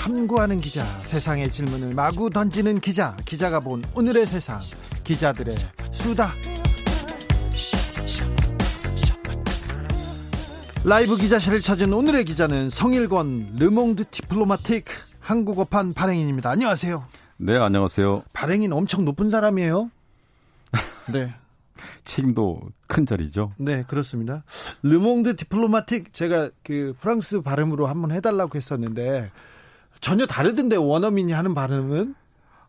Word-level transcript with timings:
탐구하는 0.00 0.62
기자, 0.62 0.86
세상의 1.02 1.50
질문을 1.50 1.94
마구 1.94 2.30
던지는 2.30 2.80
기자, 2.80 3.14
기자가 3.26 3.60
본 3.60 3.84
오늘의 3.94 4.26
세상, 4.26 4.58
기자들의 5.04 5.54
수다. 5.92 6.32
라이브 10.84 11.18
기자실을 11.18 11.60
찾은 11.60 11.92
오늘의 11.92 12.24
기자는 12.24 12.70
성일권 12.70 13.56
르몽드 13.58 14.06
디플로마티크 14.10 14.86
한국어판 15.20 15.92
발행인입니다. 15.92 16.48
안녕하세요. 16.48 17.04
네, 17.36 17.58
안녕하세요. 17.58 18.22
발행인 18.32 18.72
엄청 18.72 19.04
높은 19.04 19.28
사람이에요. 19.28 19.90
네. 21.12 21.34
책임도 22.04 22.62
큰 22.86 23.04
자리죠. 23.04 23.52
네, 23.58 23.84
그렇습니다. 23.86 24.44
르몽드 24.82 25.36
디플로마티크 25.36 26.14
제가 26.14 26.48
그 26.64 26.94
프랑스 27.02 27.42
발음으로 27.42 27.86
한번 27.86 28.12
해달라고 28.12 28.56
했었는데 28.56 29.30
전혀 30.00 30.26
다르던데 30.26 30.76
원어민이 30.76 31.32
하는 31.32 31.54
발음은 31.54 32.14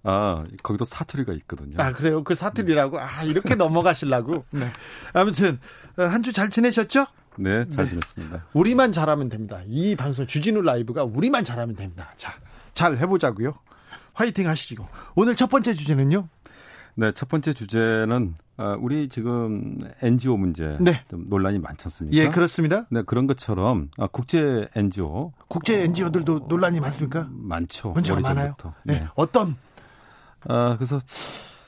아, 0.03 0.43
거기도 0.63 0.83
사투리가 0.83 1.31
있거든요. 1.33 1.75
아, 1.79 1.91
그래요? 1.93 2.23
그 2.23 2.33
사투리라고? 2.33 2.99
아, 2.99 3.23
이렇게 3.23 3.53
넘어가시려고? 3.55 4.45
네. 4.51 4.71
아무튼, 5.13 5.59
한 5.95 6.23
주 6.23 6.31
잘 6.33 6.49
지내셨죠? 6.49 7.05
네, 7.37 7.65
잘 7.69 7.87
지냈습니다. 7.87 8.35
네. 8.35 8.41
우리만 8.53 8.91
잘하면 8.91 9.29
됩니다. 9.29 9.59
이 9.67 9.95
방송 9.95 10.25
주진우 10.25 10.61
라이브가 10.63 11.03
우리만 11.03 11.43
잘하면 11.45 11.75
됩니다. 11.75 12.11
자, 12.17 12.33
잘 12.73 12.97
해보자고요. 12.97 13.53
화이팅 14.13 14.49
하시고. 14.49 14.87
오늘 15.15 15.35
첫 15.35 15.49
번째 15.49 15.73
주제는요? 15.75 16.27
네, 16.95 17.11
첫 17.13 17.29
번째 17.29 17.53
주제는 17.53 18.35
아, 18.57 18.77
우리 18.79 19.09
지금 19.09 19.79
NGO 20.01 20.37
문제 20.37 20.77
네. 20.79 21.03
좀 21.09 21.25
논란이 21.29 21.59
많지 21.59 21.85
않습니까? 21.85 22.17
예, 22.17 22.29
그렇습니다. 22.29 22.85
네, 22.89 23.01
그런 23.03 23.27
것처럼 23.27 23.89
아, 23.97 24.07
국제 24.07 24.67
NGO 24.75 25.33
국제 25.47 25.81
NGO들도 25.81 26.45
논란이 26.47 26.79
많습니까? 26.79 27.27
많죠. 27.31 27.91
문제가 27.91 28.19
많아요. 28.19 28.55
네. 28.83 28.99
네. 28.99 29.07
어떤? 29.15 29.55
아, 30.47 30.75
그래서 30.77 30.99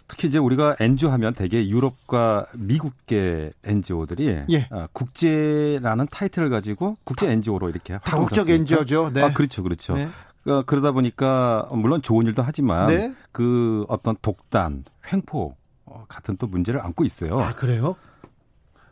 특히 0.08 0.28
이제 0.28 0.38
우리가 0.38 0.76
NGO 0.80 1.10
하면 1.10 1.34
대개 1.34 1.68
유럽과 1.68 2.46
미국계 2.54 3.54
NGO들이 3.64 4.44
예. 4.52 4.68
아, 4.70 4.88
국제라는 4.92 6.08
타이틀을 6.12 6.50
가지고 6.50 6.98
국제 7.04 7.32
NGO로 7.32 7.70
이렇게 7.70 7.98
다국적 8.04 8.50
NGO죠. 8.50 9.12
네. 9.14 9.24
아, 9.24 9.34
그렇죠, 9.34 9.64
그렇죠. 9.64 9.96
네. 9.96 10.10
어, 10.46 10.64
그러다 10.64 10.92
보니까 10.92 11.70
물론 11.72 12.02
좋은 12.02 12.26
일도 12.26 12.42
하지만 12.42 12.88
네. 12.88 13.14
그 13.32 13.86
어떤 13.88 14.16
독단, 14.22 14.84
횡포 15.12 15.56
어, 15.86 16.06
같은 16.08 16.38
또 16.38 16.48
문제를 16.48 16.82
안고 16.82 17.06
있어요. 17.06 17.40
아, 17.40 17.54
그래요? 17.54 17.96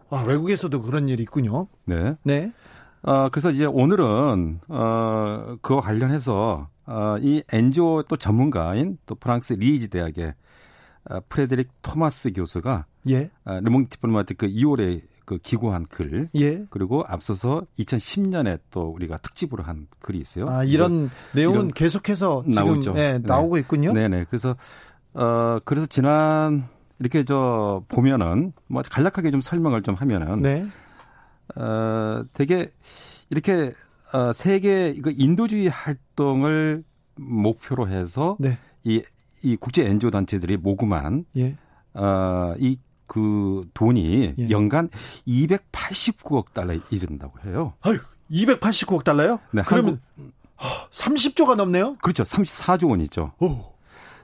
아, 0.09 0.23
외국에서도 0.23 0.81
그런 0.81 1.09
일이 1.09 1.23
있군요. 1.23 1.67
네. 1.85 2.15
네. 2.23 2.51
어, 3.03 3.29
그래서 3.29 3.51
이제 3.51 3.65
오늘은 3.65 4.59
어, 4.67 5.55
그와 5.61 5.81
관련해서 5.81 6.69
어, 6.85 7.15
이 7.19 7.41
NGO 7.51 8.03
또 8.03 8.15
전문가인 8.15 8.97
또 9.05 9.15
프랑스 9.15 9.53
리이지 9.53 9.89
대학의 9.89 10.33
어, 11.09 11.19
프레드릭 11.29 11.69
토마스 11.81 12.31
교수가 12.33 12.85
예. 13.09 13.31
어, 13.45 13.59
르몽드 13.61 13.87
디플로마틱 13.89 14.37
그 14.37 14.47
2월에 14.47 15.01
그 15.25 15.37
기고한 15.37 15.85
글 15.85 16.29
예. 16.35 16.65
그리고 16.69 17.03
앞서서 17.07 17.63
2010년에 17.79 18.59
또 18.71 18.89
우리가 18.89 19.17
특집으로 19.17 19.63
한 19.63 19.87
글이 19.99 20.19
있어요. 20.19 20.49
아, 20.49 20.63
이런 20.63 21.09
내용은 21.33 21.59
이런 21.59 21.71
계속해서 21.71 22.43
나오죠. 22.47 22.93
예, 22.97 23.19
나오고 23.21 23.57
있군요. 23.59 23.93
네, 23.93 24.07
네. 24.07 24.25
그래서 24.29 24.55
어 25.13 25.59
그래서 25.65 25.85
지난 25.85 26.67
이렇게 26.99 27.23
저 27.23 27.83
보면은 27.87 28.53
뭐 28.67 28.81
간략하게 28.81 29.31
좀 29.31 29.41
설명을 29.41 29.83
좀 29.83 29.95
하면은 29.95 30.41
네. 30.41 30.67
어 31.55 32.23
되게 32.33 32.71
이렇게 33.29 33.73
어 34.13 34.33
세계 34.33 34.89
이거 34.89 35.11
인도주의 35.13 35.67
활동을 35.69 36.83
목표로 37.15 37.87
해서 37.87 38.37
네. 38.39 38.57
이, 38.83 39.01
이 39.43 39.55
국제 39.57 39.85
NGO 39.85 40.11
단체들이 40.11 40.57
모금한 40.57 41.25
예. 41.37 41.55
어 41.93 42.55
이 42.57 42.77
그 43.11 43.65
돈이 43.73 44.35
예. 44.39 44.49
연간 44.51 44.87
289억 45.27 46.53
달러에 46.53 46.79
이른다고 46.91 47.37
해요. 47.45 47.73
아유, 47.81 47.99
289억 48.31 49.03
달러요? 49.03 49.41
네, 49.51 49.63
그러면 49.65 49.99
30조가 50.57 51.55
넘네요? 51.55 51.97
그렇죠. 51.97 52.23
34조 52.23 52.89
원이죠. 52.89 53.33
오. 53.39 53.73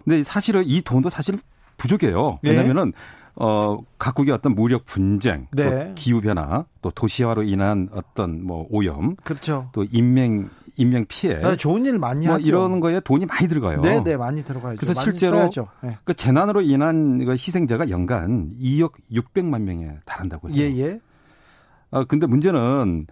근데 0.06 0.24
사실은 0.24 0.64
이 0.66 0.82
돈도 0.82 1.10
사실 1.10 1.38
부족해요. 1.76 2.40
예. 2.46 2.52
왜냐면은 2.52 2.94
어 3.40 3.78
각국의 4.00 4.34
어떤 4.34 4.56
무력 4.56 4.86
분쟁, 4.86 5.48
네. 5.52 5.90
또 5.90 5.94
기후 5.94 6.22
변화, 6.22 6.66
또 6.82 6.90
도시화로 6.90 7.44
인한 7.44 7.88
어떤 7.92 8.44
뭐 8.44 8.66
오염, 8.72 9.16
그렇죠. 9.24 9.70
또 9.74 9.86
인명 9.92 10.50
인명 10.78 11.06
피해, 11.08 11.36
아, 11.44 11.56
좋은 11.56 11.86
일 11.86 12.00
많이 12.00 12.26
뭐 12.26 12.36
하죠. 12.36 12.48
이런 12.48 12.80
거에 12.80 13.00
돈이 13.00 13.28
많이 13.28 13.48
들어가요. 13.48 13.82
네, 13.82 14.02
네, 14.04 14.18
많이 14.18 14.44
들어가야죠. 14.44 14.80
그래서 14.80 15.02
실제로. 15.02 15.50
예. 15.86 16.00
그 16.04 16.16
재난으로 16.16 16.62
인한 16.62 17.24
그 17.26 17.32
희생자가 17.32 17.90
연간 17.92 18.52
2억 18.60 18.94
600만 19.12 19.62
명에 19.62 19.98
달한다고 20.06 20.50
해요. 20.50 20.58
예, 20.58 20.76
예. 20.80 21.00
어, 21.92 22.06
근데 22.06 22.26
문제는 22.26 23.06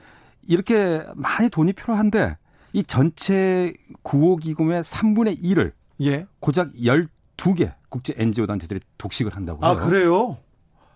이렇게 0.48 1.04
많이 1.16 1.50
돈이 1.50 1.74
필요한데 1.74 2.38
이 2.74 2.84
전체 2.84 3.74
구호 4.02 4.38
기금의 4.38 4.84
3분의 4.84 5.42
1을 5.42 5.72
예. 6.02 6.26
고작 6.40 6.74
12개 7.38 7.74
국제 7.90 8.14
NGO 8.18 8.46
단체들이 8.46 8.80
독식을 8.98 9.36
한다고 9.36 9.64
해요. 9.64 9.72
아, 9.72 9.76
그래요? 9.76 10.38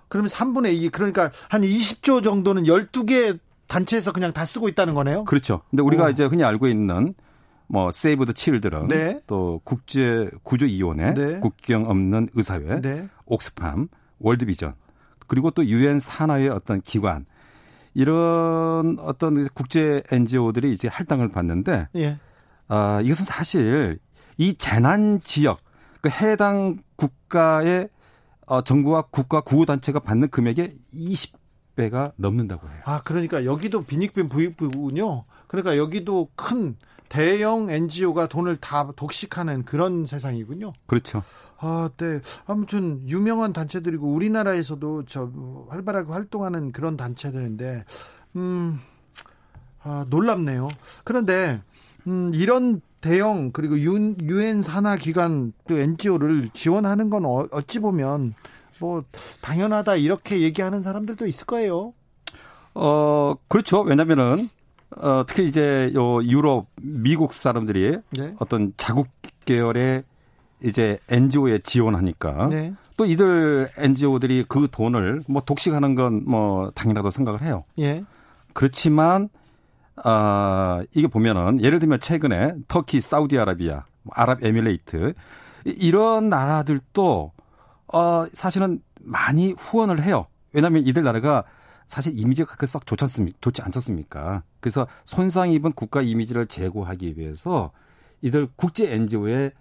그러면 0.07 0.29
3분의 0.29 0.73
2, 0.73 0.89
그러니까 0.89 1.31
한 1.49 1.61
20조 1.61 2.23
정도는 2.23 2.63
12개 2.63 3.39
단체에서 3.67 4.11
그냥 4.11 4.33
다 4.33 4.45
쓰고 4.45 4.67
있다는 4.67 4.95
거네요? 4.95 5.23
그렇죠. 5.25 5.61
근데 5.69 5.83
우리가 5.83 6.05
오. 6.05 6.09
이제 6.09 6.25
흔히 6.25 6.43
알고 6.43 6.67
있는 6.67 7.13
뭐 7.67 7.91
세이브 7.91 8.25
더 8.25 8.31
칠드런 8.33 8.87
네. 8.87 9.21
또 9.27 9.61
국제 9.63 10.29
구조 10.43 10.65
이원회, 10.65 11.13
네. 11.13 11.39
국경 11.39 11.87
없는 11.87 12.29
의사회, 12.33 12.81
네. 12.81 13.07
옥스팜, 13.25 13.87
월드비전 14.17 14.73
그리고 15.27 15.51
또 15.51 15.63
유엔 15.65 15.99
산하의 15.99 16.49
어떤 16.49 16.81
기관 16.81 17.27
이런 17.93 18.97
어떤 18.99 19.47
국제 19.49 20.01
NGO들이 20.11 20.73
이제 20.73 20.87
할당을 20.87 21.29
받는데 21.29 21.89
예. 21.95 22.17
아, 22.67 23.01
이것은 23.03 23.25
사실 23.25 23.99
이 24.37 24.55
재난 24.55 25.21
지역 25.21 25.59
그 26.01 26.09
해당 26.09 26.77
국가의 26.95 27.89
어, 28.45 28.63
정부와 28.63 29.03
국가 29.11 29.41
구호 29.41 29.65
단체가 29.65 29.99
받는 29.99 30.29
금액의 30.29 30.75
20배가 30.93 32.13
넘는다고 32.15 32.67
해요. 32.67 32.79
아, 32.85 33.01
그러니까 33.03 33.45
여기도 33.45 33.83
빈익빈 33.83 34.29
부익부군요. 34.29 35.25
그러니까 35.47 35.77
여기도 35.77 36.29
큰 36.35 36.75
대형 37.09 37.69
NGO가 37.69 38.27
돈을 38.27 38.57
다 38.57 38.91
독식하는 38.95 39.65
그런 39.65 40.05
세상이군요. 40.05 40.73
그렇죠. 40.87 41.23
아, 41.57 41.89
네. 41.97 42.21
아무튼 42.45 43.07
유명한 43.07 43.51
단체들이고 43.51 44.07
우리나라에서도 44.07 45.05
저 45.05 45.31
활발하게 45.69 46.11
활동하는 46.11 46.71
그런 46.71 46.97
단체들인데 46.97 47.83
음. 48.37 48.79
아, 49.81 50.05
놀랍네요. 50.09 50.67
그런데 51.03 51.61
음, 52.07 52.31
이런 52.33 52.81
대형 53.01 53.51
그리고 53.51 53.79
유, 53.79 54.15
유엔 54.21 54.63
산하 54.63 54.95
기관 54.97 55.53
또 55.67 55.77
NGO를 55.77 56.49
지원하는 56.53 57.09
건 57.09 57.25
어, 57.25 57.45
어찌 57.51 57.79
보면 57.79 58.33
뭐 58.79 59.03
당연하다 59.41 59.95
이렇게 59.97 60.41
얘기하는 60.41 60.81
사람들도 60.81 61.27
있을 61.27 61.45
거예요. 61.45 61.93
어, 62.73 63.35
그렇죠. 63.47 63.81
왜냐면은 63.81 64.49
어, 64.97 65.23
특히 65.27 65.47
이제 65.47 65.91
요 65.95 66.23
유럽, 66.23 66.67
미국 66.81 67.33
사람들이 67.33 67.97
네. 68.11 68.35
어떤 68.39 68.73
자국 68.77 69.07
계열의 69.45 70.03
이제 70.63 70.97
NGO에 71.09 71.59
지원하니까 71.59 72.47
네. 72.47 72.73
또 72.97 73.05
이들 73.05 73.69
NGO들이 73.77 74.45
그 74.47 74.67
돈을 74.71 75.23
뭐 75.27 75.41
독식하는 75.45 75.95
건 75.95 76.23
뭐 76.25 76.71
당연하다고 76.71 77.11
생각을 77.11 77.41
해요. 77.43 77.63
예. 77.79 78.03
그렇지만 78.53 79.29
아 80.03 80.83
이게 80.93 81.07
보면은 81.07 81.61
예를 81.61 81.79
들면 81.79 81.99
최근에 81.99 82.55
터키, 82.67 83.01
사우디아라비아, 83.01 83.83
뭐 84.03 84.13
아랍에미레이트 84.15 85.13
이- 85.65 85.69
이런 85.77 86.29
나라들도 86.29 87.31
어 87.93 88.25
사실은 88.33 88.81
많이 89.01 89.53
후원을 89.57 90.01
해요. 90.03 90.27
왜냐하면 90.53 90.83
이들 90.83 91.03
나라가 91.03 91.43
사실 91.87 92.17
이미지가 92.17 92.47
그렇게 92.47 92.65
썩 92.67 92.85
좋지 92.85 93.03
않습니까? 93.03 93.37
좋지 93.41 93.61
않잖습니까? 93.61 94.43
그래서 94.59 94.87
손상 95.05 95.51
입은 95.51 95.71
국가 95.73 96.01
이미지를 96.01 96.45
제고하기 96.47 97.15
위해서 97.17 97.71
이들 98.21 98.47
국제 98.55 98.91
NGO에 98.93 99.51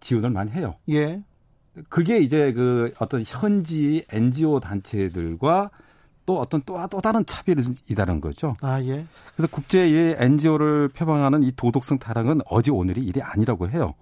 지원을 0.00 0.30
많이 0.30 0.50
해요. 0.50 0.74
예. 0.90 1.22
그게 1.88 2.18
이제 2.18 2.52
그 2.52 2.92
어떤 2.98 3.22
현지 3.26 4.04
NGO 4.10 4.60
단체들과 4.60 5.70
또 6.26 6.38
어떤 6.38 6.62
또, 6.62 6.78
또 6.90 7.00
다른 7.00 7.24
차별이다는 7.26 8.20
거죠. 8.20 8.56
아, 8.62 8.80
예. 8.82 9.04
그래서 9.34 9.48
국제의 9.50 10.16
NGO를 10.18 10.88
표방하는 10.88 11.42
이 11.42 11.52
도덕성 11.56 11.98
타락은 11.98 12.40
어제 12.46 12.70
오늘이 12.70 13.02
일이 13.04 13.20
아니라고 13.22 13.68
해요. 13.70 13.94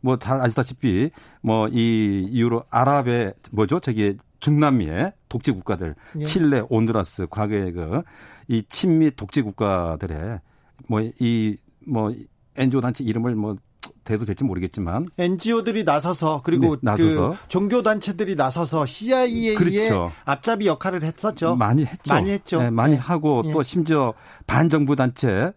뭐 0.00 0.16
잘 0.16 0.40
아시다시피 0.40 1.10
뭐 1.42 1.68
이 1.68 2.26
이후로 2.30 2.64
아랍의 2.70 3.34
뭐죠? 3.52 3.78
저기 3.80 4.16
중남미의 4.40 5.12
독재 5.28 5.52
국가들 5.52 5.94
예. 6.18 6.24
칠레, 6.24 6.64
온두라스 6.68 7.28
과거의 7.30 7.72
그이 7.72 8.64
친미 8.68 9.12
독재 9.16 9.42
국가들의 9.42 10.40
뭐 10.88 11.00
이뭐 11.20 12.12
NGO 12.56 12.80
단체 12.80 13.04
이름을 13.04 13.34
뭐 13.36 13.56
돼도 14.04 14.24
될지 14.24 14.44
모르겠지만 14.44 15.08
NGO들이 15.18 15.84
나서서 15.84 16.42
그리고 16.44 16.76
네, 16.76 16.80
나서서 16.82 17.30
그 17.30 17.36
종교 17.48 17.82
단체들이 17.82 18.34
나서서 18.36 18.86
CIA의 18.86 19.54
그렇죠. 19.54 20.12
앞잡이 20.24 20.66
역할을 20.66 21.02
했었죠. 21.02 21.56
많이 21.56 21.84
했죠. 21.84 22.12
많이 22.14 22.30
했죠. 22.30 22.58
네, 22.58 22.70
많이 22.70 22.94
네. 22.94 23.00
하고 23.00 23.42
또 23.52 23.60
예. 23.60 23.62
심지어 23.62 24.14
반정부 24.46 24.96
단체 24.96 25.52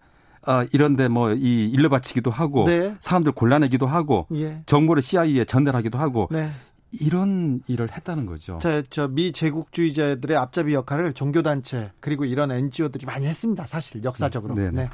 어, 0.48 0.64
이런데 0.72 1.08
뭐 1.08 1.32
이 1.34 1.70
일러 1.74 1.90
바치기도 1.90 2.30
하고 2.32 2.66
네. 2.66 2.96
사람들 3.00 3.32
골라내기도 3.32 3.88
하고 3.88 4.28
예. 4.36 4.62
정보를 4.66 5.02
CIA에 5.02 5.46
전달하기도 5.46 5.98
하고 5.98 6.28
네. 6.32 6.50
이런 6.92 7.62
일을 7.68 7.92
했다는 7.92 8.26
거죠. 8.26 8.60
저, 8.62 8.82
저미 8.84 9.32
제국주의자들의 9.32 10.38
앞잡이 10.38 10.74
역할을 10.74 11.14
종교단체 11.14 11.92
그리고 12.00 12.26
이런 12.26 12.52
NGO들이 12.52 13.06
많이 13.06 13.26
했습니다. 13.28 13.66
사실 13.68 14.04
역사적으로. 14.04 14.56
네. 14.56 14.72
네. 14.72 14.84
네. 14.84 14.90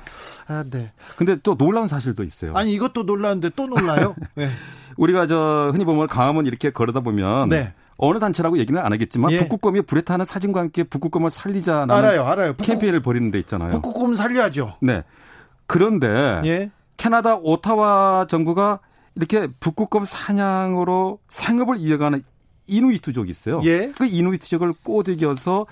아, 0.47 0.63
네. 0.69 0.91
근데 1.15 1.35
또 1.43 1.55
놀라운 1.55 1.87
사실도 1.87 2.23
있어요. 2.23 2.53
아니 2.55 2.73
이것도 2.73 3.03
놀라운데 3.03 3.51
또 3.55 3.67
놀라요. 3.67 4.15
네. 4.35 4.49
우리가 4.97 5.27
저 5.27 5.69
흔히 5.71 5.85
보면 5.85 6.07
강화문 6.07 6.45
이렇게 6.45 6.71
걸어다 6.71 7.01
보면 7.01 7.49
네. 7.49 7.73
어느 7.97 8.19
단체라고 8.19 8.57
얘기는 8.57 8.81
안 8.81 8.91
하겠지만 8.91 9.31
예. 9.31 9.37
북극곰이 9.37 9.83
불에 9.83 10.01
타는 10.01 10.25
사진과 10.25 10.59
함께 10.59 10.83
북극곰을 10.83 11.29
살리자는 11.29 11.93
알아요, 11.93 12.23
알아요. 12.23 12.53
북극, 12.53 12.65
캠페인을 12.65 13.01
벌이는 13.01 13.29
데 13.29 13.37
있잖아요. 13.39 13.69
북극곰 13.79 14.15
살려야죠. 14.15 14.77
네. 14.81 15.03
그런데 15.67 16.41
예. 16.45 16.71
캐나다 16.97 17.35
오타와 17.35 18.25
정부가 18.27 18.79
이렇게 19.15 19.47
북극곰 19.59 20.05
사냥으로 20.05 21.19
생업을 21.27 21.77
이어가는 21.77 22.23
이누이트족이 22.67 23.29
있어요. 23.29 23.61
예. 23.63 23.91
그 23.97 24.05
이누이트족을 24.05 24.73
꼬드겨서 24.83 25.65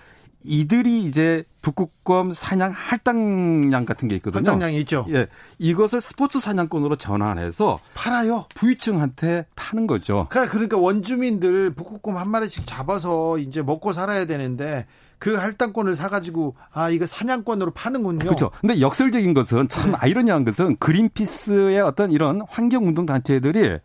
이들이 0.44 1.04
이제 1.04 1.44
북극곰 1.62 2.34
사냥 2.34 2.72
할당량 2.72 3.86
같은 3.86 4.08
게 4.08 4.16
있거든요. 4.16 4.40
할당량이 4.40 4.80
있죠. 4.82 5.06
예. 5.10 5.28
이것을 5.58 6.02
스포츠 6.02 6.40
사냥권으로 6.40 6.96
전환해서 6.96 7.80
팔아요. 7.94 8.46
부유층한테 8.56 9.46
파는 9.56 9.88
거죠. 9.88 10.28
그러니까, 10.30 10.52
그러니까 10.52 10.78
원주민들 10.78 11.72
북극곰 11.72 12.18
한 12.18 12.30
마리씩 12.30 12.66
잡아서 12.66 13.38
이제 13.38 13.62
먹고 13.62 13.92
살아야 13.94 14.26
되는데 14.26 14.86
그 15.20 15.36
할당권을 15.36 15.96
사가지고 15.96 16.56
아 16.72 16.90
이거 16.90 17.06
사냥권으로 17.06 17.72
파는군요. 17.72 18.20
그렇죠. 18.20 18.52
근데 18.62 18.80
역설적인 18.80 19.34
것은 19.34 19.68
참 19.68 19.92
네. 19.92 19.98
아이러니한 20.00 20.46
것은 20.46 20.78
그린피스의 20.78 21.82
어떤 21.82 22.12
이런 22.12 22.42
환경운동 22.48 23.06
단체들이 23.06 23.80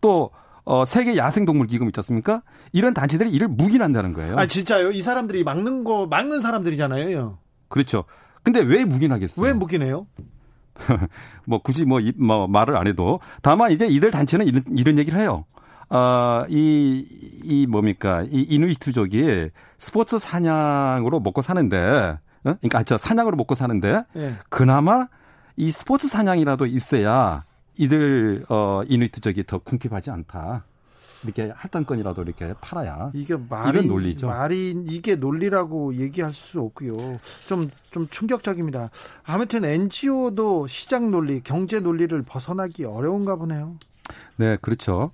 또 0.00 0.30
어, 0.64 0.84
세계 0.84 1.16
야생동물 1.16 1.66
기금 1.66 1.88
있지 1.88 1.98
않습니까? 1.98 2.42
이런 2.72 2.94
단체들이 2.94 3.30
이를 3.30 3.48
묵인한다는 3.48 4.12
거예요. 4.12 4.36
아, 4.38 4.46
진짜요? 4.46 4.92
이 4.92 5.02
사람들이 5.02 5.42
막는 5.42 5.84
거, 5.84 6.06
막는 6.06 6.42
사람들이잖아요. 6.42 7.38
그렇죠. 7.68 8.04
근데 8.42 8.60
왜 8.60 8.84
묵인하겠어요? 8.84 9.44
왜 9.44 9.52
묵인해요? 9.52 10.06
뭐 11.44 11.60
굳이 11.60 11.84
뭐, 11.84 12.00
이, 12.00 12.12
뭐 12.16 12.46
말을 12.46 12.76
안 12.76 12.86
해도 12.86 13.20
다만 13.42 13.72
이제 13.72 13.86
이들 13.86 14.10
단체는 14.10 14.46
이런, 14.46 14.64
이런 14.76 14.98
얘기를 14.98 15.18
해요. 15.18 15.44
어, 15.90 16.44
이, 16.48 17.04
이 17.44 17.66
뭡니까? 17.66 18.22
이 18.22 18.46
이누이트족이 18.48 19.50
스포츠 19.78 20.18
사냥으로 20.18 21.20
먹고 21.20 21.42
사는데, 21.42 21.76
어? 21.76 22.18
그러니까 22.42 22.82
저 22.84 22.96
사냥으로 22.96 23.36
먹고 23.36 23.54
사는데, 23.54 24.04
네. 24.14 24.34
그나마 24.48 25.08
이 25.56 25.70
스포츠 25.70 26.08
사냥이라도 26.08 26.66
있어야 26.66 27.44
이들 27.76 28.44
어 28.48 28.82
이누이트족이 28.86 29.44
더 29.46 29.58
궁핍하지 29.58 30.10
않다. 30.10 30.64
이렇게 31.22 31.52
할당권이라도 31.54 32.22
이렇게 32.22 32.54
팔아야 32.62 33.10
이게 33.12 33.36
말이 33.36 33.86
논리죠. 33.86 34.26
말이 34.26 34.70
이게 34.86 35.16
논리라고 35.16 35.94
얘기할 35.96 36.32
수 36.32 36.60
없고요. 36.60 36.94
좀좀 37.46 38.08
충격적입니다. 38.08 38.88
아무튼 39.26 39.64
NGO도 39.66 40.66
시장 40.66 41.10
논리, 41.10 41.42
경제 41.42 41.80
논리를 41.80 42.22
벗어나기 42.22 42.86
어려운가 42.86 43.36
보네요. 43.36 43.76
네, 44.36 44.56
그렇죠. 44.62 45.12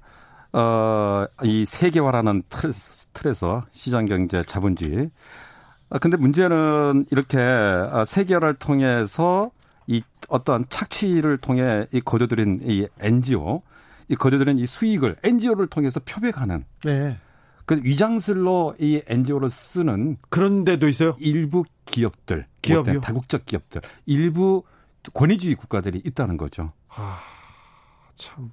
어, 0.56 1.26
이 1.42 1.66
세계화라는 1.66 2.44
틀, 2.48 2.70
틀에서 3.12 3.66
시장 3.72 4.06
경제 4.06 4.42
자본주의. 4.42 5.10
아, 5.90 5.98
근데 5.98 6.16
문제는 6.16 7.04
이렇게 7.10 7.38
아, 7.38 8.06
세계화를 8.06 8.54
통해서 8.54 9.50
이 9.86 10.02
어떤 10.28 10.64
착취를 10.70 11.36
통해 11.36 11.86
이 11.92 12.00
거둬들인 12.00 12.60
이 12.64 12.86
NGO, 13.00 13.62
이 14.08 14.14
거둬들인 14.16 14.58
이 14.58 14.64
수익을 14.64 15.16
NGO를 15.22 15.66
통해서 15.66 16.00
표백하는. 16.00 16.64
네. 16.84 17.18
그 17.66 17.78
위장술로 17.82 18.76
이 18.78 19.02
NGO를 19.06 19.50
쓰는 19.50 20.16
그런 20.30 20.64
데도 20.64 20.88
있어요. 20.88 21.16
일부 21.18 21.64
기업들, 21.84 22.46
기업이요? 22.62 23.02
다국적 23.02 23.44
기업들, 23.44 23.82
일부 24.06 24.62
권위주의 25.12 25.54
국가들이 25.54 26.00
있다는 26.02 26.38
거죠. 26.38 26.72
아, 26.88 27.20
참. 28.16 28.50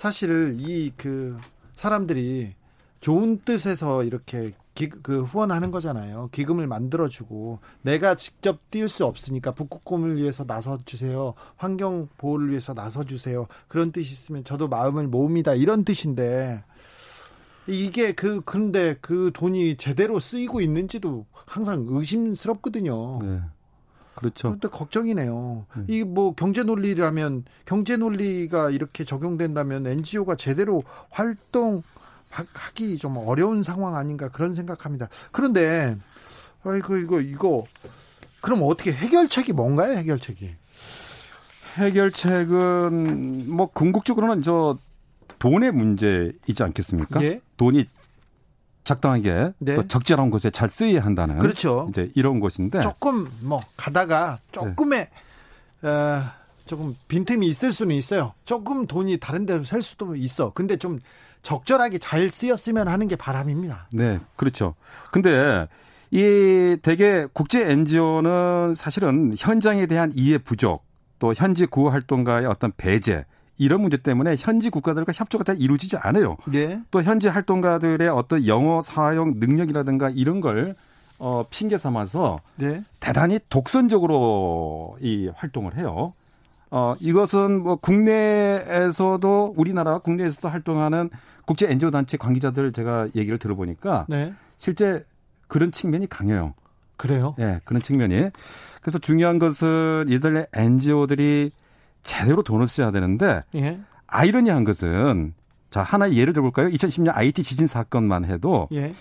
사실 0.00 0.56
이 0.60 0.92
그 0.96 1.36
사람들이 1.74 2.54
좋은 3.00 3.42
뜻에서 3.44 4.02
이렇게 4.02 4.52
기, 4.74 4.88
그 4.88 5.22
후원하는 5.24 5.70
거잖아요. 5.70 6.30
기금을 6.32 6.66
만들어주고 6.66 7.58
내가 7.82 8.14
직접 8.14 8.70
뛸 8.70 8.88
수 8.88 9.04
없으니까 9.04 9.52
북극곰을 9.52 10.16
위해서 10.16 10.46
나서 10.46 10.78
주세요. 10.86 11.34
환경 11.56 12.08
보호를 12.16 12.48
위해서 12.48 12.72
나서 12.72 13.04
주세요. 13.04 13.46
그런 13.68 13.92
뜻이 13.92 14.14
있으면 14.14 14.42
저도 14.42 14.68
마음을 14.68 15.06
모읍니다. 15.06 15.52
이런 15.52 15.84
뜻인데 15.84 16.64
이게 17.66 18.12
그 18.12 18.40
그런데 18.42 18.96
그 19.02 19.30
돈이 19.34 19.76
제대로 19.76 20.18
쓰이고 20.18 20.62
있는지도 20.62 21.26
항상 21.44 21.84
의심스럽거든요. 21.90 23.18
네. 23.20 23.40
그렇죠. 24.20 24.50
근데 24.50 24.68
걱정이네요. 24.68 25.66
음. 25.76 25.86
이뭐 25.88 26.34
경제 26.34 26.62
논리라면 26.62 27.44
경제 27.64 27.96
논리가 27.96 28.70
이렇게 28.70 29.04
적용된다면 29.04 29.86
NGO가 29.86 30.36
제대로 30.36 30.82
활동 31.10 31.82
하기 32.30 32.98
좀 32.98 33.16
어려운 33.16 33.62
상황 33.62 33.96
아닌가 33.96 34.28
그런 34.28 34.54
생각합니다. 34.54 35.08
그런데 35.32 35.96
아이고 36.62 36.98
이거 36.98 37.20
이거 37.20 37.64
그럼 38.40 38.60
어떻게 38.62 38.92
해결책이 38.92 39.52
뭔가요? 39.54 39.96
해결책이? 39.96 40.54
해결책은 41.76 43.50
뭐 43.50 43.66
궁극적으로는 43.66 44.42
저 44.42 44.78
돈의 45.38 45.72
문제이지 45.72 46.62
않겠습니까? 46.62 47.22
예? 47.22 47.40
돈이 47.56 47.86
적당하게 48.90 49.52
네. 49.58 49.76
또 49.76 49.86
적절한 49.86 50.30
곳에 50.30 50.50
잘 50.50 50.68
쓰여야 50.68 51.04
한다는 51.04 51.38
그렇죠. 51.38 51.86
이제 51.90 52.10
이런 52.14 52.40
것인데 52.40 52.80
조금 52.80 53.28
뭐 53.40 53.62
가다가 53.76 54.38
조금의 54.50 55.08
네. 55.80 55.88
어, 55.88 56.22
조금 56.66 56.96
빈틈이 57.08 57.46
있을 57.46 57.72
수는 57.72 57.94
있어요. 57.94 58.34
조금 58.44 58.86
돈이 58.86 59.18
다른 59.18 59.46
데로 59.46 59.62
셀 59.64 59.82
수도 59.82 60.16
있어. 60.16 60.52
근데 60.52 60.76
좀 60.76 60.98
적절하게 61.42 61.98
잘 61.98 62.30
쓰였으면 62.30 62.88
하는 62.88 63.08
게 63.08 63.16
바람입니다. 63.16 63.88
네, 63.92 64.18
그렇죠. 64.36 64.74
근데 65.10 65.68
이 66.10 66.76
대개 66.82 67.26
국제 67.32 67.70
NGO는 67.70 68.74
사실은 68.74 69.34
현장에 69.38 69.86
대한 69.86 70.10
이해 70.14 70.38
부족, 70.38 70.84
또 71.18 71.32
현지 71.34 71.66
구호 71.66 71.90
활동가의 71.90 72.46
어떤 72.46 72.72
배제 72.76 73.24
이런 73.60 73.82
문제 73.82 73.98
때문에 73.98 74.36
현지 74.38 74.70
국가들과 74.70 75.12
협조가 75.14 75.44
다 75.44 75.52
이루어지지 75.52 75.98
않아요. 75.98 76.38
네. 76.46 76.80
또 76.90 77.02
현지 77.02 77.28
활동가들의 77.28 78.08
어떤 78.08 78.46
영어 78.46 78.80
사용 78.80 79.34
능력이라든가 79.38 80.08
이런 80.08 80.40
걸 80.40 80.74
어, 81.18 81.44
핑계 81.50 81.76
삼아서 81.76 82.40
네. 82.56 82.82
대단히 83.00 83.38
독선적으로 83.50 84.96
이 85.02 85.30
활동을 85.34 85.76
해요. 85.76 86.14
어, 86.70 86.96
이것은 87.00 87.62
뭐 87.62 87.76
국내에서도 87.76 89.54
우리나라 89.54 89.98
국내에서도 89.98 90.48
활동하는 90.48 91.10
국제 91.44 91.70
엔지오 91.70 91.90
단체 91.90 92.16
관계자들 92.16 92.72
제가 92.72 93.08
얘기를 93.14 93.36
들어보니까 93.36 94.06
네. 94.08 94.32
실제 94.56 95.04
그런 95.48 95.70
측면이 95.70 96.08
강해요. 96.08 96.54
그래요? 96.96 97.34
예, 97.38 97.44
네, 97.44 97.60
그런 97.64 97.82
측면이. 97.82 98.30
그래서 98.80 98.98
중요한 98.98 99.38
것은 99.38 100.06
이들의 100.08 100.46
NGO들이 100.54 101.50
제대로 102.02 102.42
돈을 102.42 102.68
써야 102.68 102.90
되는데 102.90 103.42
예. 103.54 103.80
아이러니한 104.06 104.64
것은 104.64 105.34
자 105.70 105.82
하나의 105.82 106.16
예를 106.16 106.32
들어볼까요? 106.32 106.68
2010년 106.68 107.12
IT 107.14 107.42
지진 107.42 107.66
사건만 107.66 108.24
해도 108.24 108.68
예. 108.72 108.94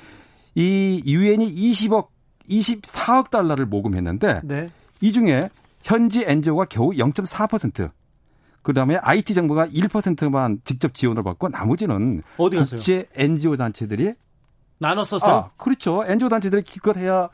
이 0.55 1.01
유엔이 1.05 1.53
20억 1.53 2.07
24억 2.49 3.29
달러를 3.29 3.65
모금했는데 3.65 4.41
네. 4.43 4.67
이 5.01 5.11
중에 5.11 5.49
현지 5.83 6.23
엔지오가 6.25 6.65
겨우 6.65 6.91
0.4%. 6.91 7.91
그다음에 8.61 8.97
IT 8.97 9.33
정부가 9.33 9.67
1%만 9.67 10.59
직접 10.65 10.93
지원을 10.93 11.23
받고 11.23 11.49
나머지는 11.49 12.21
어디 12.37 12.57
갔어요? 12.57 12.77
국제 12.77 13.07
NGO 13.15 13.55
단체들이 13.55 14.13
나눠 14.79 15.05
썼어요? 15.05 15.33
아, 15.33 15.51
그렇죠. 15.57 16.03
NGO 16.05 16.29
단체들이 16.29 16.63
기껏 16.63 16.97
해야 16.97 17.29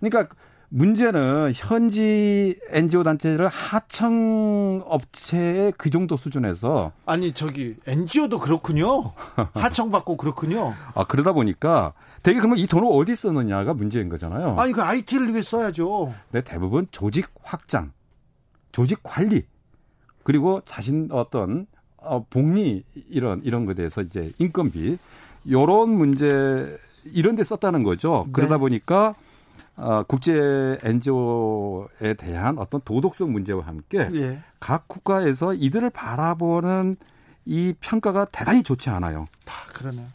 그러니까 0.00 0.34
문제는 0.70 1.52
현지 1.54 2.58
NGO 2.70 3.02
단체를 3.02 3.48
하청 3.48 4.82
업체의 4.86 5.72
그 5.78 5.88
정도 5.90 6.16
수준에서 6.16 6.92
아니 7.06 7.32
저기 7.32 7.76
NGO도 7.86 8.38
그렇군요. 8.38 9.12
하청 9.54 9.90
받고 9.90 10.16
그렇군요. 10.16 10.74
아 10.94 11.04
그러다 11.04 11.32
보니까 11.32 11.94
되게 12.22 12.38
그러면 12.38 12.58
이 12.58 12.66
돈을 12.66 12.88
어디 12.90 13.16
쓰느냐가 13.16 13.72
문제인 13.72 14.08
거잖아요. 14.08 14.56
아니 14.58 14.72
그 14.72 14.82
IT를 14.82 15.28
위해 15.30 15.42
써야죠. 15.42 16.14
근데 16.30 16.44
대부분 16.44 16.86
조직 16.90 17.30
확장, 17.42 17.92
조직 18.72 19.00
관리 19.02 19.44
그리고 20.22 20.60
자신 20.66 21.08
어떤 21.10 21.66
어, 21.96 22.24
복리 22.28 22.84
이런 23.08 23.40
이런 23.42 23.64
것에 23.64 23.76
대해서 23.76 24.02
이제 24.02 24.32
인건비 24.38 24.98
요런 25.50 25.88
문제 25.88 26.78
이런 27.04 27.36
데 27.36 27.44
썼다는 27.44 27.84
거죠. 27.84 28.24
네. 28.26 28.32
그러다 28.32 28.58
보니까 28.58 29.14
어, 29.80 30.02
국제 30.02 30.76
NGO에 30.82 32.14
대한 32.18 32.58
어떤 32.58 32.80
도덕성 32.84 33.30
문제와 33.32 33.64
함께 33.64 34.10
예. 34.14 34.42
각 34.58 34.88
국가에서 34.88 35.54
이들을 35.54 35.88
바라보는 35.90 36.96
이 37.46 37.72
평가가 37.80 38.26
대단히 38.26 38.62
좋지 38.64 38.90
않아요. 38.90 39.26
다 39.44 39.54
그러네요. 39.72 40.06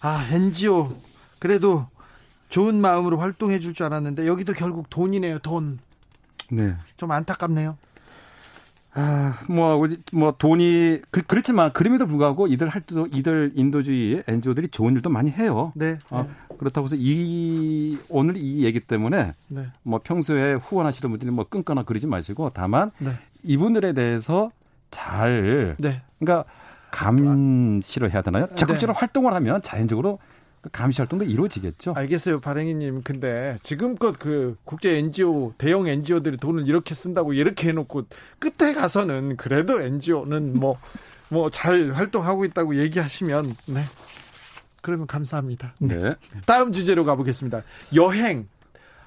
아 0.00 0.26
NGO 0.32 0.96
그래도 1.38 1.86
좋은 2.48 2.76
마음으로 2.80 3.18
활동해 3.18 3.58
줄 3.58 3.74
줄 3.74 3.84
알았는데 3.86 4.26
여기도 4.26 4.52
결국 4.54 4.88
돈이네요. 4.88 5.40
돈. 5.40 5.78
네. 6.50 6.74
좀 6.96 7.10
안타깝네요. 7.10 7.76
아, 8.96 9.34
뭐, 9.48 9.88
뭐, 10.12 10.34
돈이, 10.38 11.00
그, 11.10 11.20
그렇지만, 11.22 11.72
그럼에도 11.72 12.06
불구하고 12.06 12.46
이들 12.46 12.68
할 12.68 12.80
때도, 12.82 13.08
이들 13.10 13.50
인도주의 13.56 14.22
NGO들이 14.28 14.68
좋은 14.68 14.94
일도 14.94 15.10
많이 15.10 15.32
해요. 15.32 15.72
네. 15.74 15.98
어, 16.10 16.28
그렇다고 16.64 16.86
해서 16.86 16.96
이, 16.98 17.98
오늘 18.08 18.36
이 18.36 18.64
얘기 18.64 18.80
때문에, 18.80 19.34
네. 19.48 19.66
뭐, 19.82 20.00
평소에 20.02 20.54
후원하시는 20.54 21.10
분들이 21.10 21.30
뭐, 21.30 21.46
끊거나 21.48 21.82
그러지 21.84 22.06
마시고, 22.06 22.50
다만, 22.54 22.90
네. 22.98 23.12
이분들에 23.42 23.92
대해서 23.92 24.50
잘, 24.90 25.76
네. 25.78 26.02
그러니까, 26.18 26.48
감시를 26.90 28.12
해야 28.12 28.22
되나요? 28.22 28.46
적극적으로 28.56 28.94
네. 28.94 28.98
활동을 28.98 29.34
하면 29.34 29.60
자연적으로 29.62 30.18
그 30.62 30.70
감시 30.70 31.02
활동도 31.02 31.24
이루어지겠죠. 31.26 31.92
알겠어요, 31.96 32.40
발행이님. 32.40 33.02
근데 33.02 33.58
지금껏 33.62 34.18
그 34.18 34.56
국제 34.64 34.96
NGO 34.96 35.52
대형 35.58 35.86
NGO들이 35.86 36.38
돈을 36.38 36.66
이렇게 36.66 36.94
쓴다고 36.94 37.34
이렇게 37.34 37.68
해놓고 37.68 38.04
끝에 38.38 38.72
가서는 38.72 39.36
그래도 39.36 39.82
NGO는 39.82 40.58
뭐 40.58 40.78
뭐 41.30 41.50
잘 41.50 41.90
활동하고 41.92 42.44
있다고 42.44 42.76
얘기하시면 42.76 43.56
네. 43.66 43.84
그러면 44.84 45.06
감사합니다. 45.06 45.74
네. 45.78 46.14
다음 46.44 46.72
주제로 46.72 47.04
가보겠습니다. 47.04 47.62
여행. 47.94 48.48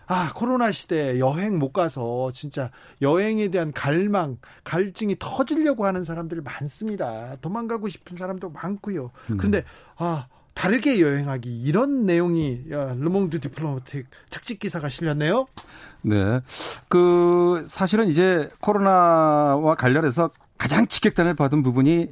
아, 0.07 0.31
코로나 0.33 0.71
시대에 0.71 1.19
여행 1.19 1.59
못 1.59 1.71
가서 1.71 2.31
진짜 2.33 2.71
여행에 3.01 3.49
대한 3.49 3.71
갈망, 3.71 4.37
갈증이 4.63 5.17
터지려고 5.19 5.85
하는 5.85 6.03
사람들 6.03 6.41
많습니다. 6.41 7.35
도망가고 7.41 7.89
싶은 7.89 8.17
사람도 8.17 8.49
많고요. 8.49 9.11
근데 9.37 9.63
아, 9.97 10.27
다르게 10.55 10.99
여행하기 10.99 11.61
이런 11.61 12.07
내용이 12.07 12.63
야, 12.71 12.95
르몽드 12.97 13.39
디플로마틱 13.41 14.07
특집 14.31 14.59
기사가 14.59 14.89
실렸네요. 14.89 15.45
네. 16.01 16.39
그, 16.87 17.63
사실은 17.67 18.07
이제 18.07 18.49
코로나와 18.61 19.75
관련해서 19.75 20.31
가장 20.57 20.87
직격탄을 20.87 21.35
받은 21.35 21.61
부분이, 21.61 22.09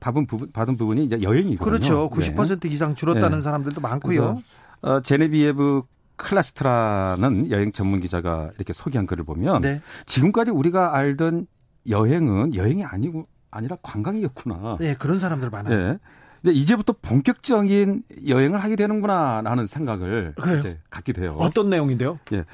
받은 0.00 0.26
부분, 0.26 0.50
받은 0.52 0.76
부분이 0.76 1.04
이제 1.04 1.20
여행이거든요. 1.22 1.58
그렇죠. 1.58 2.10
네. 2.14 2.34
90% 2.34 2.70
이상 2.70 2.94
줄었다는 2.94 3.38
네. 3.38 3.42
사람들도 3.42 3.80
많고요. 3.80 4.38
어, 4.82 5.00
제네비에브 5.00 5.82
클라스트라는 6.16 7.50
여행 7.50 7.72
전문 7.72 8.00
기자가 8.00 8.50
이렇게 8.56 8.72
소개한 8.72 9.06
글을 9.06 9.24
보면 9.24 9.62
네. 9.62 9.80
지금까지 10.06 10.50
우리가 10.50 10.96
알던 10.96 11.46
여행은 11.88 12.54
여행이 12.54 12.84
아니고 12.84 13.26
아니라 13.50 13.76
관광이었구나. 13.82 14.76
네, 14.80 14.94
그런 14.94 15.18
사람들 15.18 15.50
많아요. 15.50 15.92
네. 15.92 15.98
이제 16.42 16.52
이제부터 16.52 16.94
본격적인 17.00 18.02
여행을 18.28 18.62
하게 18.62 18.76
되는구나라는 18.76 19.66
생각을 19.66 20.34
그래요? 20.40 20.58
이제 20.58 20.78
갖게 20.90 21.12
돼요. 21.12 21.36
어떤 21.38 21.70
내용인데요? 21.70 22.18
예. 22.32 22.44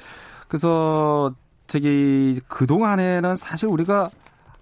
그래서 0.47 1.33
저기 1.67 2.39
그 2.47 2.65
동안에는 2.65 3.35
사실 3.35 3.67
우리가 3.67 4.09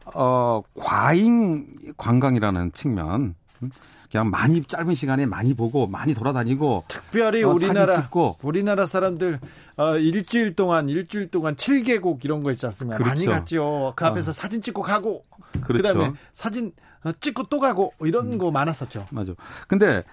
어 0.06 0.62
과잉 0.76 1.68
관광이라는 1.98 2.72
측면 2.74 3.36
음, 3.62 3.72
그냥 4.12 4.30
많이 4.30 4.64
짧은 4.64 4.96
시간에 4.96 5.26
많이 5.26 5.54
보고 5.54 5.88
많이 5.88 6.14
돌아다니고 6.14 6.86
특별히 6.88 7.44
어, 7.44 7.50
우리나라. 7.50 8.10
우리나라 8.42 8.86
사람들 8.86 9.40
어, 9.78 9.98
일주일 9.98 10.56
동안 10.56 10.90
일주일 10.90 11.32
동안 11.32 11.56
7개국 11.56 12.24
이런 12.24 12.44
거 12.44 12.52
있지 12.52 12.66
않습니까? 12.66 13.00
많이 13.00 13.26
그렇죠. 13.26 13.32
갔죠. 13.32 13.94
그 13.96 14.06
앞에서 14.06 14.32
사진 14.32 14.62
찍고 14.62 14.82
가고 14.82 15.24
그렇죠. 15.62 15.94
음. 15.94 16.00
다음에 16.00 16.14
사진 16.32 16.74
어, 17.04 17.12
찍고 17.20 17.44
또 17.50 17.60
가고 17.60 17.94
이런 18.02 18.38
거 18.38 18.52
많았었죠. 18.52 19.08
맞아. 19.10 19.34
근데 19.68 20.04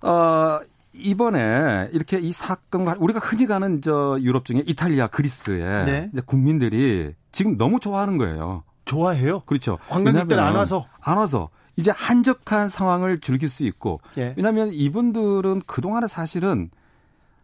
어 0.00 0.58
이번에 0.94 1.90
이렇게 1.92 2.18
이 2.18 2.32
사건과 2.32 2.96
우리가 2.98 3.18
흔히 3.20 3.46
가는 3.46 3.80
저 3.82 4.18
유럽 4.20 4.44
중에 4.44 4.62
이탈리아, 4.66 5.06
그리스에 5.06 5.84
네. 5.84 6.10
국민들이 6.26 7.14
지금 7.32 7.56
너무 7.56 7.80
좋아하는 7.80 8.18
거예요. 8.18 8.62
좋아해요. 8.84 9.40
그렇죠. 9.40 9.78
관광객들 9.88 10.38
안 10.38 10.54
와서. 10.54 10.86
안 11.00 11.18
와서 11.18 11.50
이제 11.76 11.90
한적한 11.90 12.68
상황을 12.68 13.20
즐길 13.20 13.48
수 13.48 13.64
있고 13.64 14.00
예. 14.18 14.34
왜냐하면 14.36 14.70
이분들은 14.72 15.62
그동안에 15.66 16.06
사실은 16.06 16.70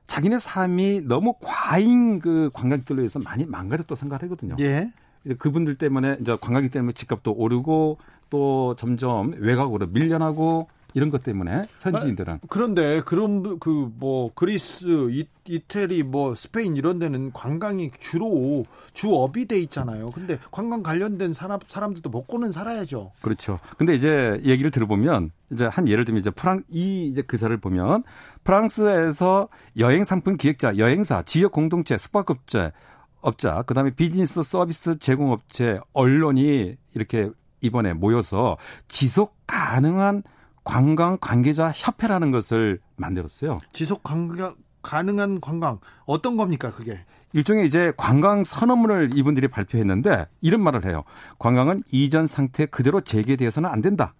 자기네 0.07 0.39
삶이 0.39 1.03
너무 1.03 1.35
과잉 1.41 2.19
그 2.19 2.51
관광객들로 2.53 3.03
해서 3.03 3.19
많이 3.19 3.47
망가졌다고 3.47 3.95
생각하거든요. 3.95 4.57
예. 4.61 4.93
이제 5.25 5.35
그분들 5.35 5.77
때문에 5.77 6.19
이제 6.21 6.37
관광객 6.41 6.71
때문에 6.71 6.93
집값도 6.93 7.33
오르고 7.33 7.99
또 8.31 8.77
점점 8.77 9.33
외곽으로 9.37 9.87
밀려나고 9.87 10.69
이런 10.99 11.11
것 11.11 11.23
때문에 11.23 11.67
현지인들은 11.83 12.41
그런데 12.49 13.01
그런 13.03 13.59
그 13.59 13.89
뭐 13.99 14.31
그리스, 14.35 15.09
이, 15.11 15.27
이태리, 15.47 16.03
뭐 16.03 16.35
스페인 16.35 16.77
이런 16.77 16.99
데는 16.99 17.33
관광이 17.33 17.91
주로 17.99 18.65
주업이 18.93 19.47
돼 19.47 19.59
있잖아요. 19.61 20.11
근데 20.11 20.39
관광 20.51 20.83
관련된 20.83 21.33
사람 21.33 21.59
사람들도 21.67 22.11
먹고는 22.11 22.53
살아야죠. 22.53 23.13
그렇죠. 23.21 23.59
근데 23.77 23.95
이제 23.95 24.41
얘기를 24.45 24.71
들어보면 24.71 25.31
이제 25.53 25.67
한 25.67 25.89
예를 25.89 26.05
들면 26.05 26.21
이제 26.21 26.31
프랑 26.31 26.63
이 26.69 27.07
이제 27.07 27.23
기사를 27.29 27.55
보면 27.57 28.05
프랑스에서 28.45 29.49
여행 29.79 30.05
상품 30.05 30.37
기획자, 30.37 30.77
여행사, 30.77 31.23
지역 31.23 31.53
공동체, 31.53 31.97
숙박업체, 31.97 32.73
업자, 33.21 33.63
그다음에 33.63 33.91
비즈니스 33.91 34.43
서비스 34.43 34.99
제공업체, 34.99 35.81
언론이 35.93 36.77
이렇게 36.95 37.31
이번에 37.61 37.93
모여서 37.93 38.57
지속 38.87 39.37
가능한 39.47 40.23
관광 40.69 41.17
관계자 41.19 41.73
협회라는 41.75 42.31
것을 42.31 42.79
만들었어요. 42.97 43.61
지속 43.73 44.03
관광 44.03 44.55
가능한 44.83 45.41
관광 45.41 45.81
어떤 46.05 46.37
겁니까 46.37 46.71
그게? 46.71 47.01
일종의 47.33 47.67
이제 47.67 47.91
관광 47.97 48.45
선언문을 48.45 49.17
이분들이 49.17 49.49
발표했는데 49.49 50.27
이런 50.43 50.63
말을 50.63 50.85
해요. 50.85 51.05
관광은 51.39 51.85
이전 51.91 52.27
상태 52.27 52.67
그대로 52.67 53.01
재개돼서는 53.01 53.69
안 53.71 53.81
된다. 53.81 54.13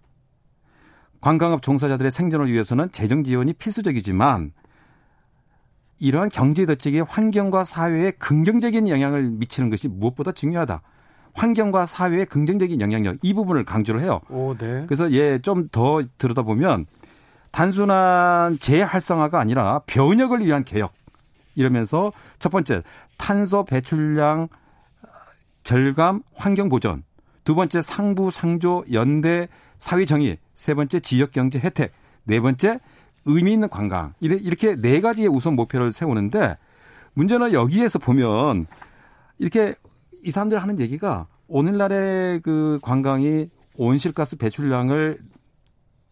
관광업 1.21 1.61
종사자들의 1.61 2.09
생존을 2.09 2.51
위해서는 2.51 2.91
재정 2.91 3.23
지원이 3.23 3.53
필수적이지만 3.53 4.51
이러한 5.99 6.29
경제 6.29 6.65
대책이 6.65 7.01
환경과 7.01 7.63
사회에 7.63 8.09
긍정적인 8.11 8.87
영향을 8.87 9.29
미치는 9.29 9.69
것이 9.69 9.87
무엇보다 9.87 10.31
중요하다. 10.31 10.81
환경과 11.33 11.85
사회에 11.85 12.25
긍정적인 12.25 12.81
영향력 12.81 13.17
이 13.21 13.33
부분을 13.33 13.63
강조를 13.63 14.01
해요. 14.01 14.19
오, 14.29 14.55
네. 14.57 14.83
그래서 14.87 15.11
예, 15.11 15.39
좀 15.39 15.69
더 15.71 16.03
들여다보면 16.17 16.85
단순한 17.51 18.59
재활성화가 18.59 19.39
아니라 19.39 19.79
변혁을 19.87 20.45
위한 20.45 20.63
개혁. 20.63 20.93
이러면서 21.55 22.11
첫 22.39 22.49
번째 22.49 22.83
탄소 23.17 23.65
배출량 23.65 24.47
절감 25.63 26.21
환경 26.35 26.69
보전 26.69 27.03
두 27.43 27.55
번째 27.55 27.81
상부 27.81 28.31
상조 28.31 28.85
연대 28.93 29.47
사회 29.77 30.05
정의. 30.05 30.37
세 30.55 30.73
번째 30.73 30.99
지역 30.99 31.31
경제 31.31 31.59
혜택. 31.59 31.91
네 32.23 32.39
번째 32.39 32.79
의미 33.25 33.53
있는 33.53 33.69
관광. 33.69 34.13
이렇게 34.19 34.75
네 34.75 35.01
가지의 35.01 35.27
우선 35.29 35.55
목표를 35.55 35.91
세우는데 35.91 36.57
문제는 37.13 37.53
여기에서 37.53 37.97
보면 37.99 38.67
이렇게 39.37 39.73
이 40.23 40.31
사람들 40.31 40.59
하는 40.59 40.79
얘기가 40.79 41.27
오늘날의 41.47 42.41
그 42.41 42.79
관광이 42.81 43.49
온실가스 43.75 44.37
배출량을 44.37 45.19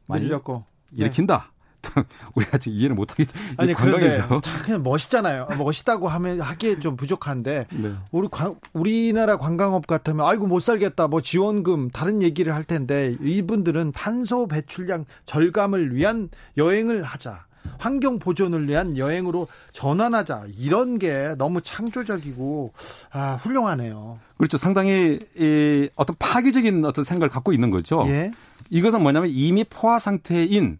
많이 0.07 0.25
늘렸고 0.25 0.63
일으킨다. 0.91 1.51
우리가 2.35 2.57
지금 2.57 2.77
이해를 2.77 2.95
못하게 2.95 3.25
아니 3.57 3.73
관광에서 3.73 4.41
그냥 4.63 4.83
멋있잖아요. 4.83 5.47
멋있다고 5.57 6.07
하면 6.09 6.41
하기에 6.41 6.79
좀 6.79 6.95
부족한데 6.97 7.67
네. 7.71 7.93
우리 8.11 8.27
관, 8.29 8.55
우리나라 8.73 9.37
관광업 9.37 9.87
같으면 9.87 10.25
아이고 10.25 10.47
못 10.47 10.59
살겠다 10.59 11.07
뭐 11.07 11.21
지원금 11.21 11.89
다른 11.89 12.21
얘기를 12.21 12.53
할 12.53 12.63
텐데 12.63 13.15
이분들은 13.21 13.93
탄소 13.93 14.47
배출량 14.47 15.05
절감을 15.25 15.95
위한 15.95 16.29
여행을 16.57 17.03
하자. 17.03 17.46
환경 17.79 18.19
보존을 18.19 18.67
위한 18.67 18.97
여행으로 18.97 19.47
전환하자 19.71 20.45
이런 20.57 20.99
게 20.99 21.35
너무 21.37 21.61
창조적이고 21.61 22.73
아, 23.11 23.39
훌륭하네요. 23.41 24.19
그렇죠. 24.37 24.57
상당히 24.57 25.19
이 25.37 25.89
어떤 25.95 26.15
파괴적인 26.19 26.85
어떤 26.85 27.03
생각을 27.03 27.29
갖고 27.29 27.53
있는 27.53 27.71
거죠. 27.71 28.03
예. 28.07 28.31
이것은 28.69 29.01
뭐냐면 29.01 29.29
이미 29.31 29.63
포화 29.63 29.99
상태인 29.99 30.77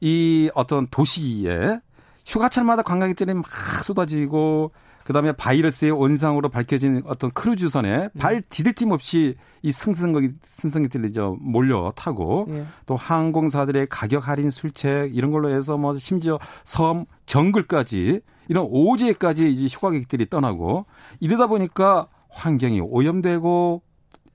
이 0.00 0.50
어떤 0.54 0.86
도시에 0.88 1.80
휴가철마다 2.26 2.82
관광객들이 2.82 3.32
막 3.34 3.46
쏟아지고 3.82 4.72
그다음에 5.08 5.32
바이러스의 5.32 5.92
원상으로 5.92 6.50
밝혀진 6.50 7.00
어떤 7.06 7.30
크루즈선에 7.30 8.10
발 8.18 8.34
음. 8.34 8.42
디딜 8.50 8.74
틈 8.74 8.92
없이 8.92 9.36
이 9.62 9.72
승승객 9.72 10.32
승승객들이 10.42 11.14
저 11.14 11.34
몰려 11.40 11.94
타고 11.96 12.44
예. 12.50 12.66
또 12.84 12.94
항공사들의 12.94 13.86
가격 13.88 14.28
할인 14.28 14.50
술책 14.50 15.16
이런 15.16 15.30
걸로 15.30 15.48
해서 15.48 15.78
뭐 15.78 15.96
심지어 15.96 16.38
섬 16.62 17.06
정글까지 17.24 18.20
이런 18.48 18.66
오지에까지 18.68 19.50
이제 19.50 19.74
휴가객들이 19.74 20.28
떠나고 20.28 20.84
이러다 21.20 21.46
보니까 21.46 22.08
환경이 22.28 22.82
오염되고 22.82 23.80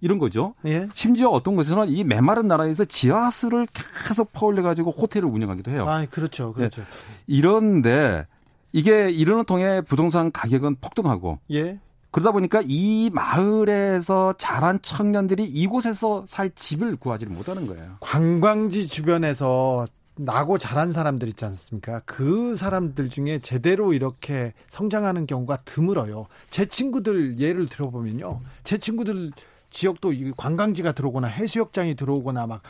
이런 0.01 0.17
거죠. 0.17 0.55
예. 0.65 0.89
심지어 0.95 1.29
어떤 1.29 1.55
곳에서는 1.55 1.89
이 1.89 2.03
메마른 2.03 2.47
나라에서 2.47 2.83
지하수를 2.83 3.67
계속 4.07 4.33
퍼올려 4.33 4.63
가지고 4.63 4.89
호텔을 4.89 5.27
운영하기도 5.27 5.69
해요. 5.69 5.85
아, 5.87 6.03
그렇죠. 6.09 6.51
그렇죠. 6.51 6.81
네. 6.81 6.87
이런데 7.27 8.25
이게 8.73 9.09
이런을 9.09 9.45
통해 9.45 9.81
부동산 9.81 10.31
가격은 10.31 10.77
폭등하고 10.81 11.39
예. 11.51 11.79
그러다 12.11 12.31
보니까 12.31 12.61
이 12.65 13.09
마을에서 13.13 14.33
자란 14.37 14.79
청년들이 14.81 15.45
이곳에서 15.45 16.25
살 16.27 16.51
집을 16.51 16.97
구하지를 16.97 17.33
못하는 17.33 17.65
거예요. 17.65 17.97
관광지 18.01 18.87
주변에서 18.87 19.87
나고 20.15 20.59
자란 20.59 20.91
사람들 20.91 21.27
있지 21.29 21.45
않습니까? 21.45 22.01
그 22.05 22.55
사람들 22.55 23.09
중에 23.09 23.39
제대로 23.39 23.93
이렇게 23.93 24.53
성장하는 24.69 25.25
경우가 25.25 25.63
드물어요. 25.65 26.27
제 26.51 26.67
친구들 26.67 27.39
예를 27.39 27.67
들어보면요. 27.67 28.41
제 28.63 28.77
친구들 28.77 29.31
지역도 29.71 30.13
관광지가 30.37 30.91
들어오거나 30.91 31.27
해수욕장이 31.27 31.95
들어오거나 31.95 32.45
막 32.45 32.61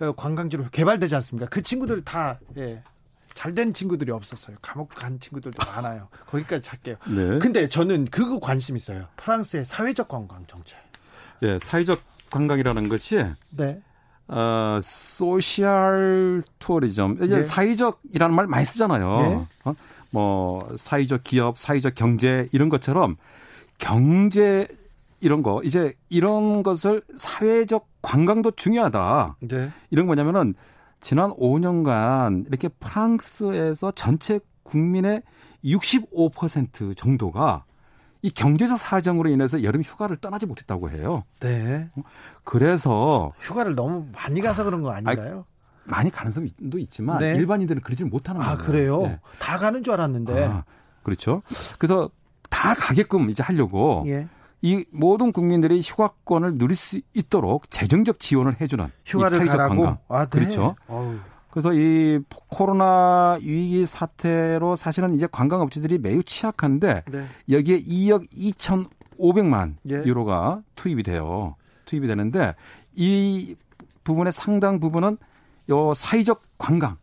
어, 0.00 0.12
관광지로 0.12 0.66
개발되지 0.70 1.14
않습니까? 1.16 1.48
그 1.48 1.62
친구들 1.62 2.04
다 2.04 2.38
예, 2.56 2.80
잘 3.34 3.54
된 3.54 3.72
친구들이 3.74 4.10
없었어요. 4.12 4.56
감옥 4.62 4.94
간 4.94 5.18
친구들도 5.20 5.58
많아요. 5.70 6.08
거기까지 6.26 6.62
찾게요. 6.62 6.96
네. 7.08 7.38
근데 7.40 7.68
저는 7.68 8.06
그거 8.06 8.38
관심 8.38 8.76
있어요. 8.76 9.06
프랑스의 9.16 9.64
사회적 9.64 10.08
관광 10.08 10.46
정책. 10.46 10.78
예, 11.42 11.58
사회적 11.60 12.00
관광이라는 12.30 12.88
것이 12.88 13.22
네. 13.50 13.80
어, 14.28 14.80
social 14.82 16.42
tourism. 16.58 17.18
이제 17.24 17.36
네. 17.36 17.42
사회적이라는 17.42 18.34
말 18.34 18.46
많이 18.46 18.64
쓰잖아요. 18.64 19.18
네. 19.20 19.46
어? 19.64 19.74
뭐 20.10 20.74
사회적 20.76 21.24
기업, 21.24 21.58
사회적 21.58 21.94
경제 21.94 22.48
이런 22.52 22.68
것처럼 22.68 23.16
경제 23.78 24.66
이런 25.20 25.42
거 25.42 25.60
이제 25.64 25.92
이런 26.08 26.62
것을 26.62 27.02
사회적 27.16 27.88
관광도 28.02 28.52
중요하다. 28.52 29.36
네. 29.40 29.70
이런 29.90 30.06
거냐면은 30.06 30.54
지난 31.04 31.30
5년간 31.32 32.46
이렇게 32.48 32.68
프랑스에서 32.68 33.92
전체 33.92 34.40
국민의 34.62 35.22
65% 35.62 36.96
정도가 36.96 37.64
이 38.22 38.30
경제적 38.30 38.78
사정으로 38.78 39.28
인해서 39.28 39.62
여름 39.62 39.82
휴가를 39.82 40.16
떠나지 40.16 40.46
못했다고 40.46 40.88
해요. 40.88 41.24
네. 41.40 41.90
그래서 42.42 43.32
휴가를 43.38 43.74
너무 43.74 44.06
많이 44.12 44.40
가서 44.40 44.64
그런 44.64 44.80
거 44.80 44.92
아닌가요? 44.92 45.44
아, 45.46 45.90
많이 45.90 46.10
가능성도 46.10 46.78
있지만 46.78 47.18
네. 47.18 47.34
일반인들은 47.36 47.82
그러지 47.82 48.04
못하는 48.04 48.40
거예요. 48.40 48.52
아 48.52 48.56
그래요? 48.56 49.02
네. 49.02 49.20
다 49.38 49.58
가는 49.58 49.84
줄 49.84 49.92
알았는데. 49.92 50.44
아, 50.46 50.64
그렇죠. 51.02 51.42
그래서 51.78 52.08
다 52.48 52.74
가게끔 52.74 53.28
이제 53.28 53.42
하려고 53.42 54.04
예. 54.06 54.26
이 54.64 54.82
모든 54.90 55.30
국민들이 55.30 55.82
휴가권을 55.82 56.56
누릴 56.56 56.74
수 56.74 56.98
있도록 57.12 57.70
재정적 57.70 58.18
지원을 58.18 58.62
해주는 58.62 58.90
휴가를 59.04 59.44
이 59.44 59.46
가라고 59.46 59.74
관광. 59.74 59.98
아, 60.08 60.24
네. 60.24 60.30
그렇죠. 60.30 60.74
어우. 60.86 61.16
그래서 61.50 61.74
이 61.74 62.18
코로나 62.48 63.36
위기 63.42 63.84
사태로 63.84 64.76
사실은 64.76 65.12
이제 65.12 65.28
관광업체들이 65.30 65.98
매우 65.98 66.22
취약한데 66.22 67.02
네. 67.12 67.26
여기에 67.50 67.80
2억 67.80 68.26
2,500만 68.32 69.74
예. 69.90 69.96
유로가 70.06 70.62
투입이 70.76 71.02
돼요. 71.02 71.56
투입이 71.84 72.08
되는데 72.08 72.54
이 72.94 73.56
부분의 74.02 74.32
상당 74.32 74.80
부분은 74.80 75.18
요 75.68 75.92
사회적 75.92 76.40
관광 76.56 76.96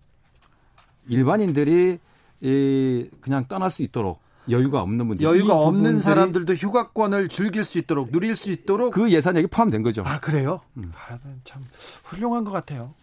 일반인들이 1.08 2.00
이 2.41 3.10
그냥 3.21 3.45
떠날 3.47 3.69
수 3.69 3.84
있도록 3.84 4.19
여유가 4.49 4.82
없는 4.82 5.08
분들 5.08 5.25
여유가 5.25 5.56
없는 5.60 5.99
사람들도 5.99 6.54
휴가권을 6.54 7.30
즐길 7.30 7.63
수 7.63 7.77
있도록 7.77 8.12
누릴 8.12 8.36
수 8.36 8.51
있도록 8.51 8.93
그 8.93 9.12
예산액이 9.12 9.47
포함된 9.47 9.84
거죠. 9.84 10.04
아 10.06 10.19
그래요? 10.19 10.62
음. 10.77 10.91
아, 10.95 11.17
참 11.43 11.65
훌륭한 12.04 12.43
것 12.43 12.51
같아요. 12.51 12.93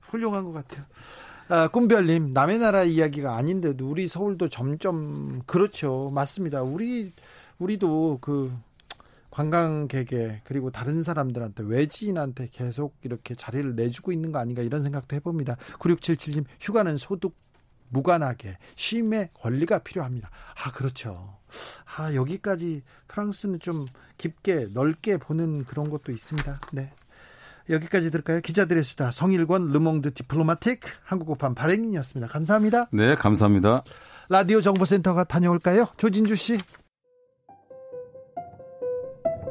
훌륭한 0.00 0.44
것 0.44 0.52
같아요. 0.52 0.84
아, 1.48 1.68
꿈별님 1.68 2.32
남의 2.32 2.58
나라 2.58 2.84
이야기가 2.84 3.36
아닌데도 3.36 3.86
우리 3.88 4.08
서울도 4.08 4.48
점점 4.48 5.42
그렇죠. 5.46 6.10
맞습니다. 6.14 6.62
우리 6.62 7.12
우리도 7.58 8.18
그 8.20 8.52
관광객에 9.30 10.42
그리고 10.44 10.70
다른 10.70 11.02
사람들한테 11.02 11.64
외지인한테 11.66 12.48
계속 12.52 12.94
이렇게 13.02 13.34
자리를 13.34 13.74
내주고 13.74 14.12
있는 14.12 14.30
거 14.30 14.38
아닌가 14.38 14.62
이런 14.62 14.82
생각도 14.82 15.16
해봅니다. 15.16 15.56
9677님 15.80 16.44
휴가는 16.60 16.96
소득 16.96 17.34
무관하게 17.88 18.58
쉼의 18.76 19.30
권리가 19.34 19.80
필요합니다. 19.80 20.30
아, 20.64 20.72
그렇죠. 20.72 21.38
아, 21.96 22.14
여기까지 22.14 22.82
프랑스는 23.08 23.60
좀 23.60 23.86
깊게 24.18 24.68
넓게 24.72 25.16
보는 25.18 25.64
그런 25.64 25.90
것도 25.90 26.12
있습니다. 26.12 26.60
네. 26.72 26.90
여기까지 27.70 28.10
들을까요? 28.10 28.40
기자들의 28.40 28.84
수다 28.84 29.10
성일권 29.10 29.72
르몽드 29.72 30.12
디플로마틱 30.12 30.80
한국어판 31.02 31.54
발행인이었습니다. 31.54 32.30
감사합니다. 32.30 32.88
네, 32.92 33.14
감사합니다. 33.14 33.84
라디오 34.28 34.60
정보센터가 34.60 35.24
다녀올까요? 35.24 35.88
조진주 35.96 36.34
씨. 36.34 36.58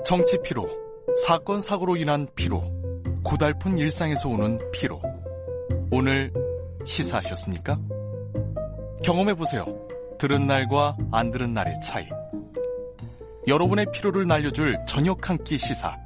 정치 0.06 0.38
피로, 0.44 0.70
사건 1.26 1.62
사고로 1.62 1.96
인한 1.96 2.28
피로, 2.36 2.62
고달픈 3.24 3.78
일상에서 3.78 4.30
오는 4.30 4.60
피로. 4.72 5.02
오늘 5.92 6.32
시사하셨습니까? 6.86 7.80
경험해보세요. 9.04 9.66
들은 10.18 10.48
날과 10.48 10.98
안 11.12 11.32
들은 11.32 11.54
날의 11.54 11.80
차이. 11.82 12.08
여러분의 13.48 13.88
피로를 13.92 14.26
날려줄 14.26 14.78
저녁 14.88 15.30
한 15.30 15.38
끼 15.44 15.58
시사. 15.58 15.98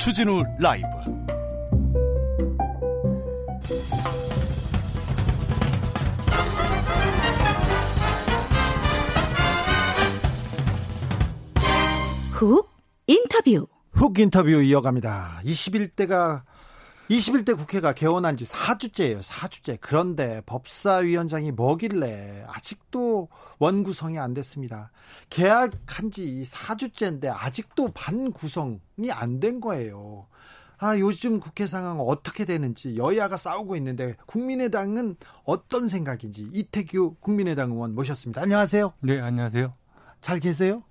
추진우 0.00 0.42
라이브. 0.58 0.86
훅 12.32 12.68
인터뷰. 13.06 13.66
훅 13.92 14.18
인터뷰 14.18 14.50
이어갑니다. 14.62 15.40
21대가 15.44 16.42
21대 17.10 17.56
국회가 17.56 17.92
개원한 17.94 18.36
지 18.36 18.44
4주째예요. 18.44 19.22
4주째. 19.22 19.78
그런데 19.80 20.42
법사위원장이 20.44 21.52
뭐길래 21.52 22.44
아직도 22.48 23.28
원구성이 23.58 24.18
안 24.18 24.34
됐습니다. 24.34 24.90
계약한 25.30 26.10
지 26.10 26.42
4주째인데 26.44 27.28
아직도 27.34 27.88
반구성이 27.94 29.10
안 29.10 29.40
된 29.40 29.60
거예요. 29.60 30.26
아, 30.80 30.98
요즘 30.98 31.40
국회 31.40 31.66
상황 31.66 31.98
어떻게 32.00 32.44
되는지 32.44 32.96
여야가 32.96 33.36
싸우고 33.36 33.74
있는데 33.76 34.14
국민의당은 34.26 35.16
어떤 35.44 35.88
생각인지 35.88 36.50
이태규 36.52 37.16
국민의당 37.20 37.70
의원 37.72 37.94
모셨습니다. 37.94 38.42
안녕하세요. 38.42 38.92
네, 39.00 39.20
안녕하세요. 39.20 39.72
잘 40.20 40.38
계세요? 40.40 40.82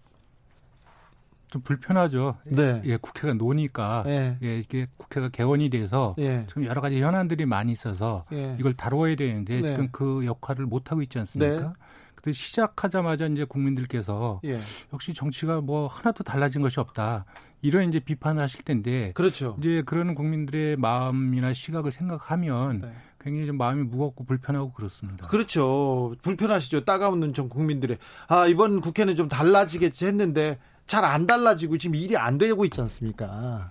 좀 1.49 1.61
불편하죠. 1.61 2.37
네. 2.45 2.81
예, 2.85 2.97
국회가 2.97 3.33
노니까 3.33 4.03
네. 4.05 4.37
예, 4.43 4.59
이게 4.59 4.87
국회가 4.97 5.29
개원이 5.29 5.69
돼서 5.69 6.15
네. 6.17 6.45
지금 6.47 6.65
여러 6.65 6.81
가지 6.81 7.01
현안들이 7.01 7.45
많이 7.45 7.71
있어서 7.71 8.25
네. 8.29 8.55
이걸 8.59 8.73
다뤄야 8.73 9.15
되는데 9.15 9.61
네. 9.61 9.67
지금 9.67 9.89
그 9.91 10.25
역할을 10.25 10.65
못 10.65 10.91
하고 10.91 11.01
있지 11.01 11.17
않습니까? 11.19 11.61
네. 11.61 11.73
근데 12.15 12.33
시작하자마자 12.33 13.27
이제 13.27 13.45
국민들께서 13.45 14.41
예. 14.43 14.57
역시 14.91 15.13
정치가 15.13 15.61
뭐 15.61 15.87
하나도 15.87 16.23
달라진 16.23 16.61
것이 16.61 16.79
없다. 16.79 17.25
이런 17.61 17.87
이제 17.87 17.99
비판을 17.99 18.41
하실 18.41 18.63
텐데 18.63 19.11
그렇죠. 19.13 19.55
이제 19.59 19.81
그런 19.85 20.15
국민들의 20.15 20.77
마음이나 20.77 21.53
시각을 21.53 21.91
생각하면 21.91 22.81
네. 22.81 22.91
굉장히 23.19 23.47
좀 23.47 23.57
마음이 23.57 23.83
무겁고 23.83 24.25
불편하고 24.25 24.73
그렇습니다. 24.73 25.27
그렇죠. 25.27 26.15
불편하시죠. 26.21 26.85
따가운 26.85 27.19
눈 27.19 27.33
좀 27.33 27.49
국민들의 27.49 27.97
아 28.27 28.47
이번 28.47 28.81
국회는 28.81 29.15
좀 29.15 29.27
달라지겠지 29.27 30.05
했는데 30.05 30.59
잘 30.87 31.03
안 31.05 31.27
달라지고 31.27 31.77
지금 31.77 31.95
일이 31.95 32.17
안 32.17 32.37
되고 32.37 32.65
있지 32.65 32.81
않습니까? 32.81 33.69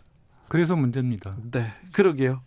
그래서 0.48 0.76
문제입니다. 0.76 1.34
네, 1.50 1.66
그러게요. 1.92 2.42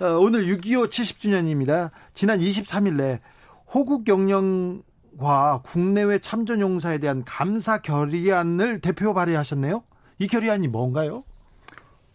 어, 0.00 0.04
오늘 0.18 0.46
6.25 0.46 0.88
70주년입니다. 0.88 1.90
지난 2.14 2.38
23일에 2.38 3.20
호국 3.66 4.08
영령과 4.08 5.62
국내외 5.64 6.18
참전 6.18 6.60
용사에 6.60 6.98
대한 6.98 7.24
감사 7.24 7.78
결의안을 7.78 8.80
대표 8.80 9.12
발의하셨네요. 9.14 9.82
이 10.18 10.26
결의안이 10.28 10.68
뭔가요? 10.68 11.24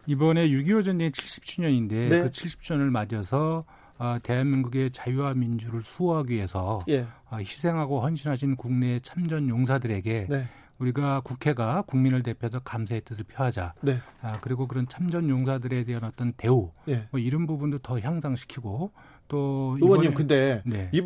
이번에 0.08 0.48
6.25 0.48 0.86
전쟁 0.86 1.12
70주년인데 1.12 1.89
네. 1.89 2.22
그 2.22 2.30
70주년을 2.30 2.89
맞아서 2.89 3.63
어, 3.98 4.18
대한민국의 4.22 4.91
자유와 4.91 5.34
민주를 5.34 5.82
수호하기 5.82 6.34
위해서 6.34 6.80
예. 6.89 7.08
어, 7.30 7.38
희생하고 7.38 8.02
헌신하신 8.02 8.56
국내 8.58 9.00
참전 9.00 9.50
용사들에게 9.50 10.28
네. 10.30 10.48
우리가 10.80 11.22
국회가 11.22 11.84
국민을 11.84 12.24
대표해서 12.24 12.60
감사의 12.60 13.02
뜻을 13.02 13.24
표하자. 13.24 13.74
네. 13.82 14.00
아, 14.22 14.40
그리고 14.42 14.68
그런 14.68 14.88
참전 14.88 15.30
용사들에 15.30 15.86
대한 15.86 16.04
어떤 16.04 16.34
대우, 16.34 16.72
예. 16.88 17.08
뭐 17.12 17.20
이런 17.20 17.48
부분도 17.48 17.80
더 17.80 18.00
향상시키고 18.00 18.92
또 19.28 19.78
의원님 19.82 20.14
근데 20.14 20.62
네. 20.66 20.90
이, 20.94 21.02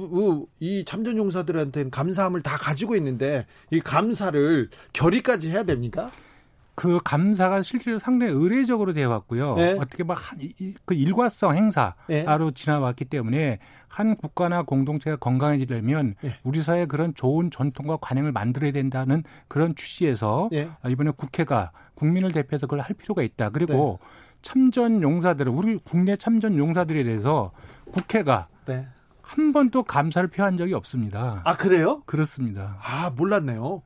이 0.59 0.83
참전 0.85 1.17
용사들한테는 1.17 1.91
감사함을 1.91 2.41
다 2.41 2.57
가지고 2.57 2.95
있는데 2.95 3.45
이 3.71 3.79
감사를 3.79 4.69
결의까지 4.93 5.51
해야 5.51 5.63
됩니까? 5.63 6.09
그 6.79 6.97
감사가 7.03 7.61
실제로 7.61 7.99
상당히 7.99 8.31
의례적으로 8.31 8.93
되어 8.93 9.09
왔고요. 9.09 9.55
네. 9.55 9.73
어떻게 9.73 10.05
막그 10.05 10.93
일과성 10.93 11.53
행사로 11.53 11.93
네. 12.07 12.23
지나왔기 12.55 13.03
때문에 13.03 13.59
한 13.89 14.15
국가나 14.15 14.63
공동체가 14.63 15.17
건강해지려면 15.17 16.15
네. 16.21 16.37
우리 16.41 16.63
사회에 16.63 16.85
그런 16.85 17.13
좋은 17.13 17.51
전통과 17.51 17.97
관행을 17.99 18.31
만들어야 18.31 18.71
된다는 18.71 19.25
그런 19.49 19.75
취지에서 19.75 20.47
네. 20.53 20.69
이번에 20.87 21.11
국회가 21.17 21.73
국민을 21.95 22.31
대표해서 22.31 22.65
그걸 22.65 22.79
할 22.79 22.95
필요가 22.95 23.23
있다. 23.23 23.49
그리고 23.49 23.99
네. 24.01 24.07
참전 24.41 25.01
용사들, 25.01 25.49
우리 25.49 25.75
국내 25.83 26.15
참전 26.15 26.57
용사들에 26.57 27.03
대해서 27.03 27.51
국회가 27.91 28.47
네. 28.65 28.87
한 29.21 29.51
번도 29.51 29.83
감사를 29.83 30.29
표한 30.29 30.55
적이 30.55 30.75
없습니다. 30.75 31.41
아 31.43 31.57
그래요? 31.57 32.03
그렇습니다. 32.05 32.77
아 32.81 33.11
몰랐네요. 33.17 33.81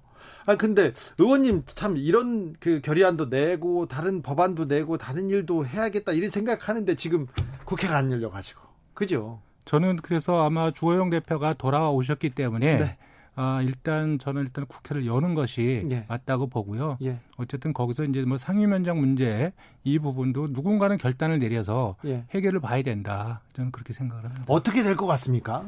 아 0.45 0.55
근데 0.55 0.93
의원님 1.17 1.63
참 1.67 1.97
이런 1.97 2.53
그 2.59 2.81
결의안도 2.81 3.25
내고 3.27 3.85
다른 3.87 4.21
법안도 4.21 4.65
내고 4.65 4.97
다른 4.97 5.29
일도 5.29 5.65
해야겠다 5.65 6.11
이런 6.13 6.29
생각하는데 6.29 6.95
지금 6.95 7.27
국회가 7.65 7.97
안 7.97 8.11
열려 8.11 8.29
가지고 8.29 8.61
그죠? 8.93 9.41
저는 9.65 9.97
그래서 9.97 10.43
아마 10.45 10.71
주호영 10.71 11.09
대표가 11.09 11.53
돌아오셨기 11.53 12.31
때문에 12.31 12.77
네. 12.77 12.97
아, 13.35 13.61
일단 13.63 14.19
저는 14.19 14.43
일단 14.43 14.65
국회를 14.67 15.07
여는 15.07 15.33
것이 15.33 15.87
예. 15.89 16.05
맞다고 16.07 16.47
보고요. 16.47 16.97
예. 17.03 17.17
어쨌든 17.37 17.73
거기서 17.73 18.03
이제 18.03 18.21
뭐 18.25 18.37
상임위원장 18.37 18.99
문제 18.99 19.53
이 19.83 19.97
부분도 19.97 20.49
누군가는 20.51 20.95
결단을 20.99 21.39
내려서 21.39 21.95
예. 22.05 22.25
해결을 22.31 22.59
봐야 22.59 22.83
된다. 22.83 23.41
저는 23.53 23.71
그렇게 23.71 23.91
생각을 23.93 24.23
합니다. 24.25 24.43
어떻게 24.47 24.83
될 24.83 24.95
것 24.95 25.07
같습니까? 25.07 25.65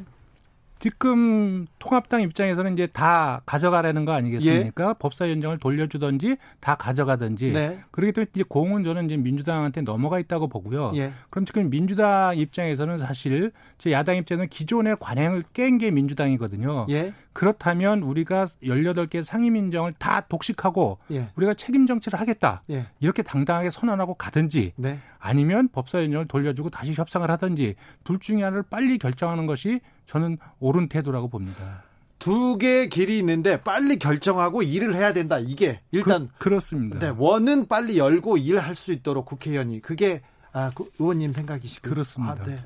지금 0.86 1.66
통합당 1.80 2.22
입장에서는 2.22 2.74
이제 2.74 2.86
다 2.86 3.42
가져가라는 3.48 4.06
거 4.06 4.12
아니겠습니까? 4.12 4.90
예. 4.90 4.94
법사위원장을 5.00 5.58
돌려주든지 5.58 6.38
다 6.60 6.76
가져가든지. 6.76 7.54
네. 7.54 7.80
그렇기 7.90 8.12
때문에 8.12 8.30
이제 8.36 8.44
공은 8.48 8.84
저는 8.84 9.06
이제 9.06 9.18
민주당한테 9.18 9.82
넘어가 9.82 10.20
있다고 10.20 10.48
보고요. 10.48 10.92
예. 10.96 11.12
그럼 11.32 11.46
지금 11.46 11.72
민주당 11.72 12.38
입장에서는 12.38 13.00
사실 13.00 13.50
제 13.80 13.92
야당 13.92 14.16
입장에서는 14.18 14.48
기존의 14.50 14.98
관행을 15.00 15.44
깬 15.54 15.80
게 15.80 15.90
민주당이거든요. 15.90 16.86
예. 16.92 17.14
그렇다면 17.36 18.02
우리가 18.02 18.46
18개 18.64 19.22
상임인정을 19.22 19.94
다 20.00 20.22
독식하고 20.22 21.00
예. 21.12 21.28
우리가 21.36 21.54
책임 21.54 21.86
정치를 21.86 22.18
하겠다. 22.18 22.64
예. 22.70 22.88
이렇게 23.02 23.24
당당하게 23.24 23.70
선언하고 23.72 24.14
가든지 24.14 24.72
네. 24.78 25.00
아니면 25.20 25.68
법사위원장을 25.68 26.28
돌려주고 26.30 26.70
다시 26.70 26.94
협상을 26.94 27.30
하든지 27.30 27.76
둘 28.06 28.20
중에 28.20 28.42
하나를 28.42 28.64
빨리 28.64 28.98
결정하는 28.98 29.48
것이 29.48 29.82
저는 30.06 30.38
옳은 30.62 30.88
태도라고 30.88 31.28
봅니다. 31.28 31.84
두 32.20 32.58
개의 32.58 32.88
길이 32.88 33.20
있는데 33.20 33.62
빨리 33.62 34.00
결정하고 34.00 34.64
일을 34.64 34.96
해야 34.96 35.12
된다. 35.12 35.38
이게 35.38 35.82
일단 35.92 36.30
그, 36.38 36.48
렇습니다 36.48 37.00
네, 37.00 37.14
원은 37.18 37.68
빨리 37.68 37.98
열고 37.98 38.38
일할 38.38 38.78
수 38.78 38.94
있도록 38.94 39.26
국회의원이 39.26 39.82
그게 39.82 40.22
아, 40.54 40.72
그 40.74 40.90
의원님 41.00 41.34
생각이시고 41.34 41.90
그렇습니다. 41.90 42.38
아, 42.40 42.46
네. 42.46 42.58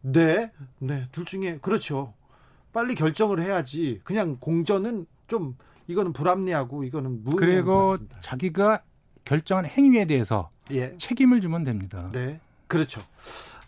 네. 0.00 0.50
네. 0.78 1.06
둘 1.12 1.26
중에 1.26 1.58
그렇죠. 1.60 2.14
빨리 2.72 2.94
결정을 2.94 3.40
해야지. 3.42 4.00
그냥 4.04 4.36
공전은 4.40 5.06
좀 5.26 5.56
이거는 5.86 6.12
불합리하고 6.12 6.84
이거는 6.84 7.24
무 7.24 7.36
그리고 7.36 7.96
자기가 8.20 8.82
결정한 9.24 9.66
행위에 9.66 10.04
대해서 10.06 10.50
예. 10.70 10.96
책임을 10.98 11.40
지면 11.40 11.64
됩니다. 11.64 12.10
네. 12.12 12.40
그렇죠. 12.66 13.00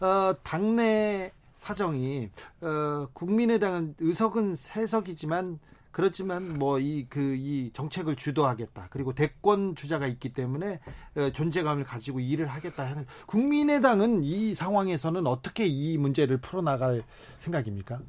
어, 0.01 0.35
당내 0.43 1.33
사정이 1.57 2.31
어, 2.61 3.09
국민의당은 3.13 3.97
의석은 3.99 4.57
세석이지만 4.57 5.59
그렇지만 5.93 6.59
뭐 6.59 6.79
이 6.81 7.07
그이 7.09 7.67
그, 7.67 7.73
정책을 7.75 8.17
주도하겠다 8.17 8.89
그리고 8.91 9.15
대권 9.15 9.77
주자가 9.77 10.07
있기 10.07 10.33
때문에 10.33 10.81
어, 11.17 11.31
존재감을 11.33 11.85
가지고 11.85 12.21
일을 12.21 12.47
하겠다 12.47 12.85
하는 12.89 13.07
국민의당은 13.27 14.25
이 14.25 14.55
상황에서는 14.55 15.27
어떻게 15.27 15.67
이 15.67 15.99
문제를 15.99 16.39
풀어나갈 16.39 17.05
생각입니까? 17.39 18.01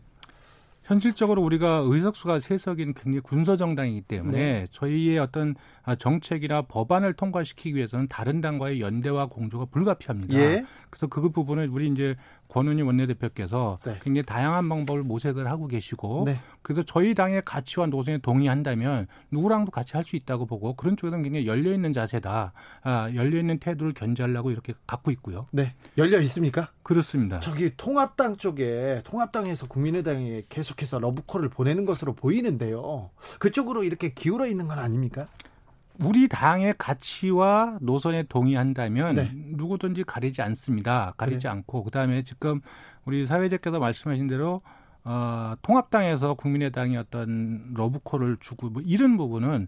현실적으로 0.84 1.42
우리가 1.42 1.84
의석수가 1.86 2.42
세석인 2.42 2.94
굉장히 2.94 3.22
군서 3.22 3.56
정당이기 3.58 4.02
때문에 4.02 4.38
네. 4.38 4.68
저희의 4.72 5.18
어떤 5.18 5.56
정책이나 5.98 6.64
법안을 6.64 7.14
통과시키기 7.14 7.76
위해서는 7.76 8.08
다른 8.08 8.42
당과의 8.42 8.82
연대와 8.82 9.28
공조가 9.28 9.66
불가피합니다. 9.66 10.38
예. 10.38 10.66
그래서 10.90 11.08
그 11.08 11.30
부분을 11.30 11.70
우리 11.70 11.88
이제 11.88 12.16
권은희 12.54 12.84
원내대표께서 12.84 13.80
네. 13.84 13.98
굉장히 14.02 14.26
다양한 14.26 14.70
방법을 14.70 15.02
모색을 15.04 15.50
하고 15.50 15.68
계시고 15.68 16.24
네. 16.28 16.40
그래서 16.62 16.84
저희 16.84 17.16
당의 17.16 17.42
가치와 17.44 17.88
노선에 17.88 18.20
동의한다면 18.20 19.08
누구랑도 19.32 19.72
같이 19.72 19.94
할 19.98 20.04
수 20.04 20.18
있다고 20.18 20.46
보고 20.46 20.76
그런 20.76 20.98
쪽에는 20.98 21.24
굉장히 21.24 21.48
열려 21.48 21.72
있는 21.72 21.94
자세다. 21.94 22.52
아, 22.84 23.10
열려 23.16 23.40
있는 23.40 23.58
태도를 23.58 23.94
견지하려고 23.94 24.52
이렇게 24.52 24.74
갖고 24.86 25.12
있고요. 25.12 25.48
네. 25.52 25.74
열려 25.98 26.20
있습니까? 26.20 26.70
그렇습니다. 26.84 27.40
저기 27.40 27.72
통합당 27.78 28.36
쪽에 28.36 29.02
통합당에서 29.06 29.68
국민의당에 29.68 30.44
계속해서 30.50 31.00
러브콜을 31.00 31.50
보내는 31.50 31.86
것으로 31.86 32.14
보이는데요. 32.14 33.12
그쪽으로 33.40 33.86
이렇게 33.86 34.14
기울어 34.14 34.46
있는 34.46 34.68
건 34.68 34.78
아닙니까? 34.78 35.28
우리 36.00 36.28
당의 36.28 36.74
가치와 36.78 37.78
노선에 37.82 38.24
동의한다면 38.24 39.16
네. 39.16 39.32
누구든지 39.34 40.04
가리지 40.04 40.42
않습니다. 40.42 41.14
가리지 41.18 41.48
네. 41.48 41.50
않고 41.50 41.84
그다음에 41.84 42.24
지금 42.24 42.62
우리 43.06 43.26
사회자께서 43.26 43.80
말씀하신 43.80 44.28
대로 44.28 44.60
어, 45.04 45.54
통합당에서 45.62 46.34
국민의당이 46.36 46.98
어떤 46.98 47.74
러브콜을 47.74 48.38
주고 48.40 48.70
뭐 48.70 48.82
이런 48.86 49.18
부분은 49.18 49.68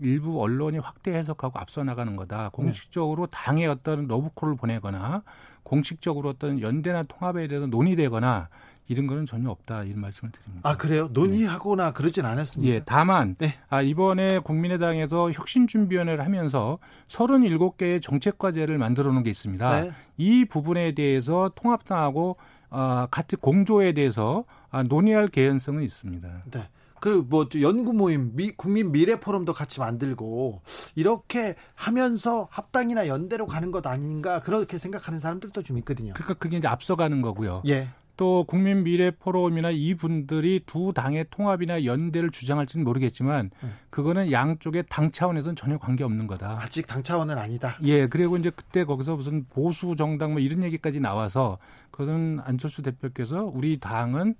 일부 0.00 0.42
언론이 0.42 0.78
확대 0.78 1.12
해석하고 1.14 1.58
앞서 1.58 1.84
나가는 1.84 2.16
거다. 2.16 2.50
공식적으로 2.50 3.26
당의 3.26 3.66
어떤 3.66 4.08
러브콜을 4.08 4.56
보내거나 4.56 5.22
공식적으로 5.62 6.30
어떤 6.30 6.60
연대나 6.60 7.04
통합에 7.04 7.46
대해서 7.48 7.66
논의되거나 7.66 8.48
이런 8.90 9.06
거는 9.06 9.24
전혀 9.24 9.48
없다 9.48 9.84
이런 9.84 10.00
말씀을 10.00 10.32
드립니다. 10.32 10.68
아 10.68 10.76
그래요? 10.76 11.08
논의하거나 11.12 11.86
네. 11.86 11.92
그러진 11.92 12.26
않았습니다. 12.26 12.74
예, 12.74 12.82
다만 12.84 13.36
네. 13.38 13.54
아, 13.68 13.82
이번에 13.82 14.40
국민의당에서 14.40 15.30
혁신준비위원회를 15.30 16.24
하면서 16.24 16.78
37개의 17.06 18.02
정책 18.02 18.36
과제를 18.38 18.78
만들어 18.78 19.12
놓은 19.12 19.22
게 19.22 19.30
있습니다. 19.30 19.80
네. 19.80 19.92
이 20.16 20.44
부분에 20.44 20.92
대해서 20.96 21.52
통합당하고 21.54 22.36
어, 22.70 23.06
같이 23.12 23.36
공조에 23.36 23.92
대해서 23.92 24.44
아, 24.72 24.82
논의할 24.82 25.28
개연성은 25.28 25.84
있습니다. 25.84 26.28
네. 26.50 26.68
그뭐 27.00 27.48
연구 27.62 27.92
모임, 27.92 28.32
미, 28.34 28.50
국민 28.50 28.92
미래 28.92 29.18
포럼도 29.18 29.52
같이 29.54 29.80
만들고 29.80 30.60
이렇게 30.94 31.54
하면서 31.74 32.48
합당이나 32.50 33.06
연대로 33.08 33.46
가는 33.46 33.70
것 33.70 33.86
아닌가 33.86 34.40
그렇게 34.40 34.78
생각하는 34.78 35.18
사람들도 35.18 35.62
좀 35.62 35.78
있거든요. 35.78 36.12
그러니까 36.12 36.34
그게 36.34 36.58
이제 36.58 36.68
앞서가는 36.68 37.22
거고요. 37.22 37.62
예. 37.68 37.88
또 38.20 38.44
국민 38.44 38.84
미래 38.84 39.10
포럼이나 39.10 39.70
이분들이 39.70 40.60
두 40.66 40.92
당의 40.94 41.24
통합이나 41.30 41.86
연대를 41.86 42.28
주장할지는 42.28 42.84
모르겠지만 42.84 43.50
음. 43.62 43.76
그거는 43.88 44.30
양쪽의 44.30 44.84
당 44.90 45.10
차원에서는 45.10 45.56
전혀 45.56 45.78
관계 45.78 46.04
없는 46.04 46.26
거다. 46.26 46.58
아직 46.60 46.86
당 46.86 47.02
차원은 47.02 47.38
아니다. 47.38 47.78
예, 47.82 48.08
그리고 48.08 48.36
이제 48.36 48.50
그때 48.50 48.84
거기서 48.84 49.16
무슨 49.16 49.46
보수 49.46 49.96
정당 49.96 50.32
뭐 50.32 50.40
이런 50.40 50.62
얘기까지 50.64 51.00
나와서 51.00 51.56
그것은 51.90 52.40
안철수 52.44 52.82
대표께서 52.82 53.44
우리 53.44 53.80
당은 53.80 54.34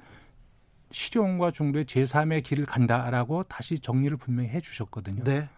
실용과 0.91 1.51
중도의 1.51 1.87
제3의 1.87 2.43
길을 2.45 2.67
간다라고 2.67 3.45
다시 3.45 3.79
정리를 3.79 4.15
분명히 4.19 4.51
해 4.51 4.61
주셨거든요. 4.61 5.25
네. 5.25 5.49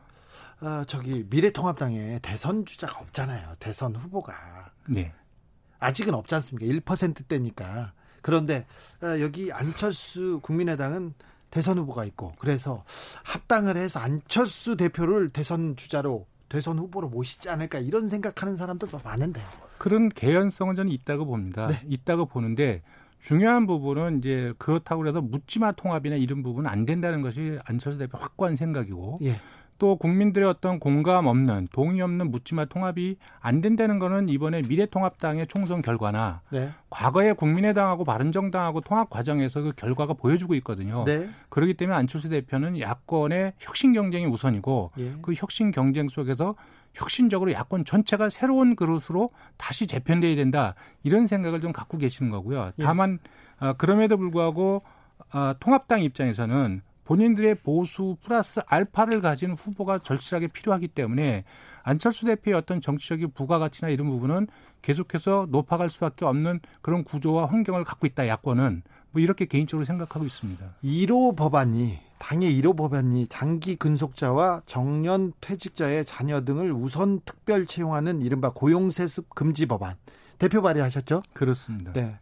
어, 0.61 0.85
저기 0.87 1.26
미래통합당에 1.28 2.20
대선 2.22 2.64
주자가 2.66 3.00
없잖아요. 3.00 3.56
대선 3.58 3.96
후보가. 3.96 4.70
네. 4.90 5.12
아직은 5.80 6.14
없지 6.14 6.37
않습니까? 6.37 6.94
1%대니까. 6.94 7.92
그런데 8.22 8.66
어, 9.02 9.20
여기 9.20 9.52
안철수 9.52 10.40
국민의당은 10.42 11.14
대선 11.50 11.78
후보가 11.78 12.04
있고 12.06 12.32
그래서 12.38 12.82
합당을 13.24 13.76
해서 13.76 14.00
안철수 14.00 14.76
대표를 14.76 15.28
대선 15.28 15.76
주자로 15.76 16.26
대선 16.48 16.78
후보로 16.78 17.08
모시지 17.08 17.50
않을까 17.50 17.78
이런 17.78 18.08
생각하는 18.08 18.56
사람들도 18.56 19.00
많은데 19.04 19.42
그런 19.78 20.08
개연성은 20.08 20.76
저는 20.76 20.92
있다고 20.92 21.26
봅니다. 21.26 21.66
네. 21.66 21.82
있다고 21.87 22.26
보는데 22.26 22.82
중요한 23.20 23.66
부분은 23.66 24.18
이제 24.18 24.52
그렇다고 24.58 25.06
해서 25.06 25.20
묻지마 25.20 25.72
통합이나 25.72 26.16
이런 26.16 26.42
부분은 26.42 26.68
안 26.68 26.85
된다는 26.87 27.22
것이 27.22 27.58
안철수 27.64 27.98
대표 27.98 28.18
확고한 28.18 28.56
생각이고 28.56 29.20
예. 29.22 29.40
또 29.83 29.97
국민들의 29.97 30.49
어떤 30.49 30.79
공감 30.79 31.27
없는 31.27 31.66
동의 31.73 32.03
없는 32.03 32.31
묻지마 32.31 32.66
통합이 32.66 33.16
안 33.40 33.61
된다는 33.61 33.99
거는 33.99 34.29
이번에 34.29 34.62
미래통합당의 34.68 35.49
총선 35.49 35.83
결과나 35.83 36.40
네. 36.51 36.71
과거에 36.88 37.33
국민의당하고 37.33 38.05
바른정당하고 38.05 38.83
통합 38.83 39.11
과정에서 39.11 39.61
그 39.61 39.73
결과가 39.75 40.14
보여주고 40.14 40.55
있거든요. 40.55 41.03
네. 41.05 41.29
그렇기 41.49 41.75
때문에 41.75 41.99
안철수 41.99 42.29
대표는 42.29 42.79
야권의 42.79 43.55
혁신 43.59 43.92
경쟁이 43.92 44.25
우선이고 44.27 44.92
예. 45.01 45.14
그 45.21 45.33
혁신 45.35 45.73
경쟁 45.73 46.07
속에서 46.07 46.55
혁신적으로 46.95 47.51
야권 47.51 47.85
전체가 47.85 48.29
새로운 48.29 48.77
그릇으로 48.77 49.31
다시 49.57 49.88
재편돼야 49.88 50.37
된다 50.37 50.77
이런 51.03 51.27
생각을 51.27 51.61
좀 51.61 51.73
갖고 51.73 51.99
계시는 51.99 52.31
거고요. 52.31 52.71
예. 52.79 52.85
다만 52.85 53.18
예. 53.64 53.73
그럼에도 53.79 54.16
불구하고 54.16 54.85
어, 55.35 55.55
통합당 55.59 56.05
입장에서는 56.05 56.83
본인들의 57.12 57.57
보수 57.57 58.16
플러스 58.22 58.61
알파를 58.66 59.20
가진 59.20 59.53
후보가 59.53 59.98
절실하게 59.98 60.46
필요하기 60.46 60.88
때문에 60.88 61.44
안철수 61.83 62.25
대표의 62.25 62.57
어떤 62.57 62.81
정치적인 62.81 63.33
부가가치나 63.33 63.90
이런 63.90 64.09
부분은 64.09 64.46
계속해서 64.81 65.48
높아갈 65.51 65.90
수밖에 65.90 66.25
없는 66.25 66.61
그런 66.81 67.05
구조와 67.05 67.46
환경을 67.46 67.85
갖고 67.85 68.07
있다 68.07 68.27
야권은 68.29 68.83
뭐 69.11 69.20
이렇게 69.20 69.44
개인적으로 69.44 69.85
생각하고 69.85 70.25
있습니다. 70.25 70.64
1호 70.83 71.37
법안이 71.37 71.98
당의 72.18 72.59
1호 72.62 72.79
법안이 72.79 73.27
장기 73.27 73.77
근속자와 73.77 74.62
정년 74.64 75.35
퇴직자의 75.42 76.07
자녀 76.07 76.42
등을 76.46 76.72
우선 76.72 77.20
특별 77.27 77.66
채용하는 77.66 78.22
이른바 78.22 78.53
고용세습 78.55 79.35
금지 79.35 79.66
법안 79.66 79.96
대표 80.38 80.62
발의하셨죠? 80.62 81.20
그렇습니다. 81.35 81.92
네. 81.92 82.18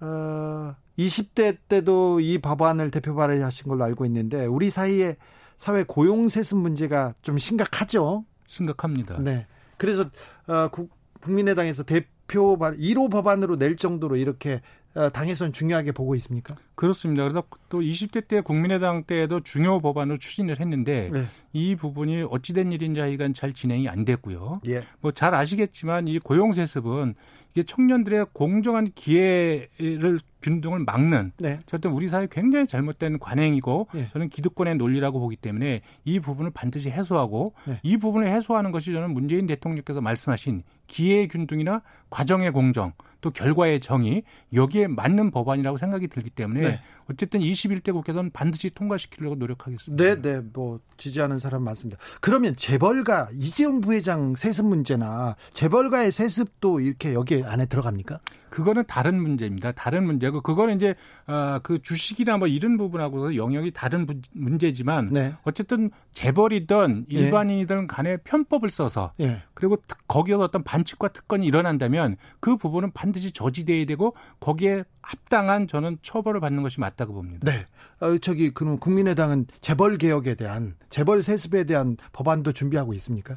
어, 0.00 0.74
20대 0.98 1.58
때도 1.68 2.20
이 2.20 2.38
법안을 2.38 2.90
대표 2.90 3.14
발의하신 3.14 3.68
걸로 3.68 3.84
알고 3.84 4.04
있는데 4.06 4.46
우리 4.46 4.70
사이에 4.70 5.16
사회 5.56 5.84
고용 5.84 6.28
세습 6.28 6.58
문제가 6.58 7.14
좀 7.22 7.38
심각하죠. 7.38 8.24
심각합니다. 8.46 9.18
네. 9.20 9.46
그래서 9.78 10.10
어, 10.46 10.68
국, 10.70 10.90
국민의당에서 11.20 11.84
대표 11.84 12.58
발 12.58 12.76
1호 12.76 13.10
법안으로 13.10 13.56
낼 13.56 13.76
정도로 13.76 14.16
이렇게 14.16 14.60
어, 14.94 15.08
당에서는 15.08 15.52
중요하게 15.52 15.92
보고 15.92 16.14
있습니까? 16.16 16.54
그렇습니다. 16.74 17.22
그래서 17.22 17.44
또 17.70 17.80
20대 17.80 18.28
때 18.28 18.40
국민의당 18.42 19.04
때에도 19.04 19.40
중요 19.40 19.80
법안을 19.80 20.18
추진을 20.18 20.60
했는데 20.60 21.10
네. 21.12 21.24
이 21.52 21.76
부분이 21.76 22.26
어찌된 22.28 22.72
일인지 22.72 23.00
하여간 23.00 23.32
잘 23.32 23.54
진행이 23.54 23.88
안 23.88 24.04
됐고요. 24.04 24.60
예. 24.68 24.82
뭐잘 25.00 25.34
아시겠지만 25.34 26.08
이 26.08 26.18
고용세습은 26.18 27.14
이게 27.52 27.62
청년들의 27.62 28.26
공정한 28.32 28.88
기회를 28.94 30.20
균등을 30.42 30.80
막는 30.80 31.32
네. 31.38 31.60
어떤 31.72 31.92
우리 31.92 32.08
사회 32.08 32.26
굉장히 32.30 32.66
잘못된 32.66 33.18
관행이고 33.18 33.88
네. 33.94 34.08
저는 34.12 34.28
기득권의 34.28 34.76
논리라고 34.76 35.20
보기 35.20 35.36
때문에 35.36 35.82
이 36.04 36.20
부분을 36.20 36.50
반드시 36.50 36.90
해소하고 36.90 37.54
네. 37.66 37.78
이 37.82 37.96
부분을 37.96 38.26
해소하는 38.28 38.72
것이 38.72 38.92
저는 38.92 39.12
문재인 39.12 39.46
대통령께서 39.46 40.00
말씀하신 40.00 40.62
기회의 40.86 41.28
균등이나 41.28 41.82
과정의 42.10 42.50
공정 42.50 42.92
또 43.22 43.30
결과의 43.30 43.80
정의 43.80 44.22
여기에 44.52 44.88
맞는 44.88 45.30
법안이라고 45.30 45.78
생각이 45.78 46.08
들기 46.08 46.28
때문에 46.28 46.60
네. 46.60 46.80
어쨌든 47.10 47.40
21대 47.40 47.92
국회에서는 47.92 48.30
반드시 48.32 48.68
통과시키려고 48.70 49.36
노력하겠습니다. 49.36 50.04
네, 50.04 50.20
네. 50.20 50.40
뭐 50.52 50.80
지지하는 50.98 51.38
사람 51.38 51.62
많습니다. 51.62 52.00
그러면 52.20 52.54
재벌가 52.56 53.28
이재용 53.32 53.80
부회장 53.80 54.34
세습 54.34 54.66
문제나 54.66 55.36
재벌가의 55.52 56.12
세습도 56.12 56.80
이렇게 56.80 57.14
여기 57.14 57.42
안에 57.44 57.66
들어갑니까? 57.66 58.20
그거는 58.50 58.84
다른 58.86 59.20
문제입니다. 59.20 59.72
다른 59.72 60.04
문제고 60.04 60.42
그거는 60.42 60.76
이제 60.76 60.94
어, 61.26 61.58
그 61.62 61.80
주식이나 61.80 62.36
뭐 62.36 62.48
이런 62.48 62.76
부분하고서 62.76 63.36
영역이 63.36 63.70
다른 63.70 64.04
부, 64.04 64.14
문제지만 64.32 65.08
네. 65.10 65.34
어쨌든 65.44 65.90
재벌이든 66.12 67.06
예. 67.10 67.16
일반인이든 67.16 67.86
간에 67.86 68.18
편법을 68.18 68.68
써서 68.68 69.12
네. 69.16 69.42
그리고 69.62 69.76
거기에 70.08 70.34
어떤 70.34 70.64
반칙과 70.64 71.08
특권이 71.08 71.46
일어난다면 71.46 72.16
그 72.40 72.56
부분은 72.56 72.90
반드시 72.90 73.30
저지돼야 73.30 73.86
되고 73.86 74.16
거기에 74.40 74.82
합당한 75.00 75.68
저는 75.68 75.98
처벌을 76.02 76.40
받는 76.40 76.64
것이 76.64 76.80
맞다고 76.80 77.14
봅니다. 77.14 77.48
네. 77.48 77.64
어, 78.00 78.18
저기 78.18 78.50
그럼 78.50 78.80
국민의당은 78.80 79.46
재벌 79.60 79.98
개혁에 79.98 80.34
대한 80.34 80.74
재벌 80.88 81.22
세습에 81.22 81.62
대한 81.62 81.96
법안도 82.12 82.50
준비하고 82.50 82.92
있습니까? 82.94 83.34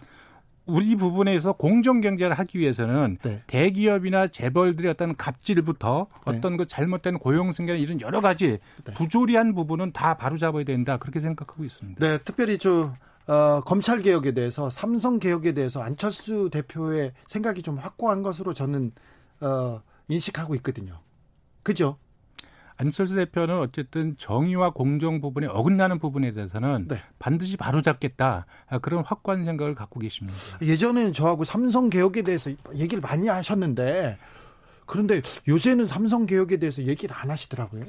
우리 0.66 0.96
부분에서 0.96 1.54
공정 1.54 2.02
경제를 2.02 2.40
하기 2.40 2.58
위해서는 2.58 3.20
네. 3.22 3.44
대기업이나 3.46 4.26
재벌들의 4.26 4.90
어떤 4.90 5.16
갑질부터 5.16 6.08
네. 6.26 6.38
어떤 6.38 6.58
그 6.58 6.66
잘못된 6.66 7.20
고용 7.20 7.52
승계 7.52 7.78
이런 7.78 8.02
여러 8.02 8.20
가지 8.20 8.58
네. 8.84 8.94
부조리한 8.96 9.54
부분은 9.54 9.92
다 9.92 10.16
바로잡아야 10.16 10.64
된다 10.64 10.98
그렇게 10.98 11.20
생각하고 11.20 11.64
있습니다. 11.64 12.04
네, 12.04 12.18
특별히 12.18 12.58
저 12.58 12.96
어, 13.28 13.62
검찰 13.66 14.02
개혁에 14.02 14.34
대해서 14.34 14.70
삼성 14.70 15.20
개혁에 15.20 15.54
대해서 15.54 15.82
안철수 15.82 16.50
대표의 16.52 17.14
생각이 17.28 17.62
좀 17.62 17.78
확고한 17.78 18.22
것으로 18.22 18.54
저는 18.54 18.92
어, 19.42 19.82
인식하고 20.08 20.56
있거든요. 20.56 21.00
그죠? 21.64 21.98
안철수 22.78 23.16
대표는 23.16 23.60
어쨌든 23.60 24.16
정의와 24.18 24.72
공정 24.72 25.22
부분에 25.22 25.48
어긋나는 25.48 25.98
부분에 25.98 26.32
대해서는 26.32 26.88
네. 26.90 27.02
반드시 27.20 27.56
바로잡겠다 27.58 28.46
아, 28.68 28.78
그런 28.80 29.04
확고한 29.04 29.46
생각을 29.46 29.76
갖고 29.76 30.00
계십니다. 30.00 30.38
예전에는 30.62 31.14
저하고 31.14 31.46
삼성 31.46 31.90
개혁에 31.90 32.24
대해서 32.24 32.52
얘기를 32.76 33.02
많이 33.02 33.28
하셨는데 33.28 34.18
그런데 34.86 35.22
요새는 35.48 35.88
삼성 35.88 36.26
개혁에 36.26 36.58
대해서 36.58 36.84
얘기를 36.84 37.16
안 37.16 37.32
하시더라고요. 37.32 37.86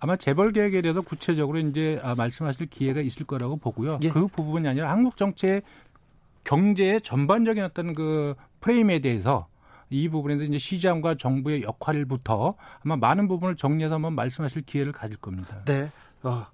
아마 0.00 0.16
재벌 0.16 0.52
개혁에 0.52 0.80
대해서 0.82 1.00
구체적으로 1.00 1.58
이제 1.58 2.00
아, 2.02 2.14
말씀하실 2.14 2.66
기회가 2.66 3.00
있을 3.00 3.26
거라고 3.26 3.56
보고요. 3.56 3.98
예. 4.02 4.10
그 4.10 4.28
부분이 4.28 4.68
아니라 4.68 4.90
한국 4.90 5.16
정치의 5.16 5.62
경제의 6.44 7.00
전반적인 7.02 7.62
어떤 7.62 7.94
그 7.94 8.34
프레임에 8.60 9.00
대해서 9.00 9.48
이 9.90 10.08
부분에서 10.08 10.44
이제 10.44 10.58
시장과 10.58 11.16
정부의 11.16 11.62
역할부터 11.62 12.54
아마 12.84 12.96
많은 12.96 13.26
부분을 13.28 13.56
정리해서 13.56 13.94
한번 13.94 14.14
말씀하실 14.14 14.62
기회를 14.62 14.92
가질 14.92 15.16
겁니다. 15.16 15.62
네. 15.64 15.90
어, 16.22 16.46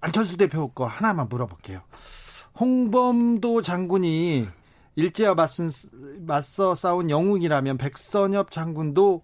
안철수 0.00 0.36
대표 0.36 0.68
거 0.68 0.86
하나만 0.86 1.28
물어볼게요. 1.28 1.80
홍범도 2.58 3.62
장군이 3.62 4.46
일제와 4.96 5.34
맞선, 5.34 5.70
맞서 6.20 6.74
싸운 6.74 7.10
영웅이라면 7.10 7.78
백선엽 7.78 8.50
장군도 8.50 9.22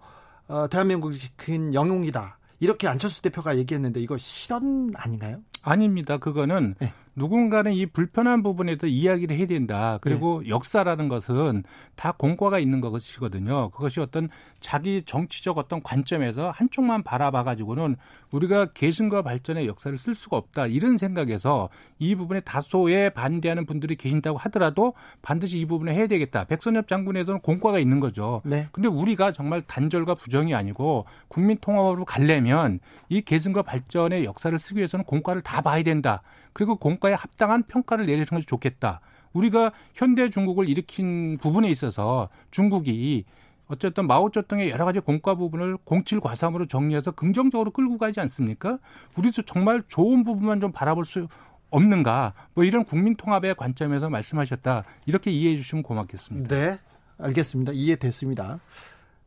어, 0.48 0.68
대한민국을 0.68 1.14
지킨 1.14 1.72
영웅이다. 1.74 2.38
이렇게 2.62 2.86
안철수 2.86 3.22
대표가 3.22 3.58
얘기했는데 3.58 4.00
이거 4.00 4.16
실언 4.16 4.92
아닌가요? 4.94 5.40
아닙니다. 5.64 6.18
그거는 6.18 6.76
네. 6.78 6.92
누군가는 7.14 7.72
이 7.72 7.86
불편한 7.86 8.42
부분에 8.42 8.76
도 8.76 8.86
이야기를 8.86 9.36
해야 9.36 9.46
된다. 9.46 9.98
그리고 10.00 10.40
네. 10.42 10.48
역사라는 10.48 11.08
것은 11.08 11.64
다 11.94 12.12
공과가 12.12 12.58
있는 12.58 12.80
것이거든요. 12.80 13.70
그것이 13.70 14.00
어떤 14.00 14.28
자기 14.60 15.02
정치적 15.04 15.58
어떤 15.58 15.82
관점에서 15.82 16.50
한쪽만 16.50 17.02
바라봐 17.02 17.44
가지고는 17.44 17.96
우리가 18.30 18.72
계승과 18.72 19.22
발전의 19.22 19.66
역사를 19.66 19.96
쓸 19.98 20.14
수가 20.14 20.36
없다. 20.38 20.66
이런 20.66 20.96
생각에서 20.96 21.68
이 21.98 22.14
부분에 22.14 22.40
다소의 22.40 23.12
반대하는 23.12 23.66
분들이 23.66 23.94
계신다고 23.96 24.38
하더라도 24.38 24.94
반드시 25.20 25.58
이 25.58 25.66
부분을 25.66 25.92
해야 25.92 26.06
되겠다. 26.06 26.44
백선엽 26.44 26.88
장군에서는 26.88 27.40
공과가 27.40 27.78
있는 27.78 28.00
거죠. 28.00 28.40
네. 28.44 28.68
근데 28.72 28.88
우리가 28.88 29.32
정말 29.32 29.60
단절과 29.62 30.14
부정이 30.14 30.54
아니고 30.54 31.04
국민 31.28 31.58
통합으로 31.60 32.04
가려면 32.06 32.80
이 33.10 33.20
계승과 33.20 33.62
발전의 33.62 34.24
역사를 34.24 34.56
쓰기 34.58 34.78
위해서는 34.78 35.04
공과를 35.04 35.42
다 35.42 35.60
봐야 35.60 35.82
된다. 35.82 36.22
그리고 36.52 36.76
공과에 36.76 37.14
합당한 37.14 37.62
평가를 37.62 38.06
내리는 38.06 38.26
것이 38.26 38.46
좋겠다. 38.46 39.00
우리가 39.32 39.72
현대 39.94 40.28
중국을 40.28 40.68
일으킨 40.68 41.38
부분에 41.38 41.68
있어서 41.70 42.28
중국이 42.50 43.24
어쨌든 43.68 44.06
마오쩌둥의 44.06 44.70
여러 44.70 44.84
가지 44.84 45.00
공과 45.00 45.34
부분을 45.34 45.78
공칠 45.84 46.20
과삼으로 46.20 46.66
정리해서 46.66 47.12
긍정적으로 47.12 47.70
끌고 47.70 47.96
가지 47.96 48.20
않습니까? 48.20 48.78
우리도 49.16 49.42
정말 49.42 49.82
좋은 49.88 50.24
부분만 50.24 50.60
좀 50.60 50.72
바라볼 50.72 51.06
수 51.06 51.28
없는가? 51.70 52.34
뭐 52.52 52.64
이런 52.64 52.84
국민 52.84 53.16
통합의 53.16 53.54
관점에서 53.54 54.10
말씀하셨다. 54.10 54.84
이렇게 55.06 55.30
이해해 55.30 55.56
주시면 55.56 55.82
고맙겠습니다. 55.84 56.54
네. 56.54 56.78
알겠습니다. 57.18 57.72
이해됐습니다. 57.72 58.60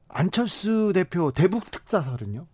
안철수 0.09 0.91
대표 0.93 1.31
대북 1.31 1.71
특사설은요? 1.71 2.45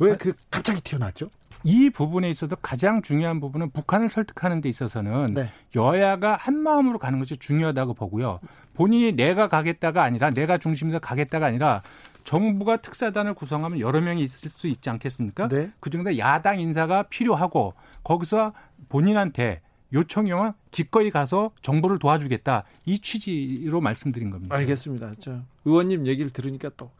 왜그 0.00 0.32
갑자기 0.50 0.80
튀어나왔죠? 0.80 1.28
이 1.64 1.90
부분에 1.90 2.28
있어서 2.30 2.56
가장 2.56 3.02
중요한 3.02 3.40
부분은 3.40 3.70
북한을 3.70 4.08
설득하는 4.08 4.60
데 4.60 4.68
있어서는 4.68 5.34
네. 5.34 5.50
여야가 5.74 6.36
한 6.36 6.56
마음으로 6.58 6.98
가는 6.98 7.18
것이 7.18 7.36
중요하다고 7.36 7.94
보고요. 7.94 8.40
본인이 8.74 9.12
내가 9.12 9.48
가겠다가 9.48 10.02
아니라 10.02 10.30
내가 10.30 10.58
중심에서 10.58 10.98
가겠다가 10.98 11.46
아니라 11.46 11.82
정부가 12.24 12.78
특사단을 12.78 13.34
구성하면 13.34 13.80
여러 13.80 14.00
명이 14.00 14.22
있을 14.22 14.50
수 14.50 14.66
있지 14.66 14.90
않겠습니까? 14.90 15.48
네. 15.48 15.70
그중에 15.80 16.18
야당 16.18 16.60
인사가 16.60 17.04
필요하고 17.04 17.74
거기서 18.04 18.52
본인한테 18.88 19.60
오면 19.94 20.54
기꺼이 20.70 21.10
가서 21.10 21.50
정보를 21.60 21.98
도와주겠다. 21.98 22.64
이 22.86 22.98
취지로 22.98 23.80
말씀드린 23.80 24.30
겁니다. 24.30 24.56
알겠습니다. 24.56 25.12
저 25.18 25.40
의원님 25.64 26.06
얘기를 26.06 26.30
들으니까 26.30 26.70
또 26.76 26.90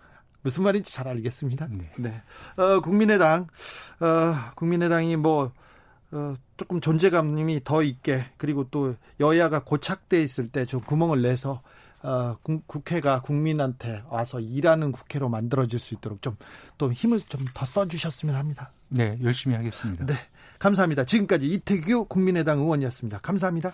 무슨 0.43 0.63
말인지 0.65 0.93
잘 0.93 1.09
알겠습니다. 1.09 1.69
네. 1.71 1.91
네. 1.97 2.23
어, 2.57 2.81
국민의당, 2.81 3.47
어, 4.01 4.35
국민의당이 4.57 5.17
뭐, 5.17 5.53
어, 6.11 6.35
조금 6.57 6.81
존재감이 6.81 7.63
더 7.65 7.83
있게 7.83 8.25
그리고 8.37 8.65
또 8.71 8.95
여야가 9.21 9.65
고착돼 9.65 10.23
있을 10.23 10.49
때 10.49 10.67
좀 10.67 10.81
구멍을 10.81 11.23
내서 11.23 11.63
어, 12.03 12.37
국회가 12.67 13.21
국민한테 13.23 14.03
와서 14.09 14.41
일하는 14.41 14.91
국회로 14.93 15.29
만들어질 15.29 15.79
수 15.79 15.95
있도록 15.95 16.21
좀 16.23 16.37
또 16.79 16.93
힘을 16.93 17.21
좀 17.21 17.45
더 17.55 17.65
써주셨으면 17.65 18.35
합니다. 18.35 18.73
네, 18.89 19.17
열심히 19.23 19.55
하겠습니다. 19.55 20.05
네, 20.05 20.15
감사합니다. 20.59 21.05
지금까지 21.05 21.47
이태규 21.47 22.07
국민의당 22.07 22.59
의원이었습니다. 22.59 23.19
감사합니다. 23.21 23.73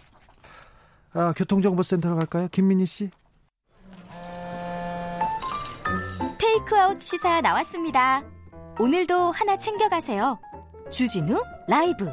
아, 1.14 1.33
교통정보센터로 1.35 2.16
갈까요? 2.16 2.48
김민희 2.52 2.85
씨. 2.87 3.11
테이크아웃 6.59 7.01
시사 7.01 7.40
나왔습니다. 7.40 8.23
오늘도 8.79 9.33
하나 9.33 9.57
챙겨가세요. 9.57 10.38
주진우 10.90 11.40
라이브. 11.68 12.09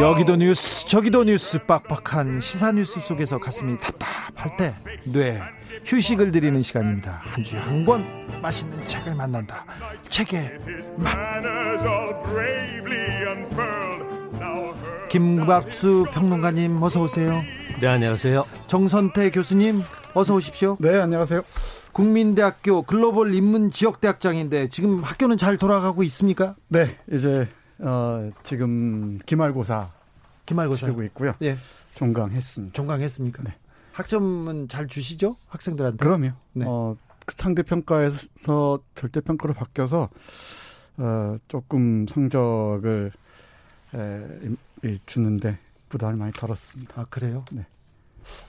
여기도 0.00 0.36
뉴스 0.36 0.86
저기도 0.88 1.24
뉴스 1.24 1.58
빡빡한 1.64 2.40
시사 2.40 2.72
뉴스 2.72 3.00
속에서 3.00 3.38
가슴이 3.38 3.78
답답할 3.78 4.56
때 4.56 4.74
뇌 5.12 5.40
휴식을 5.84 6.32
드리는 6.32 6.62
시간입니다 6.62 7.20
한 7.24 7.44
주에 7.44 7.58
한 7.58 7.84
권 7.84 8.24
맛있는 8.40 8.86
책을 8.86 9.14
만난다 9.14 9.64
책의 10.08 10.58
맛 10.96 11.14
김박수 15.14 16.06
평론가님 16.10 16.82
어서 16.82 17.00
오세요 17.00 17.40
네 17.80 17.86
안녕하세요 17.86 18.44
정선태 18.66 19.30
교수님 19.30 19.80
어서 20.12 20.34
오십시오 20.34 20.76
네 20.80 20.98
안녕하세요 20.98 21.42
국민대학교 21.92 22.82
글로벌 22.82 23.32
인문 23.32 23.70
지역대학장인데 23.70 24.70
지금 24.70 25.04
학교는 25.04 25.36
잘 25.36 25.56
돌아가고 25.56 26.02
있습니까? 26.02 26.56
네 26.66 26.98
이제 27.12 27.48
어, 27.78 28.28
지금 28.42 29.20
기말고사 29.24 29.92
기말고사 30.46 30.80
치르고 30.86 31.04
있고요. 31.04 31.34
예. 31.42 31.58
종강했습니다. 31.94 32.72
종강했습니까? 32.74 33.44
네. 33.44 33.54
학점은 33.92 34.66
잘 34.66 34.88
주시죠? 34.88 35.36
학생들한테? 35.46 36.04
그럼요. 36.04 36.30
네. 36.54 36.64
어, 36.66 36.96
그 37.24 37.36
상대 37.36 37.62
평가에서 37.62 38.80
절대 38.96 39.20
평가로 39.20 39.54
바뀌어서 39.54 40.08
어, 40.96 41.36
조금 41.46 42.04
성적을 42.08 43.12
에, 43.94 44.20
주는데 45.06 45.58
부담을 45.88 46.16
많이 46.16 46.32
덜었습니다. 46.32 47.00
아 47.00 47.06
그래요? 47.10 47.44
네. 47.52 47.64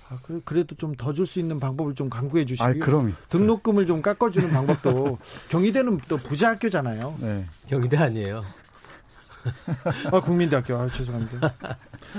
아, 0.10 0.18
그래도 0.46 0.74
좀 0.76 0.96
더 0.96 1.12
줄 1.12 1.26
수 1.26 1.40
있는 1.40 1.60
방법을 1.60 1.96
좀 1.96 2.10
강구해 2.10 2.46
주시고요. 2.46 2.82
아, 2.82 2.86
그럼요. 2.86 3.12
등록금을 3.30 3.86
좀 3.86 4.02
깎아주는 4.02 4.50
방법도 4.52 5.18
경희대는 5.50 6.00
또 6.08 6.18
부자 6.18 6.50
학교잖아요. 6.52 7.18
네. 7.20 7.46
경희대 7.68 7.98
아니에요. 7.98 8.44
아, 10.12 10.20
국민대학교. 10.22 10.76
아, 10.76 10.90
죄송합니다. 10.90 11.54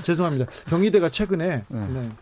죄송합니다. 0.03 0.47
경희대가 0.69 1.09
최근에 1.11 1.65
네. 1.69 1.89
네, 1.89 2.13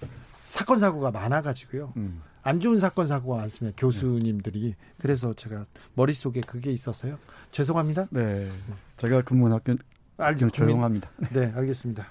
사건 0.47 0.79
사고가 0.79 1.11
많아가지고요. 1.11 1.93
음. 1.97 2.23
안 2.43 2.61
좋은 2.61 2.79
사건 2.79 3.07
사고가 3.07 3.39
많습니다. 3.39 3.75
교수님들이 3.79 4.75
그래서 5.01 5.33
제가 5.35 5.65
머릿 5.95 6.17
속에 6.17 6.41
그게 6.47 6.71
있었어요. 6.71 7.19
죄송합니다. 7.53 8.07
네. 8.11 8.49
제가 8.99 9.23
근무한 9.23 9.55
학교 9.55 9.75
알죠. 10.17 10.51
조용합니다. 10.51 11.11
네, 11.33 11.53
알겠습니다. 11.55 12.07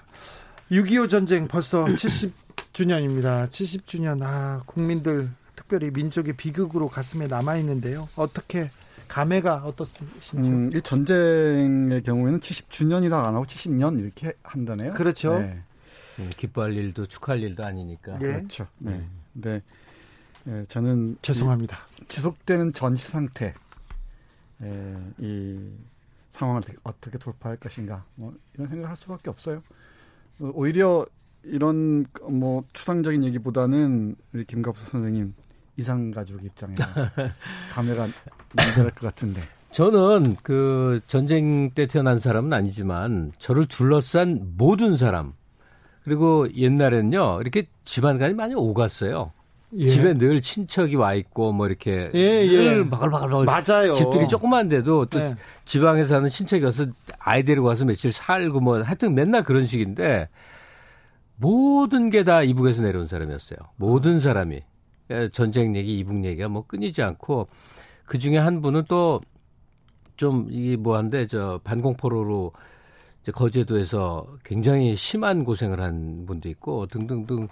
6.25 0.70 1.08
전쟁 1.08 1.48
벌써 1.48 1.84
70주년입니다. 2.72 3.48
70주년. 3.48 4.22
아, 4.22 4.62
국민들 4.66 5.30
특별히 5.56 5.90
민족의 5.90 6.34
비극으로 6.34 6.88
가슴에 6.88 7.26
남아 7.26 7.56
있는데요. 7.58 8.08
어떻게 8.16 8.70
감회가 9.08 9.56
어떻신지요? 9.64 10.42
음, 10.42 10.70
이 10.74 10.82
전쟁의 10.82 12.02
경우에는 12.02 12.40
70주년이라 12.40 13.12
안 13.12 13.34
하고 13.34 13.44
70년 13.44 14.00
이렇게 14.00 14.32
한다네요. 14.42 14.92
그렇죠. 14.92 15.38
네. 15.38 15.62
음, 16.18 16.30
기뻐할 16.36 16.72
일도 16.74 17.06
축하할 17.06 17.42
일도 17.42 17.64
아니니까. 17.64 18.14
예. 18.14 18.18
그렇죠. 18.18 18.66
네. 18.78 19.06
네. 19.32 19.62
네. 20.44 20.64
저는 20.68 21.18
죄송합니다. 21.22 21.78
지속되는 22.08 22.72
전시 22.72 23.06
상태 23.08 23.54
에, 24.62 24.96
이 25.18 25.58
상황을 26.34 26.62
어떻게 26.82 27.16
돌파할 27.16 27.56
것인가 27.56 28.04
뭐 28.16 28.34
이런 28.54 28.68
생각을 28.68 28.90
할 28.90 28.96
수밖에 28.96 29.30
없어요. 29.30 29.62
오히려 30.40 31.06
이런 31.44 32.06
뭐 32.28 32.64
추상적인 32.72 33.22
얘기보다는 33.24 34.16
우리 34.32 34.44
김갑수 34.44 34.90
선생님 34.90 35.34
이상 35.76 36.10
가족 36.10 36.44
입장에 36.44 36.74
감회가 37.72 38.08
남다를 38.52 38.90
것 38.90 39.00
같은데. 39.08 39.40
저는 39.70 40.36
그 40.42 41.00
전쟁 41.06 41.70
때 41.70 41.86
태어난 41.86 42.18
사람은 42.18 42.52
아니지만 42.52 43.32
저를 43.38 43.66
둘러싼 43.66 44.54
모든 44.56 44.96
사람 44.96 45.34
그리고 46.04 46.52
옛날에는요 46.52 47.40
이렇게 47.40 47.68
집안간이 47.84 48.34
많이 48.34 48.54
오갔어요. 48.54 49.32
예. 49.76 49.88
집에 49.88 50.14
늘 50.14 50.40
친척이 50.40 50.96
와 50.96 51.14
있고 51.14 51.52
뭐 51.52 51.66
이렇게 51.66 52.10
예, 52.14 52.46
늘 52.46 52.84
예. 52.86 52.90
바글바글 52.90 53.44
맞아요. 53.44 53.94
집들이 53.94 54.28
조그만데도 54.28 55.06
또 55.06 55.18
네. 55.18 55.34
지방에 55.64 56.04
사는 56.04 56.28
친척이 56.28 56.64
와서 56.64 56.86
아이 57.18 57.42
데리고 57.42 57.66
와서 57.66 57.84
며칠 57.84 58.12
살고 58.12 58.60
뭐 58.60 58.82
하여튼 58.82 59.14
맨날 59.14 59.42
그런 59.42 59.66
식인데 59.66 60.28
모든 61.36 62.10
게 62.10 62.22
다 62.24 62.42
이북에서 62.42 62.82
내려온 62.82 63.06
사람이었어요. 63.08 63.58
모든 63.76 64.20
사람이 64.20 64.60
예, 65.10 65.28
전쟁 65.30 65.76
얘기, 65.76 65.98
이북 65.98 66.24
얘기가 66.24 66.48
뭐 66.48 66.64
끊이지 66.66 67.02
않고 67.02 67.48
그 68.06 68.18
중에 68.18 68.38
한 68.38 68.60
분은 68.62 68.84
또 68.88 69.20
좀 70.16 70.46
이게 70.50 70.76
뭐한데 70.76 71.26
저 71.26 71.60
반공포로로 71.64 72.52
이제 73.22 73.32
거제도에서 73.32 74.26
굉장히 74.44 74.94
심한 74.96 75.44
고생을 75.44 75.80
한 75.80 76.24
분도 76.26 76.48
있고 76.48 76.86
등등등 76.86 77.48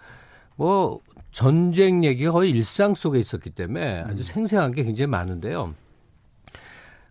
뭐 0.57 1.01
전쟁 1.33 2.05
얘기가 2.05 2.31
거의 2.31 2.51
일상 2.51 2.95
속에 2.95 3.19
있었기 3.19 3.51
때문에 3.51 4.03
아주 4.03 4.19
음. 4.19 4.23
생생한 4.23 4.71
게 4.71 4.85
굉장히 4.85 5.09
많은데요. 5.09 5.75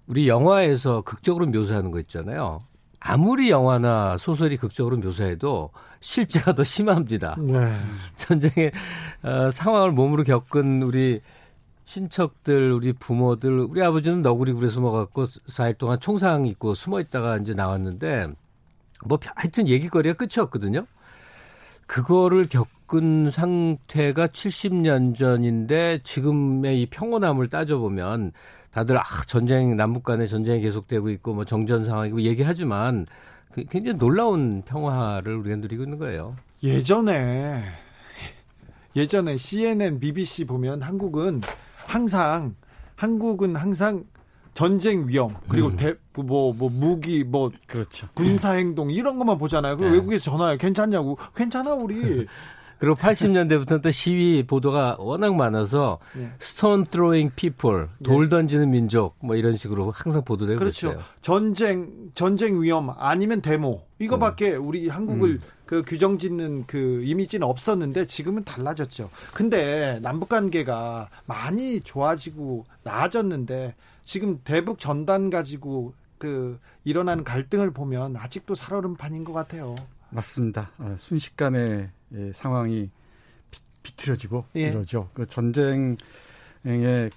우리 0.08 0.28
영화에서 0.28 1.02
극적으로 1.02 1.48
묘사하는 1.48 1.92
거 1.92 2.00
있잖아요. 2.02 2.64
아무리 3.00 3.50
영화나 3.50 4.18
소설이 4.18 4.58
극적으로 4.58 4.98
묘사해도 4.98 5.72
실제가 6.02 6.54
더 6.54 6.64
심합니다. 6.64 7.36
네. 7.40 7.80
전쟁의 8.16 8.72
어, 9.24 9.50
상황을 9.50 9.92
몸으로 9.92 10.24
겪은 10.24 10.84
우리 10.84 11.22
친척들, 11.84 12.72
우리 12.72 12.94
부모들, 12.94 13.60
우리 13.60 13.84
아버지는 13.84 14.22
너구리 14.22 14.54
굴에 14.54 14.70
숨어갖고 14.70 15.26
4일 15.26 15.78
동안 15.80 16.00
총상 16.00 16.46
입고 16.46 16.76
숨어 16.76 17.00
있다가 17.00 17.38
이제 17.38 17.54
나왔는데 17.54 18.28
뭐 19.06 19.20
하여튼 19.36 19.68
얘기거리가 19.68 20.16
끝이 20.16 20.40
없거든요. 20.40 20.86
그거를 21.88 22.48
겪 22.48 22.68
은 22.94 23.30
상태가 23.30 24.28
70년 24.28 25.16
전인데 25.16 26.00
지금의 26.04 26.82
이 26.82 26.86
평온함을 26.88 27.50
따져보면 27.50 28.32
다들 28.72 28.98
아 28.98 29.04
전쟁 29.28 29.76
남북 29.78 30.04
간의 30.04 30.28
전쟁이 30.28 30.62
계속되고 30.62 31.10
있고 31.12 31.34
뭐 31.34 31.46
정전 31.46 31.86
상황이고 31.86 32.22
얘기하지만 32.22 33.06
그 33.52 33.64
굉장히 33.70 33.98
놀라운 33.98 34.62
평화를 34.64 35.36
우리가 35.36 35.58
누리고 35.58 35.84
있는 35.84 36.00
거예요. 36.00 36.36
예전에 36.64 37.64
예전에 38.96 39.38
CNN, 39.38 40.00
BBC 40.00 40.46
보면 40.46 40.82
한국은 40.82 41.42
항상 41.86 42.56
한국은 42.96 43.56
항상 43.56 44.04
전쟁 44.54 45.08
위험 45.08 45.36
그리고 45.48 45.70
음. 45.70 45.76
대, 45.76 45.94
뭐, 46.14 46.54
뭐 46.54 46.70
무기 46.70 47.24
뭐 47.24 47.52
그렇죠. 47.68 48.08
군사 48.14 48.52
행동 48.52 48.92
이런 48.92 49.18
것만 49.18 49.38
보잖아요. 49.38 49.78
그 49.78 49.86
네. 49.86 49.92
외국에서 49.92 50.32
전화해 50.32 50.58
괜찮냐고 50.58 51.18
괜찮아 51.36 51.74
우리 51.74 52.28
그리고 52.82 52.96
80년대부터는 52.96 53.84
또 53.84 53.92
시위 53.92 54.42
보도가 54.42 54.96
워낙 54.98 55.36
많아서 55.36 56.00
네. 56.16 56.32
stone 56.40 56.84
throwing 56.86 57.30
people 57.36 57.90
돌 58.04 58.28
던지는 58.28 58.72
민족 58.72 59.16
뭐 59.20 59.36
이런 59.36 59.56
식으로 59.56 59.92
항상 59.92 60.24
보도되고 60.24 60.58
그렇죠. 60.58 60.88
그랬어요. 60.88 61.06
전쟁 61.22 62.10
전쟁 62.16 62.60
위험 62.60 62.90
아니면 62.98 63.44
데모 63.44 63.84
이거밖에 64.00 64.56
음. 64.56 64.68
우리 64.68 64.88
한국을 64.90 65.30
음. 65.30 65.42
그 65.68 65.84
규정 65.86 66.18
짓는 66.18 66.66
그 66.66 67.04
이미지는 67.06 67.46
없었는데 67.48 68.08
지금은 68.08 68.46
달라졌죠. 68.46 69.12
근데 69.32 70.00
남북 70.02 70.30
관계가 70.30 71.08
많이 71.28 71.82
좋아지고 71.82 72.66
나아졌는데 72.82 73.76
지금 74.04 74.40
대북 74.44 74.80
전단 74.80 75.30
가지고 75.30 75.94
그 76.18 76.60
일어나는 76.84 77.24
갈등을 77.24 77.70
보면 77.70 78.16
아직도 78.18 78.56
살얼음판인 78.56 79.24
것 79.24 79.34
같아요. 79.34 79.76
맞습니다. 80.10 80.72
아, 80.80 80.96
순식간에 80.98 81.92
예, 82.16 82.32
상황이 82.34 82.90
비, 83.84 83.96
틀어지고 83.96 84.46
예. 84.56 84.68
이러죠. 84.68 85.10
그 85.14 85.26
전쟁의 85.26 85.98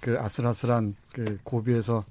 그 0.01 0.19
아슬아슬한 0.19 0.95
그 1.11 1.37
고비에서 1.43 2.03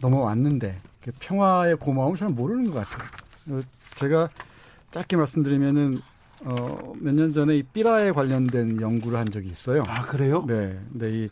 넘어왔는데 0.00 0.78
그 1.02 1.12
평화의 1.18 1.76
고마움을 1.76 2.16
잘 2.18 2.28
모르는 2.28 2.70
것 2.70 2.86
같아요. 2.86 3.08
어, 3.50 3.60
제가 3.94 4.28
짧게 4.90 5.16
말씀드리면은 5.16 5.98
어, 6.44 6.92
몇 6.98 7.14
년 7.14 7.32
전에 7.32 7.56
이 7.56 7.62
삐라에 7.62 8.10
관련된 8.12 8.80
연구를 8.80 9.18
한 9.18 9.30
적이 9.30 9.48
있어요. 9.48 9.84
아, 9.86 10.02
그래요? 10.02 10.44
네. 10.46 10.78
근데 10.90 11.10
이 11.24 11.28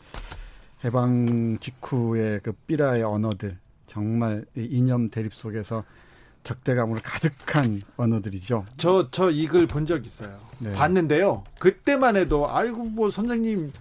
해방 0.85 1.57
직후의 1.59 2.39
그 2.43 2.53
삐라의 2.65 3.03
언어들, 3.03 3.57
정말 3.87 4.45
이 4.55 4.63
이념 4.63 5.09
대립 5.09 5.33
속에서 5.33 5.83
적대감으로 6.43 6.99
가득한 7.03 7.81
언어들이죠. 7.97 8.65
저, 8.77 9.09
저 9.11 9.29
이 9.31 9.47
글 9.47 9.67
본 9.67 9.85
적 9.85 10.05
있어요. 10.05 10.37
네. 10.59 10.73
봤는데요. 10.73 11.43
그때만 11.59 12.15
해도, 12.15 12.49
아이고, 12.49 12.83
뭐, 12.85 13.09
선생님, 13.09 13.71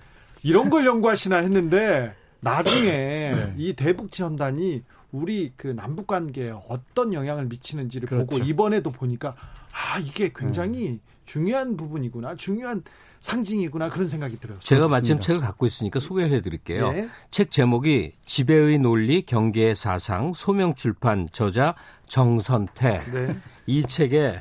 이런 0.42 0.70
걸 0.70 0.86
연구하시나 0.86 1.36
했는데, 1.38 2.14
나중에 2.40 2.90
네. 2.90 3.54
이 3.58 3.72
대북 3.74 4.12
지원단이 4.12 4.82
우리 5.12 5.52
그 5.56 5.66
남북 5.68 6.06
관계에 6.06 6.52
어떤 6.68 7.12
영향을 7.12 7.46
미치는지를 7.46 8.08
그렇죠. 8.08 8.26
보고 8.26 8.44
이번에도 8.44 8.90
보니까 8.92 9.34
아 9.72 9.98
이게 9.98 10.32
굉장히 10.34 10.88
음. 10.90 11.00
중요한 11.26 11.76
부분이구나 11.76 12.36
중요한 12.36 12.82
상징이구나 13.20 13.90
그런 13.90 14.08
생각이 14.08 14.38
들어요. 14.40 14.58
제가 14.60 14.86
그렇습니다. 14.86 14.96
마침 14.96 15.20
책을 15.20 15.40
갖고 15.42 15.66
있으니까 15.66 16.00
소개를 16.00 16.32
해드릴게요. 16.36 16.92
네. 16.92 17.08
책 17.30 17.50
제목이 17.50 18.14
지배의 18.24 18.78
논리 18.78 19.22
경계의 19.26 19.76
사상 19.76 20.32
소명 20.34 20.74
출판 20.74 21.28
저자 21.32 21.74
정선태. 22.10 23.04
네. 23.12 23.36
이 23.66 23.84
책의 23.84 24.40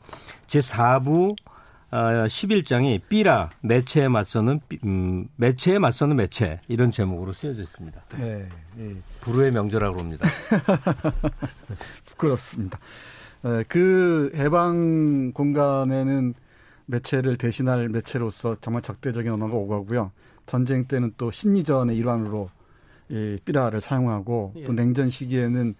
제 0.48 0.58
4부 0.58 1.36
어, 1.92 1.96
11장이 1.96 3.00
삐라 3.08 3.50
매체에 3.60 4.08
맞서는 4.08 4.60
음, 4.84 5.28
매체에 5.36 5.78
맞서는 5.78 6.16
매체 6.16 6.60
이런 6.66 6.90
제목으로 6.90 7.32
쓰여져 7.32 7.62
있습니다. 7.62 8.00
네. 8.18 8.48
네. 8.76 8.96
불후의 9.20 9.50
명절이라고 9.50 10.00
합니다. 10.00 10.26
부끄럽습니다. 12.06 12.78
네, 13.42 13.64
그 13.68 14.30
해방 14.34 15.32
공간에는 15.32 16.34
매체를 16.86 17.36
대신할 17.36 17.88
매체로서 17.90 18.56
정말 18.62 18.82
적대적인 18.82 19.30
언어가 19.30 19.54
오가고요. 19.56 20.10
전쟁 20.46 20.86
때는 20.86 21.12
또 21.18 21.30
심리전의 21.30 21.96
일환으로 21.96 22.50
이 23.10 23.38
삐라를 23.44 23.80
사용하고 23.80 24.54
예. 24.56 24.64
또 24.64 24.72
냉전 24.72 25.08
시기에는 25.08 25.74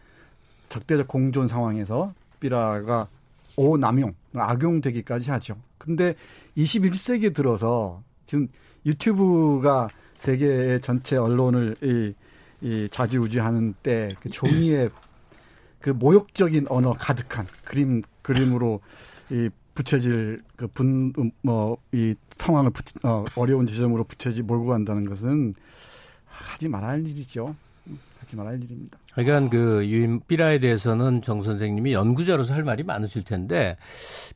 적대적 0.71 1.07
공존 1.09 1.47
상황에서 1.49 2.14
삐라가 2.41 3.09
오 3.57 3.77
남용, 3.77 4.14
악용되기까지 4.35 5.31
하죠. 5.33 5.57
근데 5.77 6.14
21세기 6.57 7.35
들어서 7.35 8.03
지금 8.27 8.49
유튜브가 8.87 9.89
세계의 10.18 10.81
전체 10.81 11.16
언론을 11.18 11.77
이, 11.83 12.14
이 12.62 12.89
좌지우지하는 12.91 13.75
때 13.83 14.14
그 14.21 14.31
종이에 14.31 14.89
그 15.81 15.91
모욕적인 15.91 16.66
언어 16.68 16.93
가득한 16.95 17.47
그림 17.64 18.03
그림으로 18.23 18.81
이 19.31 19.49
붙여질 19.75 20.43
그 20.57 20.66
분 20.68 21.12
뭐이 21.43 22.14
상황을 22.37 22.71
붙, 22.71 22.85
어, 23.05 23.25
어려운 23.35 23.66
지점으로 23.66 24.05
붙여지 24.05 24.43
몰고 24.43 24.66
간다는 24.66 25.07
것은 25.09 25.55
하지 26.27 26.68
말아야 26.68 26.91
할 26.93 27.07
일이죠. 27.09 27.55
하지 28.21 28.37
말아야 28.37 28.53
할 28.55 28.62
일입니다. 28.62 28.99
그러니까 29.15 29.51
그 29.51 29.87
유인 29.87 30.21
삐라에 30.27 30.61
대해서는 30.61 31.21
정 31.23 31.43
선생님이 31.43 31.93
연구자로서 31.93 32.55
할 32.55 32.63
말이 32.63 32.83
많으실 32.85 33.25
텐데 33.25 33.77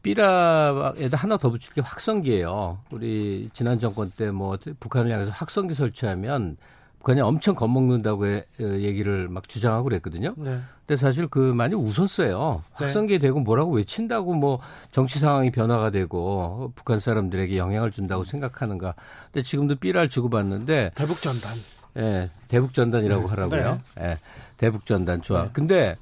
삐라에다 0.02 1.16
하나 1.16 1.36
더 1.36 1.50
붙일 1.50 1.72
게 1.74 1.80
확성기예요. 1.80 2.80
우리 2.92 3.48
지난 3.54 3.78
정권 3.78 4.10
때 4.10 4.30
뭐 4.34 4.58
북한을 4.80 5.12
향해서 5.12 5.30
확성기 5.30 5.74
설치하면 5.74 6.56
북한이 6.98 7.20
엄청 7.20 7.54
겁먹는다고 7.54 8.24
어, 8.24 8.42
얘기를 8.60 9.28
막 9.28 9.46
주장하고 9.48 9.84
그랬거든요. 9.84 10.34
네. 10.38 10.58
근데 10.86 10.96
사실 11.00 11.26
그 11.28 11.38
많이 11.38 11.74
웃었어요. 11.74 12.62
네. 12.78 12.84
확성기 12.84 13.18
되고 13.18 13.40
뭐라고 13.40 13.72
외친다고 13.72 14.34
뭐 14.34 14.58
정치 14.90 15.18
상황이 15.18 15.50
변화가 15.50 15.90
되고 15.90 16.72
북한 16.74 17.00
사람들에게 17.00 17.56
영향을 17.58 17.90
준다고 17.90 18.24
생각하는가. 18.24 18.94
근데 19.32 19.42
지금도 19.42 19.76
삐라를 19.76 20.08
주고받는데 20.08 20.92
대북 20.94 21.20
전단. 21.20 21.58
예, 21.96 22.00
네, 22.00 22.30
대북 22.48 22.74
전단이라고 22.74 23.22
네. 23.22 23.28
하라고요. 23.28 23.80
예. 23.98 24.02
네. 24.02 24.18
대북 24.56 24.86
전단 24.86 25.22
좋아. 25.22 25.44
네. 25.44 25.50
근데 25.52 25.94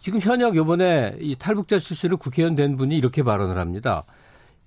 지금 0.00 0.20
현역 0.20 0.56
요번에 0.56 1.16
이 1.20 1.36
탈북자 1.38 1.78
출신으로 1.78 2.16
국회의원 2.16 2.54
된 2.54 2.76
분이 2.76 2.96
이렇게 2.96 3.22
발언을 3.22 3.58
합니다. 3.58 4.04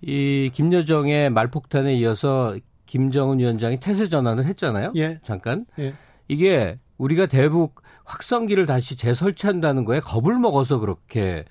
이 0.02 0.50
김여정의 0.54 1.30
말폭탄에 1.30 1.94
이어서 1.96 2.56
김정은 2.86 3.40
위원장이 3.40 3.80
태세 3.80 4.10
전환을 4.10 4.46
했잖아요. 4.46 4.94
예. 4.96 5.20
잠깐. 5.24 5.66
예. 5.80 5.94
이게 6.28 6.78
우리가 6.98 7.28
대북 7.28 7.82
확성기를 8.04 8.66
다시 8.66 8.96
재설치한다는 8.96 9.86
거에 9.86 10.00
겁을 10.00 10.38
먹어서 10.38 10.80
그렇게 10.80 11.46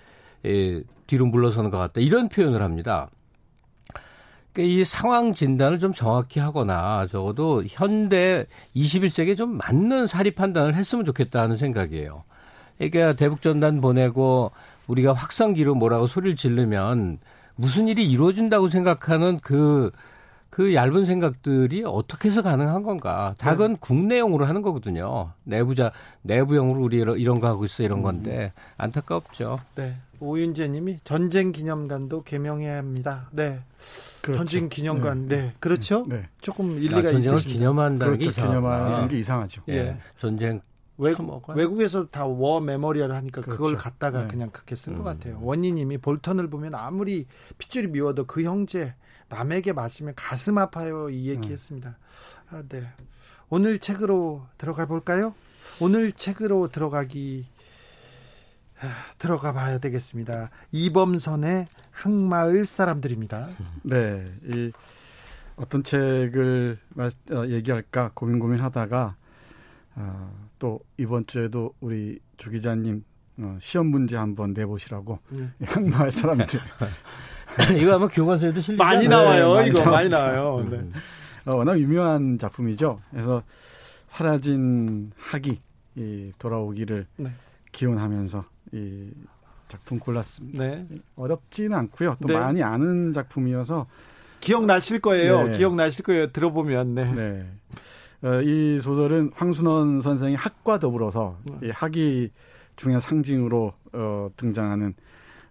예, 0.45 0.82
뒤로 1.07 1.26
물러서는 1.26 1.70
것 1.70 1.78
같다. 1.78 2.01
이런 2.01 2.28
표현을 2.28 2.62
합니다. 2.62 3.11
그러니까 4.53 4.74
이 4.80 4.84
상황 4.84 5.32
진단을 5.32 5.78
좀 5.78 5.92
정확히 5.92 6.40
하거나 6.40 7.07
적어도 7.07 7.62
현대 7.68 8.46
21세기에 8.74 9.36
좀 9.36 9.59
맞는 9.59 10.07
사리 10.07 10.32
판단을 10.32 10.74
했으면 10.74 11.05
좋겠다는 11.05 11.57
생각이에요. 11.57 12.24
그러니까 12.78 13.12
대북 13.14 13.42
전단 13.42 13.80
보내고 13.80 14.51
우리가 14.86 15.12
확성기로 15.12 15.74
뭐라고 15.74 16.07
소리를 16.07 16.36
지르면 16.36 17.18
무슨 17.55 17.88
일이 17.88 18.07
이루어진다고 18.07 18.68
생각하는 18.68 19.38
그 19.40 19.90
그 20.51 20.74
얇은 20.74 21.05
생각들이 21.05 21.84
어떻게 21.86 22.28
해서 22.28 22.42
가능한 22.42 22.82
건가? 22.82 23.34
닭은 23.38 23.72
네. 23.74 23.76
국내용으로 23.80 24.46
하는 24.46 24.62
거거든요. 24.62 25.32
내부자 25.44 25.92
내부용으로 26.22 26.82
우리 26.82 26.98
이런 26.98 27.40
거 27.40 27.46
하고 27.46 27.64
있어 27.64 27.82
이런 27.84 28.03
건데 28.03 28.53
안타깝죠. 28.76 29.61
네. 29.76 29.96
오윤재 30.18 30.68
님이 30.68 30.98
전쟁 31.05 31.53
기념관도 31.53 32.24
개명해야 32.24 32.78
합니다. 32.78 33.28
네. 33.32 33.61
그렇죠. 34.20 34.38
전쟁 34.38 34.68
기념관. 34.68 35.28
네. 35.28 35.36
네. 35.36 35.55
그렇죠? 35.61 36.05
네. 36.09 36.28
조금 36.40 36.76
일리가 36.78 36.98
아, 36.98 37.03
전쟁을 37.03 37.38
있습니다. 37.38 37.48
기념한다는 37.59 38.18
그렇죠. 38.18 38.30
게 38.30 38.42
기념하는 38.46 39.09
게 39.09 39.18
이상하죠. 39.18 39.62
예. 39.68 39.82
네. 39.84 39.98
전쟁 40.18 40.61
외국, 40.98 41.80
에서 41.80 42.07
다 42.11 42.26
war 42.26 42.61
memorial 42.61 43.12
하니까 43.12 43.40
그렇죠. 43.40 43.57
그걸 43.57 43.76
갖다가 43.76 44.22
네. 44.22 44.28
그냥 44.28 44.51
그렇게 44.51 44.76
쓴것 44.76 45.01
음. 45.01 45.05
같아요. 45.05 45.38
원희님이 45.40 45.96
볼턴을 45.98 46.51
보면 46.51 46.74
아무리 46.74 47.26
핏줄이 47.57 47.86
미워도 47.86 48.26
그 48.26 48.42
형제 48.42 48.94
남에게 49.31 49.72
맞으면 49.72 50.12
가슴 50.16 50.59
아파요 50.59 51.09
이 51.09 51.28
얘기했습니다. 51.28 51.97
아, 52.51 52.62
네. 52.68 52.83
오늘 53.49 53.78
책으로 53.78 54.47
들어가 54.59 54.87
볼까요? 54.87 55.35
오늘 55.81 56.12
책으로 56.12 56.68
들어가기 56.68 57.47
아, 58.81 59.14
들어가 59.18 59.53
봐야 59.53 59.78
되겠습니다. 59.78 60.51
이범선의 60.72 61.66
항마을 61.91 62.66
사람들입니다. 62.66 63.49
네, 63.83 64.26
이 64.45 64.72
어떤 65.57 65.85
책을 65.85 66.78
말, 66.89 67.11
어, 67.31 67.47
얘기할까 67.47 68.11
고민 68.14 68.39
고민하다가 68.39 69.16
어, 69.97 70.49
또 70.59 70.81
이번 70.97 71.26
주에도 71.26 71.74
우리 71.81 72.18
주 72.37 72.51
기자님 72.51 73.05
어, 73.39 73.57
시험 73.61 73.87
문제 73.87 74.16
한번 74.16 74.55
내보시라고 74.55 75.18
네. 75.28 75.51
항마을 75.64 76.11
사람들 76.11 76.59
이거 77.78 77.94
아마 77.94 78.09
교과서에도 78.09 78.61
실리 78.61 78.76
많이 78.76 79.09
나와요. 79.09 79.55
네, 79.57 79.68
이거 79.68 79.84
많이 79.84 80.09
나와요. 80.09 80.66
네. 80.70 80.80
어, 81.46 81.55
워낙 81.55 81.78
유명한 81.78 82.38
작품이죠. 82.38 83.01
그래서 83.11 83.42
사라진 84.07 85.12
학이 85.18 85.61
이 85.96 86.32
돌아오기를 86.38 87.07
네. 87.16 87.32
기원하면서 87.72 88.44
이 88.72 89.11
작품 89.68 89.98
골랐습니다. 89.98 90.64
네. 90.64 90.86
어렵지는 91.16 91.76
않고요. 91.76 92.16
또 92.20 92.28
네. 92.28 92.34
많이 92.34 92.62
아는 92.62 93.12
작품이어서 93.12 93.86
기억나실 94.40 95.01
거예요. 95.01 95.48
네. 95.48 95.59
기억나실 95.59 96.05
거예요. 96.05 96.32
들어보면. 96.32 96.94
네. 96.94 97.12
네. 97.12 97.46
어, 98.22 98.42
이 98.42 98.78
소설은 98.80 99.32
황순원 99.34 100.01
선생이 100.01 100.34
학과 100.34 100.78
더불어서 100.78 101.38
네. 101.44 101.68
이 101.68 101.70
학이 101.70 102.30
중요한 102.76 103.01
상징으로 103.01 103.72
어, 103.92 104.30
등장하는 104.36 104.94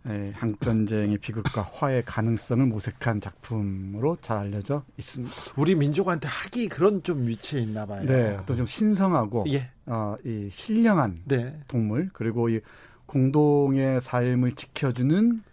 예, 0.08 0.32
한전쟁의 0.34 1.18
비극과 1.18 1.62
화해 1.74 2.02
가능성을 2.06 2.66
모색한 2.68 3.20
작품으로 3.20 4.18
잘 4.22 4.38
알려져 4.38 4.84
있습니다. 4.98 5.34
우리 5.58 5.76
민족한테 5.76 6.28
학이 6.28 6.70
그런 6.70 7.04
좀 7.04 7.28
위치에 7.28 7.62
있나 7.62 7.86
봐요. 7.86 8.06
네, 8.06 8.38
또 8.46 8.56
좀 8.56 8.66
신성하고 8.66 9.46
예. 9.50 9.70
어, 9.86 10.16
이 10.24 10.50
신령한 10.52 11.24
네. 11.26 11.60
동물 11.68 12.10
그리고 12.14 12.48
이 12.50 12.62
공동의 13.06 14.00
삶을 14.02 14.54
지켜주는 14.54 15.44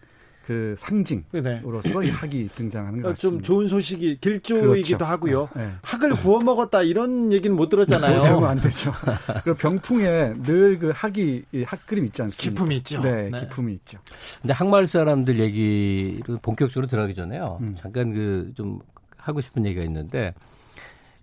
그 0.47 0.77
상징으로서 0.79 2.01
네. 2.01 2.07
이 2.07 2.11
학이 2.11 2.47
등장하는 2.49 3.03
것 3.03 3.09
어, 3.09 3.11
같습니다. 3.11 3.37
좀 3.37 3.43
좋은 3.43 3.67
소식이 3.67 4.19
길조이기도 4.21 4.99
그렇죠. 4.99 5.05
하고요. 5.05 5.49
네. 5.57 5.73
학을 5.83 6.11
구워 6.17 6.39
먹었다 6.39 6.83
이런 6.83 7.33
얘기는 7.33 7.55
못 7.57 7.69
들었잖아요. 7.69 8.23
그러면 8.23 8.49
안 8.51 8.61
되죠. 8.61 8.93
그 9.43 9.55
병풍에 9.55 10.35
늘 10.43 10.79
그 10.79 10.93
학이 10.95 11.45
학 11.65 11.85
그림 11.87 12.05
있지 12.05 12.23
않습니까? 12.23 12.51
기품이 12.51 12.77
있죠. 12.77 13.01
네, 13.03 13.31
네. 13.31 13.39
기품이 13.41 13.73
있죠. 13.75 13.99
근데 14.41 14.53
학마을 14.53 14.87
사람들 14.87 15.39
얘기를 15.41 16.39
본격적으로 16.43 16.87
들어가기 16.87 17.15
전에요. 17.15 17.59
음. 17.61 17.75
잠깐 17.77 18.13
그 18.15 18.53
좀 18.55 18.79
하고 19.19 19.41
싶은 19.41 19.67
얘기가 19.67 19.83
있는데 19.85 20.33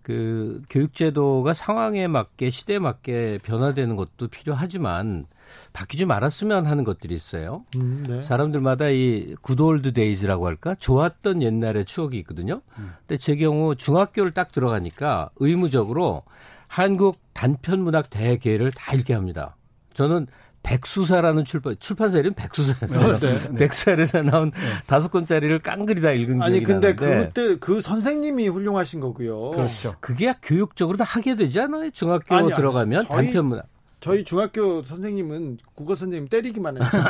그 0.01 0.61
교육제도가 0.69 1.53
상황에 1.53 2.07
맞게 2.07 2.49
시대에 2.49 2.79
맞게 2.79 3.39
변화되는 3.43 3.95
것도 3.95 4.27
필요하지만 4.27 5.25
바뀌지 5.73 6.05
말았으면 6.05 6.65
하는 6.65 6.83
것들이 6.83 7.15
있어요. 7.15 7.65
음, 7.75 8.03
네. 8.07 8.21
사람들마다 8.23 8.89
이 8.89 9.35
good 9.41 9.71
old 9.71 9.93
days라고 9.93 10.47
할까 10.47 10.75
좋았던 10.75 11.41
옛날의 11.41 11.85
추억이 11.85 12.17
있거든요. 12.19 12.61
음. 12.77 12.93
근데 12.99 13.17
제 13.17 13.35
경우 13.35 13.75
중학교를 13.75 14.31
딱 14.31 14.51
들어가니까 14.51 15.29
의무적으로 15.37 16.23
한국 16.67 17.19
단편문학 17.33 18.09
대계를 18.09 18.71
다 18.71 18.93
읽게 18.95 19.13
합니다. 19.13 19.55
저는 19.93 20.27
백수사라는 20.63 21.43
출판 21.43 21.75
출판사 21.79 22.17
이름 22.17 22.33
백수사였어요. 22.33 23.13
네, 23.13 23.49
네. 23.49 23.55
백수사에서 23.59 24.23
나온 24.23 24.49
네. 24.51 24.59
다섯 24.87 25.11
권짜리를 25.11 25.59
깡그리 25.59 26.01
다 26.01 26.11
읽은 26.11 26.41
아니 26.41 26.63
근데 26.63 26.93
나는데. 26.93 27.25
그때 27.27 27.55
그 27.59 27.81
선생님이 27.81 28.47
훌륭하신 28.47 29.01
거고요. 29.01 29.51
그렇죠. 29.51 29.95
그게 29.99 30.33
교육적으로 30.41 30.97
도 30.97 31.03
하게 31.03 31.35
되지 31.35 31.59
않아요? 31.59 31.91
중학교 31.91 32.33
아니, 32.33 32.53
들어가면 32.55 33.03
저희, 33.07 33.25
단편문학. 33.25 33.67
저희 34.03 34.25
중학교 34.25 34.83
선생님은 34.83 35.59
국어 35.75 35.95
선생님 35.95 36.27
때리기만 36.27 36.75
했어요. 36.75 37.03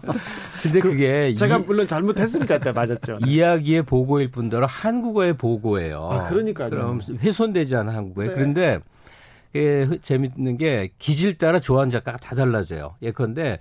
근데 0.62 0.80
그, 0.80 0.96
게 0.96 1.34
제가 1.34 1.58
이, 1.58 1.62
물론 1.62 1.86
잘못했으니까 1.86 2.56
그때 2.56 2.72
맞았죠. 2.72 3.18
이야기의 3.28 3.82
보고일 3.82 4.30
뿐더러 4.30 4.64
한국어의 4.64 5.34
보고예요. 5.34 6.08
아, 6.10 6.22
그러니까요. 6.22 6.70
그럼 6.70 7.00
훼손되지 7.20 7.76
않은 7.76 7.94
한국어에. 7.94 8.28
네. 8.28 8.34
그런데 8.34 8.78
예, 9.54 9.86
재밌는 10.00 10.56
게 10.56 10.92
기질 10.98 11.36
따라 11.36 11.60
좋아하는 11.60 11.90
작가가 11.90 12.16
다 12.16 12.34
달라져요. 12.34 12.94
예컨대 13.02 13.58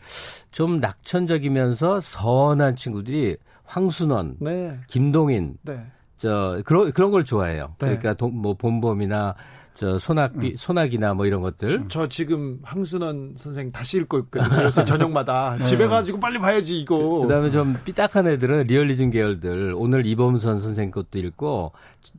좀 0.52 0.80
낙천적이면서 0.80 2.00
선한 2.00 2.78
친구들이 2.78 3.36
황순원, 3.66 4.38
네. 4.40 4.80
김동인, 4.88 5.58
네. 5.64 5.86
저 6.16 6.62
그런 6.64 6.94
그런 6.94 7.12
걸 7.12 7.26
좋아해요. 7.26 7.76
네. 7.80 7.88
그러니까 7.88 8.14
도, 8.14 8.30
뭐 8.30 8.54
본범이나 8.54 9.36
저 9.74 9.98
소낙비 9.98 10.48
음. 10.52 10.56
소낙이나 10.58 11.14
뭐 11.14 11.26
이런 11.26 11.42
것들. 11.42 11.70
저, 11.70 11.88
저 11.88 12.10
지금 12.10 12.60
황순원 12.64 13.36
선생 13.38 13.72
다시 13.72 13.98
읽고 13.98 14.20
있거든요. 14.20 14.64
요새 14.64 14.86
저녁마다 14.86 15.56
네. 15.60 15.66
집에 15.66 15.88
가지고 15.88 16.20
빨리 16.20 16.40
봐야지 16.40 16.80
이거. 16.80 17.22
그다음에 17.22 17.50
좀 17.50 17.76
삐딱한 17.86 18.28
애들은 18.28 18.68
리얼리즘 18.68 19.12
계열들. 19.12 19.74
오늘 19.76 20.06
이범선 20.06 20.62
선생 20.62 20.92
것도 20.92 21.20
읽고 21.20 21.72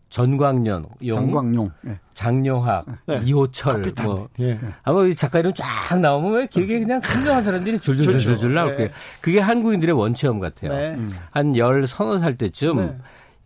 전광년, 0.09 0.87
용, 1.07 1.15
전광용, 1.15 1.71
네. 1.83 1.99
장용학, 2.15 2.87
네. 3.07 3.21
이호철 3.25 3.75
카피탄. 3.75 4.07
뭐 4.07 4.29
예. 4.41 4.59
아마 4.83 5.03
작가 5.15 5.39
이름 5.39 5.53
쫙 5.55 5.99
나오면 5.99 6.35
왜 6.35 6.47
길게 6.47 6.81
그냥 6.81 7.01
훌륭한 7.03 7.43
사람들이 7.43 7.79
줄줄줄줄 7.79 8.37
그렇죠. 8.39 8.49
나올게요. 8.49 8.89
네. 8.89 8.93
그게 9.21 9.41
한국인들의 9.41 9.95
원체험 9.95 10.41
같아요. 10.41 10.73
네. 10.73 10.97
한열 11.31 11.87
서너 11.87 12.19
살 12.19 12.37
때쯤. 12.37 12.99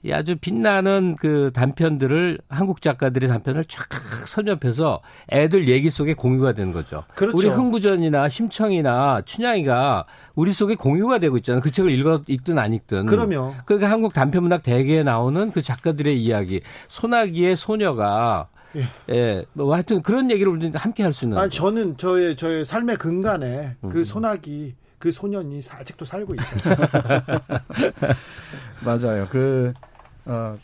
네. 0.03 0.11
이 0.11 0.13
아주 0.13 0.37
빛나는 0.37 1.17
그 1.19 1.51
단편들을 1.53 2.39
한국 2.49 2.81
작가들의 2.81 3.29
단편을 3.29 3.65
쫙 3.67 3.89
선접해서 4.27 5.01
애들 5.31 5.69
얘기 5.69 5.91
속에 5.91 6.15
공유가 6.15 6.53
되는 6.53 6.73
거죠. 6.73 7.05
그렇죠. 7.15 7.37
우리 7.37 7.49
흥부전이나 7.49 8.29
심청이나 8.29 9.23
춘향이가 9.25 10.07
우리 10.35 10.53
속에 10.53 10.75
공유가 10.75 11.19
되고 11.19 11.37
있잖아요. 11.39 11.61
그 11.61 11.71
책을 11.71 11.91
읽어 11.91 12.23
읽든 12.27 12.59
안 12.59 12.73
읽든. 12.75 13.07
그럼요. 13.07 13.55
그러니까 13.65 13.91
한국 13.91 14.13
단편문학 14.13 14.63
대계에 14.63 15.03
나오는 15.03 15.51
그 15.51 15.63
작가들의 15.63 16.21
이야기. 16.23 16.61
소나기의 16.89 17.57
소녀가 17.57 18.49
예. 18.77 18.89
예. 19.11 19.45
뭐 19.55 19.73
하여튼 19.75 20.03
그런 20.03 20.31
얘기를 20.31 20.53
우리 20.53 20.71
함께 20.75 21.03
할 21.03 21.13
수 21.13 21.25
있는. 21.25 21.39
아 21.39 21.49
저는 21.49 21.97
저의 21.97 22.37
저의 22.37 22.65
삶의 22.65 22.99
근간에 22.99 23.77
그 23.81 23.99
음. 23.99 24.05
소나기 24.05 24.75
그 24.99 25.11
소년이 25.11 25.61
아직도 25.71 26.05
살고 26.05 26.35
있어요. 26.35 26.77
맞아요. 28.85 29.29
그 29.31 29.73
어, 30.25 30.59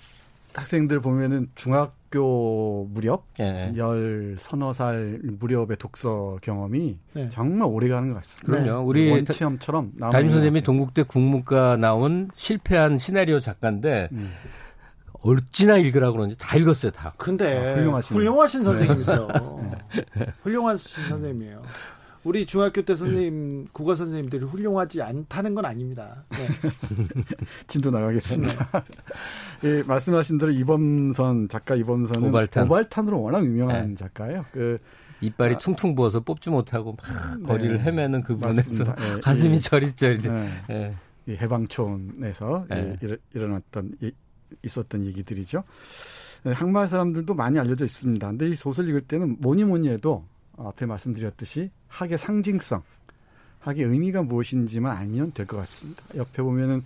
학생들 0.55 1.01
보면은 1.01 1.49
중학교 1.55 2.87
무렵 2.91 3.25
네. 3.39 3.73
열 3.77 4.37
서너 4.39 4.73
살 4.73 5.21
무렵의 5.23 5.77
독서 5.79 6.39
경험이 6.43 6.99
네. 7.15 7.29
정말 7.31 7.69
오래 7.69 7.89
가는 7.89 8.09
것 8.09 8.17
같습니다. 8.17 8.63
그럼요. 8.63 8.81
네. 8.81 8.87
우리 8.87 9.11
원체험처럼 9.11 9.93
담임 9.99 10.31
선생님이 10.31 10.63
동국대 10.63 11.05
국문과 11.05 11.77
나온 11.77 12.31
실패한 12.35 12.99
시나리오 12.99 13.39
작가인데 13.39 14.09
음. 14.13 14.33
어찌나 15.23 15.77
읽으라고 15.77 16.15
그러는지 16.15 16.37
다 16.39 16.57
읽었어요, 16.57 16.91
다. 16.91 17.15
근데 17.17 17.57
아, 17.57 17.75
훌륭하신, 17.75 18.17
훌륭하신 18.17 18.65
선생님이세요. 18.65 19.29
훌륭하신 20.43 21.09
선생님이에요. 21.09 21.63
우리 22.25 22.47
중학교 22.47 22.83
때 22.83 22.95
선생님, 22.95 23.69
국어 23.73 23.95
선생님들이 23.95 24.45
훌륭하지 24.45 25.03
않다는 25.03 25.55
건 25.55 25.65
아닙니다. 25.65 26.25
네. 26.31 26.49
진도 27.67 27.91
나가겠습니다. 27.91 28.85
네. 29.63 29.69
예, 29.79 29.83
말씀하신 29.83 30.39
대로 30.39 30.53
이범선 30.53 31.49
작가 31.49 31.75
이범선은 31.75 32.29
오발탄. 32.29 32.67
오발탄으로 32.67 33.21
워낙 33.21 33.45
유명한 33.45 33.91
네. 33.91 33.95
작가예요. 33.97 34.45
그 34.53 34.79
이빨이 35.21 35.55
아, 35.55 35.59
퉁퉁 35.59 35.95
부어서 35.95 36.21
뽑지 36.21 36.51
못하고 36.51 36.97
막 36.97 37.39
네. 37.39 37.43
거리를 37.45 37.81
헤매는 37.81 38.23
그 38.23 38.37
부분에서 38.37 38.85
네. 38.85 39.21
가슴이 39.23 39.59
저릿저릿. 39.59 40.23
네. 40.69 40.97
이 41.27 41.33
해방촌에서 41.33 42.67
네. 42.69 42.99
일어났던 43.33 43.93
있었던 44.65 45.05
얘기들이죠. 45.07 45.63
항마을 46.45 46.89
사람들도 46.89 47.35
많이 47.35 47.59
알려져 47.59 47.85
있습니다. 47.85 48.27
근데 48.27 48.49
이 48.49 48.57
소설 48.57 48.89
읽을 48.89 49.03
때는 49.03 49.37
뭐니 49.41 49.65
뭐니 49.65 49.89
해도 49.89 50.25
앞에 50.59 50.87
말씀드렸듯이 50.87 51.71
학의 51.89 52.19
상징성, 52.19 52.83
학의 53.61 53.85
의미가 53.85 54.23
무엇인지만 54.23 54.97
알면 54.97 55.33
될 55.33 55.47
것 55.47 55.57
같습니다. 55.59 56.03
옆에 56.17 56.43
보면은 56.43 56.83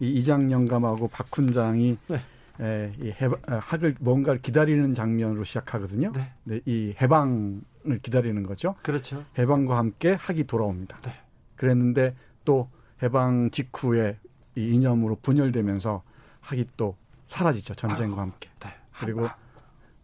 이 0.00 0.08
이장 0.08 0.50
영감하고 0.50 1.08
박훈장이 1.08 1.98
네. 2.08 2.20
에, 2.60 2.92
이 3.00 3.08
해방, 3.08 3.40
아, 3.46 3.56
학을 3.56 3.96
뭔가를 4.00 4.40
기다리는 4.40 4.94
장면으로 4.94 5.44
시작하거든요. 5.44 6.12
네. 6.12 6.32
네. 6.44 6.60
이 6.66 6.94
해방을 7.00 7.98
기다리는 8.02 8.42
거죠. 8.42 8.74
그렇죠. 8.82 9.24
해방과 9.38 9.76
함께 9.78 10.12
학이 10.12 10.44
돌아옵니다. 10.44 10.98
네. 11.02 11.12
그랬는데 11.56 12.14
또 12.44 12.68
해방 13.02 13.50
직후에 13.50 14.18
이 14.56 14.74
이념으로 14.74 15.16
분열되면서 15.22 16.02
학이 16.40 16.66
또 16.76 16.96
사라지죠. 17.26 17.74
전쟁과 17.74 18.14
아유, 18.14 18.20
함께. 18.20 18.50
네. 18.60 18.68
그리고 18.98 19.28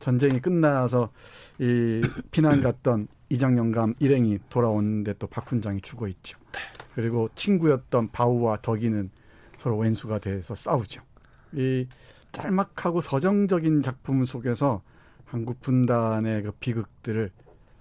전쟁이 0.06 0.40
끝나서 0.40 1.10
이 1.58 2.00
피난 2.30 2.60
갔던 2.62 3.08
이장영감 3.28 3.96
일행이 3.98 4.38
돌아오는데 4.48 5.14
또 5.18 5.26
박훈장이 5.26 5.80
죽어 5.80 6.06
있죠. 6.06 6.38
네. 6.52 6.60
그리고 6.94 7.28
친구였던 7.34 8.12
바우와 8.12 8.58
덕이는 8.62 9.10
서로 9.56 9.78
왼수가 9.78 10.20
돼서 10.20 10.54
싸우죠. 10.54 11.02
이 11.54 11.88
짤막하고 12.30 13.00
서정적인 13.00 13.82
작품 13.82 14.24
속에서 14.24 14.80
한국 15.24 15.60
분단의 15.60 16.44
그 16.44 16.52
비극들을 16.52 17.28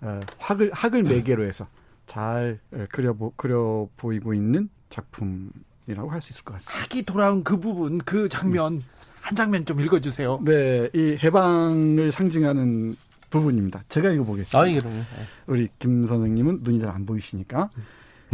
어, 0.02 0.20
학을 0.40 0.72
학을 0.74 1.04
매개로 1.04 1.44
해서 1.44 1.68
잘 2.08 2.60
그려 2.90 3.14
보, 3.14 3.34
그려 3.36 3.88
보이고 3.98 4.34
있는 4.34 4.70
작품이라고 4.90 6.10
할 6.10 6.22
수 6.22 6.34
있을 6.34 6.44
것 6.44 6.54
같습니다. 6.54 6.82
학이 6.82 7.04
돌아온 7.06 7.44
그 7.44 7.60
부분, 7.60 8.00
그 8.00 8.30
장면 8.30 8.82
한 9.26 9.36
장면 9.36 9.66
좀 9.66 9.80
읽어주세요. 9.80 10.40
네, 10.46 10.88
이 10.94 11.18
해방을 11.24 12.12
상징하는 12.12 12.96
부분입니다. 13.32 13.82
제가 13.90 14.12
읽어보겠습니다. 14.12 14.60
아, 14.60 14.64
그럼요. 14.82 14.98
네. 15.00 15.06
우리 15.48 15.68
김 15.80 16.06
선생님은 16.06 16.60
눈이 16.62 16.80
잘 16.80 16.92
안 16.92 17.08
보이시니까. 17.08 17.72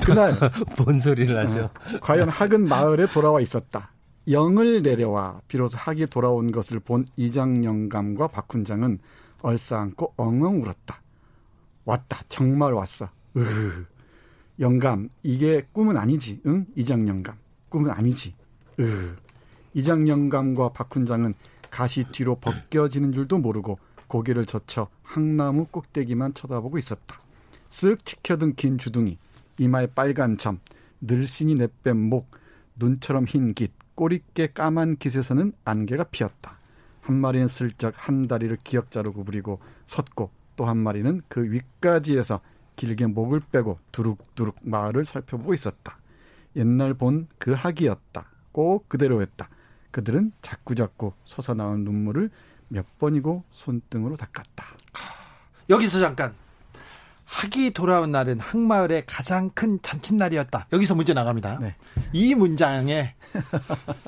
그날 0.04 0.34
뭔 0.78 1.00
소리를 1.00 1.38
하죠? 1.38 1.66
어, 1.66 2.00
과연 2.02 2.28
학은 2.28 2.68
마을에 2.68 3.08
돌아와 3.10 3.40
있었다. 3.40 3.92
영을 4.30 4.82
내려와 4.82 5.40
비로소 5.48 5.78
학이 5.78 6.08
돌아온 6.08 6.52
것을 6.52 6.82
본 6.82 7.06
이장 7.16 7.64
영감과 7.64 8.28
박훈장은 8.28 9.00
얼싸안고 9.44 10.16
엉엉 10.18 10.62
울었다. 10.62 11.02
왔다. 11.86 12.22
정말 12.28 12.74
왔어. 12.74 13.10
으. 13.38 13.86
영감, 14.60 15.08
이게 15.24 15.66
꿈은 15.72 15.96
아니지. 15.96 16.42
응? 16.48 16.66
이장 16.76 17.08
영감. 17.08 17.36
꿈은 17.70 17.92
아니지. 17.92 18.36
으. 18.82 19.16
이장 19.74 20.08
영감과 20.08 20.70
박훈장은 20.70 21.34
가시 21.70 22.06
뒤로 22.12 22.36
벗겨지는 22.36 23.14
줄도 23.14 23.38
모르고 23.38 23.80
고개를 24.08 24.46
젖혀 24.46 24.90
항나무 25.04 25.68
꼭대기만 25.68 26.34
쳐다보고 26.34 26.78
있었다. 26.78 27.22
쓱 27.70 28.04
치켜든 28.04 28.56
긴 28.56 28.78
주둥이, 28.78 29.18
이마에 29.58 29.88
빨간 29.88 30.38
점, 30.38 30.60
늘씬이 31.00 31.56
내뺀 31.56 31.98
목, 31.98 32.30
눈처럼 32.76 33.26
흰 33.26 33.54
깃, 33.54 33.72
꼬리깨 33.96 34.48
까만 34.48 34.98
깃에서는 34.98 35.54
안개가 35.64 36.06
피었다. 36.06 36.58
한 37.02 37.16
마리는 37.16 37.48
슬쩍 37.48 37.94
한 37.96 38.28
다리를 38.28 38.58
기역자로 38.64 39.14
구부리고 39.14 39.60
섰고 39.86 40.30
또 40.56 40.66
한 40.66 40.78
마리는 40.78 41.22
그 41.28 41.50
윗가지에서 41.50 42.42
길게 42.76 43.08
목을 43.08 43.42
빼고 43.52 43.80
두룩두룩 43.92 44.58
마을을 44.62 45.06
살펴보고 45.06 45.54
있었다. 45.54 45.98
옛날 46.56 46.94
본 46.94 47.28
그 47.38 47.54
학이었다. 47.54 48.26
꼭 48.52 48.90
그대로였다. 48.90 49.50
그들은 49.92 50.32
자꾸자꾸 50.42 51.14
솟아나온 51.26 51.84
눈물을 51.84 52.30
몇 52.70 52.98
번이고 53.00 53.44
손등으로 53.52 54.16
닦았다. 54.16 54.66
여기서 55.70 56.00
잠깐 56.00 56.34
학이 57.32 57.72
돌아온 57.72 58.12
날은 58.12 58.42
항마을의 58.42 59.04
가장 59.08 59.50
큰 59.52 59.80
잔칫날이었다. 59.82 60.68
여기서 60.74 60.96
문제 60.96 61.14
나갑니다. 61.14 61.60
네. 61.62 61.76
이 62.12 62.36
문장에 62.36 63.16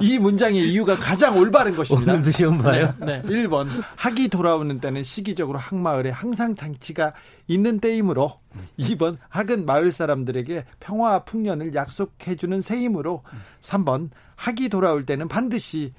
이 0.01 0.19
문장의 0.19 0.69
이유가 0.69 0.99
가장 0.99 1.37
올바른 1.37 1.73
것입니다. 1.73 2.11
오늘도 2.11 2.31
시험 2.31 2.57
봐요? 2.57 2.93
네. 2.99 3.21
네. 3.21 3.43
1번 3.47 3.69
학이 3.95 4.27
돌아오는 4.27 4.77
때는 4.81 5.03
시기적으로 5.03 5.57
항마을에 5.57 6.09
항상 6.09 6.55
장치가 6.55 7.13
있는 7.47 7.79
때이므로 7.79 8.39
2번 8.77 9.17
학은 9.29 9.65
마을 9.65 9.93
사람들에게 9.93 10.65
평화와 10.81 11.23
풍년을 11.23 11.73
약속해 11.75 12.35
주는 12.35 12.59
새이므로 12.59 13.23
3번 13.61 14.09
학이 14.35 14.67
돌아올 14.67 15.05
때는 15.05 15.29
반드시 15.29 15.93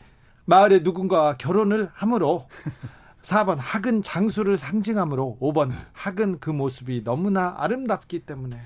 마을의 0.45 0.83
누군가와 0.83 1.39
결혼을 1.39 1.89
하므로 1.95 2.47
4번 3.25 3.57
학은 3.59 4.03
장수를 4.03 4.57
상징하므로 4.57 5.39
5번 5.41 5.71
학은 5.93 6.39
그 6.39 6.51
모습이 6.51 7.03
너무나 7.05 7.55
아름답기 7.59 8.21
때문에 8.21 8.61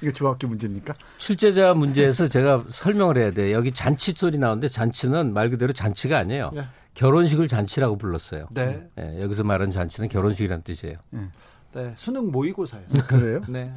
이게 0.00 0.12
중학교 0.12 0.46
문제입니까? 0.46 0.94
출제자 1.18 1.74
문제에서 1.74 2.28
제가 2.28 2.64
설명을 2.68 3.16
해야 3.18 3.30
돼. 3.32 3.52
여기 3.52 3.72
잔치 3.72 4.12
소리 4.12 4.38
나오는데 4.38 4.68
잔치는 4.68 5.32
말 5.32 5.50
그대로 5.50 5.72
잔치가 5.72 6.18
아니에요. 6.18 6.50
네. 6.54 6.64
결혼식을 6.94 7.48
잔치라고 7.48 7.98
불렀어요. 7.98 8.46
네. 8.52 8.88
네. 8.94 9.20
여기서 9.20 9.44
말하는 9.44 9.70
잔치는 9.70 10.08
결혼식이라는 10.08 10.62
뜻이에요. 10.64 10.94
네. 11.10 11.20
네. 11.74 11.92
수능 11.96 12.30
모의고사였어요. 12.30 13.02
그래요? 13.06 13.42
네. 13.48 13.72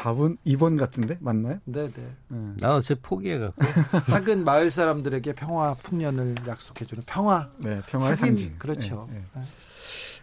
답은 0.00 0.38
2번 0.46 0.78
같은데 0.78 1.18
맞나요? 1.20 1.58
네네. 1.66 1.92
음. 2.30 2.56
나 2.58 2.74
어제 2.74 2.94
포기해갖고 2.94 3.60
학은 4.10 4.44
마을 4.44 4.70
사람들에게 4.70 5.34
평화 5.34 5.74
풍년을 5.74 6.36
약속해주는 6.46 7.02
평화. 7.04 7.50
네, 7.58 7.82
평화의 7.86 8.16
하긴, 8.16 8.26
상징. 8.28 8.58
그렇죠. 8.58 9.06
네, 9.12 9.22
네. 9.34 9.42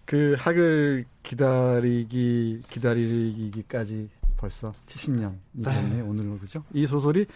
그 0.03 0.35
학을 0.39 1.05
기다리기 1.21 2.63
기다리기까지 2.67 4.09
벌써 4.35 4.73
70년이 4.87 5.35
됐네 5.63 5.97
네. 5.97 6.01
오늘로 6.01 6.39
그죠? 6.39 6.63
이 6.73 6.87
소설이 6.87 7.27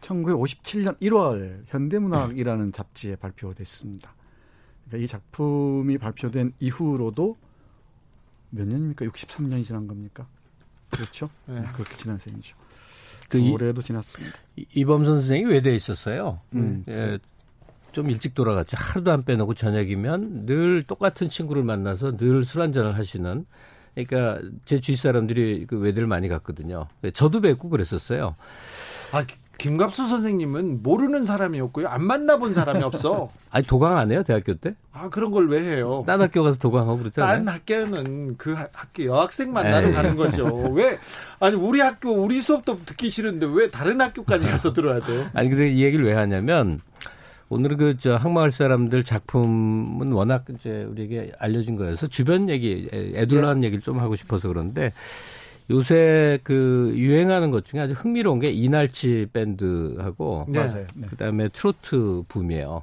1957년 0.00 0.96
1월 1.00 1.64
현대문학이라는 1.66 2.70
잡지에 2.70 3.16
발표됐습니다. 3.16 4.14
그러니까 4.86 5.04
이 5.04 5.08
작품이 5.08 5.98
발표된 5.98 6.52
이후로도 6.60 7.36
몇 8.50 8.68
년입니까? 8.68 9.06
63년이 9.06 9.66
지난 9.66 9.88
겁니까? 9.88 10.28
그렇죠. 10.90 11.30
네. 11.46 11.62
그렇게 11.74 11.96
지난 11.96 12.18
셈이죠. 12.18 12.56
그 13.28 13.38
올해도 13.50 13.80
지났습니다. 13.82 14.36
이범선 14.74 15.20
선생이 15.20 15.44
외대에 15.44 15.74
있었어요. 15.76 16.40
음. 16.54 16.84
예, 16.88 17.18
좀 17.92 18.10
일찍 18.10 18.34
돌아갔죠. 18.34 18.76
하루도 18.78 19.12
안 19.12 19.24
빼놓고 19.24 19.54
저녁이면 19.54 20.46
늘 20.46 20.82
똑같은 20.82 21.28
친구를 21.28 21.62
만나서 21.62 22.16
늘 22.16 22.44
술 22.44 22.62
한잔을 22.62 22.96
하시는. 22.96 23.46
그러니까 23.94 24.40
제 24.64 24.80
주위 24.80 24.96
사람들이 24.96 25.66
그 25.66 25.78
외대를 25.78 26.06
많이 26.08 26.28
갔거든요. 26.28 26.86
저도 27.14 27.40
뵙고 27.40 27.68
그랬었어요. 27.68 28.36
아, 29.12 29.24
김갑수 29.60 30.06
선생님은 30.08 30.82
모르는 30.82 31.26
사람이 31.26 31.60
없고요. 31.60 31.86
안 31.88 32.02
만나본 32.04 32.54
사람이 32.54 32.82
없어. 32.82 33.30
아니 33.52 33.66
도강 33.66 33.98
안 33.98 34.10
해요 34.10 34.22
대학교 34.22 34.54
때? 34.54 34.74
아 34.92 35.08
그런 35.10 35.30
걸 35.30 35.48
왜 35.48 35.60
해요? 35.60 36.02
딴 36.06 36.20
학교 36.20 36.42
가서 36.42 36.58
도강하고 36.58 36.98
그랬잖아요. 36.98 37.44
딴 37.44 37.48
학교는 37.48 38.36
그 38.38 38.54
학교 38.54 39.04
여학생 39.04 39.52
만나러 39.52 39.88
에이. 39.88 39.92
가는 39.94 40.16
거죠. 40.16 40.46
왜 40.72 40.98
아니 41.40 41.56
우리 41.56 41.80
학교 41.80 42.10
우리 42.12 42.40
수업도 42.40 42.84
듣기 42.86 43.10
싫은데 43.10 43.46
왜 43.52 43.70
다른 43.70 44.00
학교까지 44.00 44.48
가서 44.48 44.72
들어야 44.72 45.00
돼요? 45.00 45.26
아니 45.34 45.50
근데 45.50 45.68
이 45.68 45.82
얘기를 45.84 46.06
왜 46.06 46.14
하냐면 46.14 46.80
오늘 47.50 47.76
그 47.76 47.96
저 47.98 48.16
항마을 48.16 48.52
사람들 48.52 49.04
작품은 49.04 50.12
워낙 50.12 50.44
이제 50.54 50.84
우리에게 50.84 51.32
알려진 51.38 51.76
거여서 51.76 52.06
주변 52.06 52.48
얘기 52.48 52.88
애둘러한 52.92 53.60
네. 53.60 53.66
얘기를 53.66 53.82
좀 53.82 53.98
하고 53.98 54.16
싶어서 54.16 54.48
그런데 54.48 54.92
요새 55.70 56.40
그 56.42 56.92
유행하는 56.96 57.50
것 57.50 57.64
중에 57.64 57.80
아주 57.80 57.92
흥미로운 57.92 58.40
게 58.40 58.50
이날치 58.50 59.28
밴드하고 59.32 60.46
네. 60.48 60.66
네. 60.94 61.06
그다음에 61.06 61.48
트로트 61.48 62.24
붐이에요. 62.28 62.82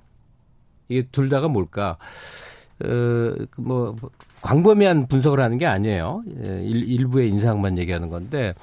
이게 0.88 1.06
둘 1.12 1.30
다가 1.30 1.50
뭘까? 1.50 1.98
어뭐 2.84 3.96
광범위한 4.42 5.08
분석을 5.08 5.40
하는 5.40 5.58
게 5.58 5.66
아니에요. 5.66 6.24
예, 6.46 6.62
일, 6.64 6.90
일부의 6.90 7.30
인상만 7.30 7.78
얘기하는 7.78 8.10
건데 8.10 8.54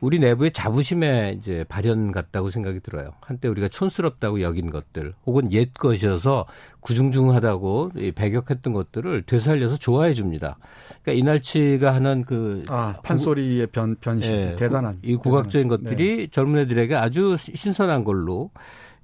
우리 0.00 0.18
내부의 0.18 0.52
자부심의 0.52 1.36
이제 1.36 1.64
발현 1.68 2.12
같다고 2.12 2.50
생각이 2.50 2.80
들어요. 2.80 3.10
한때 3.20 3.48
우리가 3.48 3.68
촌스럽다고 3.68 4.40
여긴 4.42 4.70
것들 4.70 5.14
혹은 5.26 5.52
옛 5.52 5.72
것이어서 5.74 6.46
구중중하다고 6.80 7.92
배격했던 8.14 8.72
것들을 8.72 9.22
되살려서 9.22 9.76
좋아해 9.76 10.14
줍니다. 10.14 10.56
그러니까 11.02 11.12
이날치가 11.20 11.94
하는 11.94 12.24
그 12.24 12.62
아, 12.68 12.96
판소리의 13.02 13.66
변 13.68 13.96
변신 13.96 14.32
네, 14.32 14.54
대단한 14.54 14.98
이 15.02 15.16
국악적인 15.16 15.68
대단한, 15.68 15.84
것들이 15.84 16.16
네. 16.16 16.28
젊은 16.30 16.60
애들에게 16.62 16.94
아주 16.94 17.36
신선한 17.38 18.04
걸로 18.04 18.50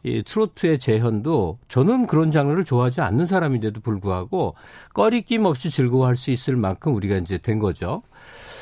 이 0.05 0.23
트로트의 0.23 0.79
재현도 0.79 1.59
저는 1.69 2.07
그런 2.07 2.31
장르를 2.31 2.65
좋아하지 2.65 3.01
않는 3.01 3.27
사람인데도 3.27 3.81
불구하고 3.81 4.55
꺼리낌 4.93 5.47
없이 5.47 5.71
즐거워할 5.71 6.17
수 6.17 6.31
있을 6.31 6.57
만큼 6.57 6.95
우리가 6.95 7.17
이제 7.17 7.39
된 7.39 7.59
거죠. 7.59 8.03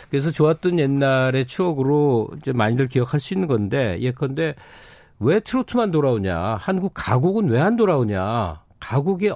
그래서 0.08 0.30
좋았던 0.30 0.78
옛날의 0.78 1.46
추억으로 1.46 2.28
이제 2.38 2.52
많이들 2.52 2.86
기억할 2.86 3.18
수 3.18 3.34
있는 3.34 3.48
건데 3.48 3.98
예컨대 4.00 4.54
왜 5.18 5.40
트로트만 5.40 5.90
돌아오냐? 5.90 6.56
한국 6.60 6.92
가곡은 6.94 7.48
왜 7.48 7.60
안 7.60 7.76
돌아오냐? 7.76 8.62
가곡이 8.78 9.30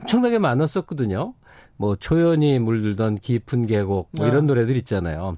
엄청나게 0.00 0.38
많았었거든요. 0.38 1.34
뭐 1.76 1.96
초연이 1.96 2.58
물들던 2.58 3.18
깊은 3.18 3.66
계곡 3.66 4.10
뭐 4.12 4.26
이런 4.26 4.42
네. 4.42 4.46
노래들 4.48 4.76
있잖아요. 4.78 5.36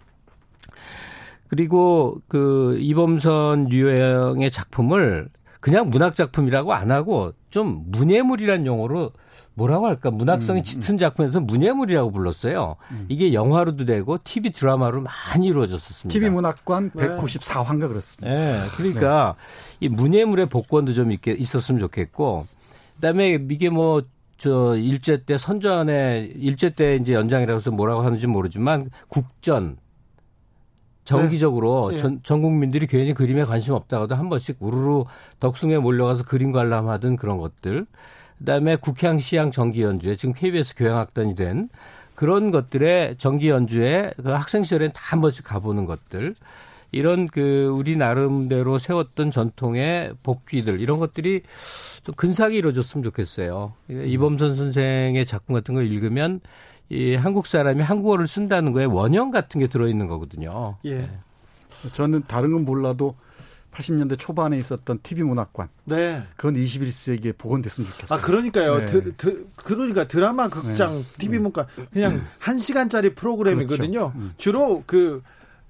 그리고 1.48 2.18
그 2.28 2.76
이범선 2.80 3.70
유형의 3.70 4.50
작품을 4.50 5.28
그냥 5.64 5.88
문학 5.88 6.14
작품이라고 6.14 6.74
안 6.74 6.90
하고 6.90 7.32
좀 7.48 7.84
문예물이란 7.86 8.66
용어로 8.66 9.12
뭐라고 9.54 9.86
할까 9.86 10.10
문학성이 10.10 10.58
음, 10.58 10.60
음. 10.60 10.62
짙은 10.62 10.98
작품에서 10.98 11.40
문예물이라고 11.40 12.10
불렀어요. 12.10 12.76
음. 12.90 13.06
이게 13.08 13.32
영화로도 13.32 13.86
되고 13.86 14.18
TV 14.22 14.50
드라마로 14.50 15.00
많이 15.00 15.46
이루어졌었습니다. 15.46 16.12
TV 16.12 16.28
문학관 16.28 16.90
194화인가 16.90 17.88
그렇습니다. 17.88 18.28
네, 18.28 18.58
그러니까 18.76 19.36
네. 19.80 19.86
이 19.86 19.88
문예물의 19.88 20.50
복권도 20.50 20.92
좀 20.92 21.10
있게 21.12 21.32
있었으면 21.32 21.80
좋겠고 21.80 22.46
그다음에 22.96 23.38
이게 23.48 23.70
뭐 23.70 24.02
저 24.36 24.76
일제 24.76 25.24
때 25.24 25.38
선전에 25.38 26.32
일제 26.36 26.70
때 26.70 26.96
이제 26.96 27.14
연장이라고 27.14 27.60
해서 27.60 27.70
뭐라고 27.70 28.02
하는지 28.02 28.26
모르지만 28.26 28.90
국전 29.08 29.78
정기적으로 31.04 31.90
네. 31.92 31.98
전, 31.98 32.20
전 32.22 32.42
국민들이 32.42 32.86
괜히 32.86 33.12
그림에 33.12 33.44
관심 33.44 33.74
없다가도 33.74 34.14
한 34.14 34.28
번씩 34.28 34.56
우르르 34.60 35.04
덕숭에 35.40 35.78
몰려가서 35.78 36.24
그림 36.24 36.52
관람하던 36.52 37.16
그런 37.16 37.38
것들. 37.38 37.86
그다음에 38.38 38.76
국향 38.76 39.18
시향 39.18 39.50
정기 39.50 39.82
연주에 39.82 40.16
지금 40.16 40.34
KBS 40.34 40.74
교향악단이 40.76 41.34
된 41.34 41.68
그런 42.14 42.50
것들의 42.50 43.16
정기 43.16 43.48
연주에 43.48 44.12
그 44.22 44.30
학생 44.30 44.64
시절엔 44.64 44.92
다 44.92 45.00
한 45.12 45.20
번씩 45.20 45.44
가보는 45.44 45.86
것들. 45.86 46.34
이런 46.90 47.26
그 47.26 47.66
우리 47.66 47.96
나름대로 47.96 48.78
세웠던 48.78 49.32
전통의 49.32 50.12
복귀들 50.22 50.80
이런 50.80 51.00
것들이 51.00 51.42
좀 52.04 52.14
근사하게 52.14 52.56
이루어졌으면 52.58 53.02
좋겠어요. 53.02 53.72
이범선 53.88 54.54
선생의 54.54 55.26
작품 55.26 55.54
같은 55.54 55.74
거 55.74 55.82
읽으면 55.82 56.40
이 56.90 57.14
한국 57.14 57.46
사람이 57.46 57.82
한국어를 57.82 58.26
쓴다는 58.26 58.72
거에 58.72 58.84
원형 58.84 59.30
같은 59.30 59.60
게 59.60 59.68
들어있는 59.68 60.06
거거든요. 60.06 60.76
예. 60.84 60.98
네. 60.98 61.20
저는 61.92 62.24
다른 62.26 62.52
건 62.52 62.64
몰라도 62.64 63.14
80년대 63.74 64.18
초반에 64.18 64.56
있었던 64.58 65.00
TV 65.02 65.24
문학관. 65.24 65.68
네. 65.84 66.22
그건 66.36 66.54
21세기에 66.54 67.36
복원됐으면 67.36 67.90
좋겠어요. 67.90 68.18
아, 68.18 68.22
그러니까요. 68.22 68.78
네. 68.78 68.86
드, 68.86 69.16
드, 69.16 69.46
그러니까 69.56 70.06
드라마 70.06 70.48
극장, 70.48 70.98
네. 70.98 71.04
TV 71.18 71.38
문관 71.38 71.66
그냥 71.92 72.12
음. 72.12 72.26
1시간짜리 72.40 73.14
프로그램이거든요. 73.14 74.12
그렇죠. 74.12 74.12
음. 74.16 74.34
주로 74.36 74.82
그, 74.86 75.22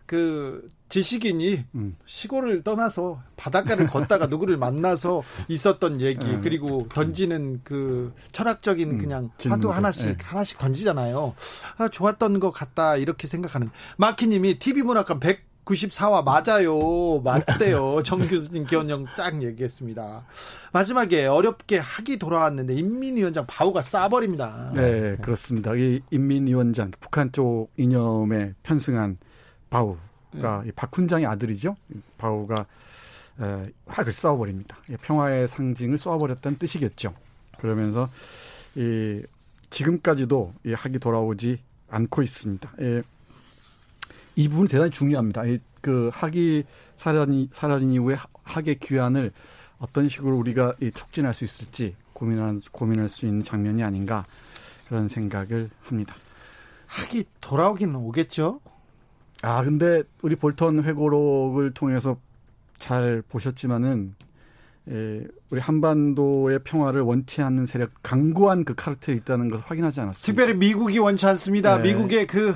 그, 0.07 0.69
지식인이 0.95 1.65
음. 1.75 1.97
시골을 2.05 2.63
떠나서 2.63 3.21
바닷가를 3.37 3.89
걷다가 3.89 4.27
누구를 4.27 4.57
만나서 4.57 5.25
있었던 5.49 6.01
얘기 6.01 6.25
음. 6.25 6.41
그리고 6.41 6.87
던지는 6.89 7.63
그 7.65 8.13
철학적인 8.31 8.91
음. 8.93 8.99
그냥 8.99 9.31
화도 9.45 9.73
하나씩 9.73 10.17
네. 10.17 10.25
하나씩 10.25 10.59
던지잖아요. 10.59 11.35
아, 11.79 11.89
좋았던 11.89 12.39
것 12.39 12.53
같다 12.53 12.97
이렇게 12.97 13.27
생각하는 13.27 13.71
마키님이 13.97 14.61
TV 14.61 14.85
문학관 14.85 15.19
194화 15.19 16.23
맞아요. 16.23 17.21
맞대요. 17.25 18.03
정 18.07 18.21
교수님 18.21 18.67
기원령 18.67 19.07
쫙 19.17 19.43
얘기했습니다. 19.43 20.25
마지막에 20.73 21.27
어렵게 21.27 21.79
학이 21.79 22.21
돌아왔는데 22.21 22.73
인민위원장 22.73 23.47
바우가 23.49 23.81
쏴버립니다. 23.81 24.73
네, 24.75 25.17
그렇습니다. 25.21 25.75
이 25.75 26.03
인민위원장 26.13 26.93
북한 27.01 27.33
쪽 27.33 27.71
이념에 27.77 28.55
편승한 28.63 29.19
바우 29.75 29.97
가 30.41 30.62
네. 30.64 30.70
박훈장의 30.70 31.27
아들이죠. 31.27 31.75
바오가 32.16 32.64
에, 33.41 33.72
핵을 33.91 34.12
쏘아버립니다. 34.12 34.77
평화의 35.03 35.49
상징을 35.49 35.99
쏘아버렸다는 35.99 36.59
뜻이겠죠. 36.59 37.12
그러면서 37.59 38.09
이 38.77 39.20
지금까지도 39.70 40.55
이 40.64 40.75
핵이 40.75 41.01
돌아오지 41.01 41.59
않고 41.89 42.22
있습니다. 42.22 42.72
예, 42.83 43.03
이 44.37 44.49
부분 44.49 44.68
대단히 44.68 44.93
중요합니다. 44.93 45.45
이, 45.47 45.59
그 45.81 46.12
핵이 46.22 46.62
사라진, 46.95 47.49
사라진 47.51 47.91
이후에 47.91 48.16
핵의 48.47 48.79
귀환을 48.79 49.33
어떤 49.79 50.09
식으로 50.09 50.37
우리가 50.37 50.75
이 50.81 50.93
촉진할 50.93 51.35
수 51.35 51.45
있을지 51.45 51.97
고민할, 52.12 52.61
고민할 52.70 53.09
수 53.09 53.27
있는 53.27 53.43
장면이 53.43 53.83
아닌가 53.83 54.25
그런 54.87 55.09
생각을 55.09 55.68
합니다. 55.83 56.14
핵이 56.97 57.25
돌아오기는 57.41 57.97
오겠죠? 57.97 58.61
아, 59.45 59.63
근데 59.63 60.03
우리 60.23 60.37
볼턴 60.37 60.83
회고록을 60.83 61.73
통해서 61.73 62.17
잘 62.79 63.23
보셨지만은 63.29 64.15
예, 64.91 65.27
우리 65.51 65.61
한반도의 65.61 66.61
평화를 66.65 67.03
원치 67.03 67.41
않는 67.41 67.67
세력 67.67 67.91
강고한 68.03 68.65
그 68.65 68.75
카르텔이 68.75 69.19
있다는 69.19 69.51
것을 69.51 69.65
확인하지 69.67 70.01
않았습니다. 70.01 70.27
특별히 70.27 70.59
미국이 70.59 70.99
원치 70.99 71.27
않습니다. 71.27 71.79
네. 71.79 71.95
미국의 71.95 72.27
그 72.27 72.55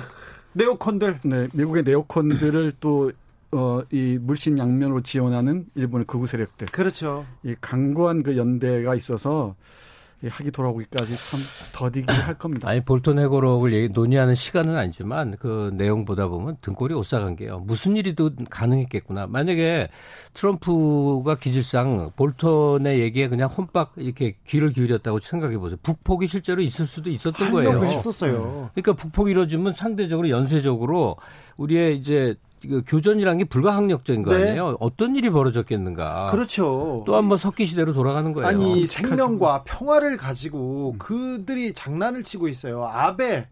네오콘들. 0.53 1.19
네, 1.23 1.47
미국의 1.53 1.83
네오콘들을 1.83 2.73
또 2.81 3.11
어, 3.51 3.81
이 3.91 4.19
물씬 4.21 4.59
양면으로 4.59 5.01
지원하는 5.01 5.65
일본의 5.73 6.05
극우 6.05 6.27
세력들. 6.27 6.67
그렇죠. 6.67 7.25
이 7.43 7.55
강고한 7.59 8.21
그 8.21 8.37
연대가 8.37 8.93
있어서 8.93 9.55
학이 10.27 10.51
돌아오기까지 10.51 11.15
참 11.15 11.39
더디기 11.73 12.11
할 12.11 12.37
겁니다. 12.37 12.67
아니 12.67 12.83
볼턴 12.83 13.19
해고록을 13.19 13.91
논의하는 13.93 14.35
시간은 14.35 14.75
아니지만 14.75 15.37
그 15.39 15.71
내용 15.73 16.03
보다 16.03 16.27
보면 16.27 16.57
등골이 16.61 16.93
오싹한 16.93 17.37
게요. 17.37 17.59
무슨 17.65 17.95
일이도 17.95 18.31
가능했겠구나. 18.49 19.27
만약에 19.27 19.87
트럼프가 20.33 21.35
기질상 21.35 22.11
볼턴의 22.15 22.99
얘기에 22.99 23.29
그냥 23.29 23.49
혼박 23.49 23.93
이렇게 23.95 24.35
귀를 24.47 24.71
기울였다고 24.71 25.19
생각해 25.19 25.57
보세요. 25.57 25.77
북폭이 25.83 26.27
실제로 26.27 26.61
있을 26.61 26.85
수도 26.85 27.09
있었던 27.09 27.51
거예요. 27.51 27.85
있었어요. 27.85 28.69
그러니까 28.73 28.93
북폭이 28.93 29.31
이루어지면 29.31 29.73
상대적으로 29.73 30.29
연쇄적으로 30.29 31.15
우리의 31.57 31.97
이제 31.97 32.35
그 32.61 32.83
교전이란 32.85 33.37
게 33.37 33.43
불가항력적인 33.45 34.23
거 34.23 34.35
네. 34.37 34.49
아니에요? 34.49 34.77
어떤 34.79 35.15
일이 35.15 35.29
벌어졌겠는가? 35.29 36.27
그렇죠. 36.31 37.03
또 37.05 37.15
한번 37.15 37.37
석기 37.37 37.65
시대로 37.65 37.93
돌아가는 37.93 38.31
거예요. 38.33 38.47
아니 38.47 38.85
생명과 38.87 39.63
평화를 39.63 40.17
가지고 40.17 40.91
음. 40.95 40.97
그들이 40.99 41.73
장난을 41.73 42.23
치고 42.23 42.47
있어요. 42.47 42.83
아베 42.85 43.47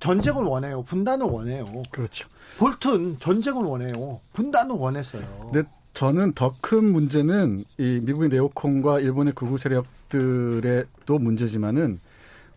전쟁을 0.00 0.42
원해요. 0.44 0.82
분단을 0.82 1.26
원해요. 1.26 1.64
그렇죠. 1.90 2.28
볼튼 2.58 3.18
전쟁을 3.20 3.62
원해요. 3.64 4.20
분단을 4.32 4.74
원했어요. 4.74 5.50
근데 5.52 5.68
저는 5.94 6.32
더 6.32 6.54
큰 6.60 6.90
문제는 6.92 7.64
이 7.78 8.00
미국의 8.02 8.28
네오콘과 8.30 9.00
일본의 9.00 9.34
극우 9.34 9.58
세력들의 9.58 10.84
또 11.06 11.18
문제지만은 11.18 12.00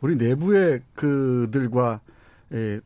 우리 0.02 0.16
내부의 0.16 0.82
그들과 0.96 2.00
예, 2.04 2.14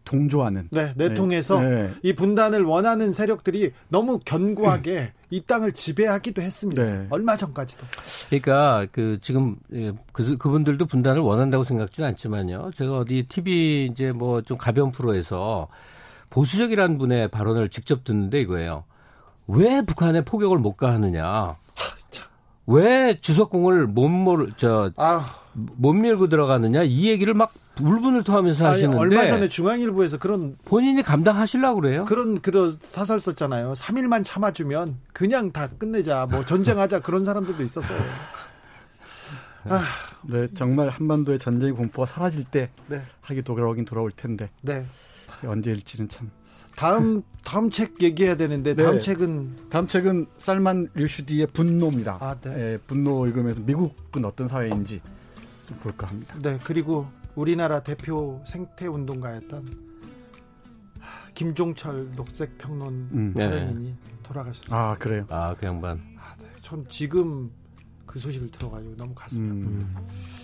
동조하는. 0.03 0.69
네, 0.71 0.93
내통해서 0.95 1.59
네, 1.59 1.69
네. 1.69 1.93
이 2.03 2.13
분단을 2.13 2.63
원하는 2.63 3.13
세력들이 3.13 3.71
너무 3.89 4.19
견고하게 4.23 5.11
이 5.31 5.41
땅을 5.41 5.73
지배하기도 5.73 6.41
했습니다. 6.41 6.83
네. 6.83 7.07
얼마 7.11 7.35
전까지도. 7.35 7.85
그러니까 8.29 8.87
그 8.91 9.19
지금 9.21 9.57
예, 9.73 9.91
그 10.11 10.37
그분들도 10.37 10.85
분단을 10.87 11.21
원한다고 11.21 11.63
생각지는 11.63 12.09
않지만요. 12.09 12.71
제가 12.73 12.97
어디 12.97 13.25
TV 13.29 13.89
이제 13.91 14.11
뭐 14.11 14.41
좀 14.41 14.57
가벼운 14.57 14.91
프로에서 14.91 15.67
보수적이라는 16.31 16.97
분의 16.97 17.27
발언을 17.29 17.69
직접 17.69 18.03
듣는데 18.03 18.41
이거예요. 18.41 18.85
왜 19.47 19.81
북한에 19.81 20.21
포격을 20.23 20.57
못 20.57 20.75
가하느냐? 20.77 21.57
왜 22.69 23.19
주석공을 23.19 23.87
못몰저 23.87 24.91
아. 24.95 25.35
못 25.53 25.93
밀고 25.93 26.29
들어가느냐 26.29 26.83
이 26.83 27.07
얘기를 27.07 27.33
막 27.33 27.51
울분을 27.81 28.23
토하면서 28.23 28.63
아니, 28.63 28.73
하시는데 28.73 28.97
얼마 28.97 29.25
전에 29.25 29.49
중앙일보에서 29.49 30.19
그런 30.19 30.55
본인이 30.65 31.01
감당하시려고 31.01 31.81
그래요? 31.81 32.05
그런 32.05 32.39
그런 32.39 32.71
사설 32.79 33.19
썼잖아요. 33.19 33.73
3일만 33.73 34.23
참아주면 34.23 34.99
그냥 35.13 35.51
다 35.51 35.67
끝내자. 35.67 36.27
뭐 36.29 36.45
전쟁하자 36.45 36.99
그런 37.01 37.25
사람들도 37.25 37.63
있었어요. 37.63 37.99
아. 39.65 39.81
네, 40.23 40.47
정말 40.53 40.89
한반도의 40.89 41.39
전쟁 41.39 41.73
공포가 41.73 42.05
사라질 42.05 42.43
때 42.43 42.69
네. 42.87 43.01
하기 43.21 43.41
돌아오긴 43.41 43.85
돌아올 43.85 44.11
텐데. 44.11 44.49
네. 44.61 44.85
언제일지는 45.43 46.09
참. 46.09 46.29
다음 46.79 47.23
다음 47.43 47.69
책 47.69 48.01
얘기해야 48.01 48.37
되는데 48.37 48.73
다음 48.73 48.93
네. 48.95 48.99
책은 49.01 49.69
다음 49.69 49.85
책은 49.85 50.27
살만 50.37 50.87
류슈디의 50.93 51.47
분노입니다. 51.47 52.17
아, 52.21 52.35
네. 52.39 52.73
예, 52.73 52.77
분노 52.87 53.27
읽으면서 53.27 53.59
미국은 53.61 54.23
어떤 54.23 54.47
사회인지 54.47 55.01
좀 55.67 55.77
볼까 55.79 56.07
합니다. 56.07 56.35
네, 56.41 56.57
그리고 56.63 57.05
우리나라 57.35 57.81
대표 57.83 58.41
생태 58.47 58.87
운동가였던 58.87 59.89
김종철 61.33 62.13
녹색 62.15 62.57
평론 62.57 63.09
음. 63.11 63.33
네. 63.35 63.93
돌아가셨어요. 64.23 64.73
아 64.79 64.95
그래요? 64.97 65.25
아 65.29 65.53
그 65.59 65.65
양반. 65.65 65.99
아, 66.17 66.33
네. 66.39 66.47
전 66.61 66.85
지금 66.87 67.51
그 68.05 68.19
소식을 68.19 68.51
들어가지고 68.51 68.95
너무 68.95 69.13
가슴이 69.13 69.49
음. 69.49 69.95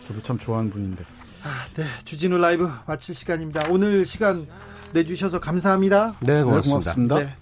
저도 0.06 0.22
참 0.22 0.38
좋아하는 0.38 0.70
분인데. 0.70 1.04
아, 1.44 1.66
네. 1.76 1.86
주진우 2.04 2.38
라이브 2.38 2.70
마칠 2.88 3.16
시간입니다. 3.16 3.68
오늘 3.70 4.06
시간 4.06 4.46
내주셔서 4.94 5.40
감사합니다. 5.40 6.16
네, 6.22 6.36
네, 6.38 6.44
고맙습니다. 6.44 6.94
고맙습니다. 6.94 7.20
네. 7.20 7.36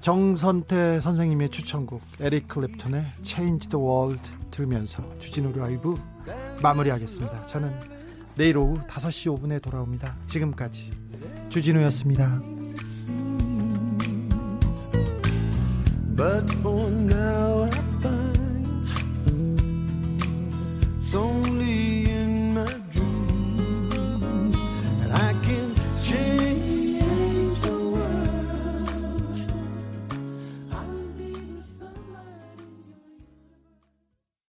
정선태 0.00 1.00
선생님의 1.00 1.50
추천곡 1.50 2.00
에릭 2.20 2.46
클랩톤의 2.46 3.04
Change 3.24 3.70
the 3.70 3.84
World 3.84 4.20
들으면서 4.50 5.02
주진우 5.18 5.52
라이브 5.58 5.94
마무리하겠습니다. 6.62 7.46
저는 7.46 7.72
내일 8.36 8.58
오후 8.58 8.78
5시 8.86 9.36
5분에 9.36 9.60
돌아옵니다. 9.62 10.16
지금까지 10.26 10.90
주진우였습니다. 11.48 12.40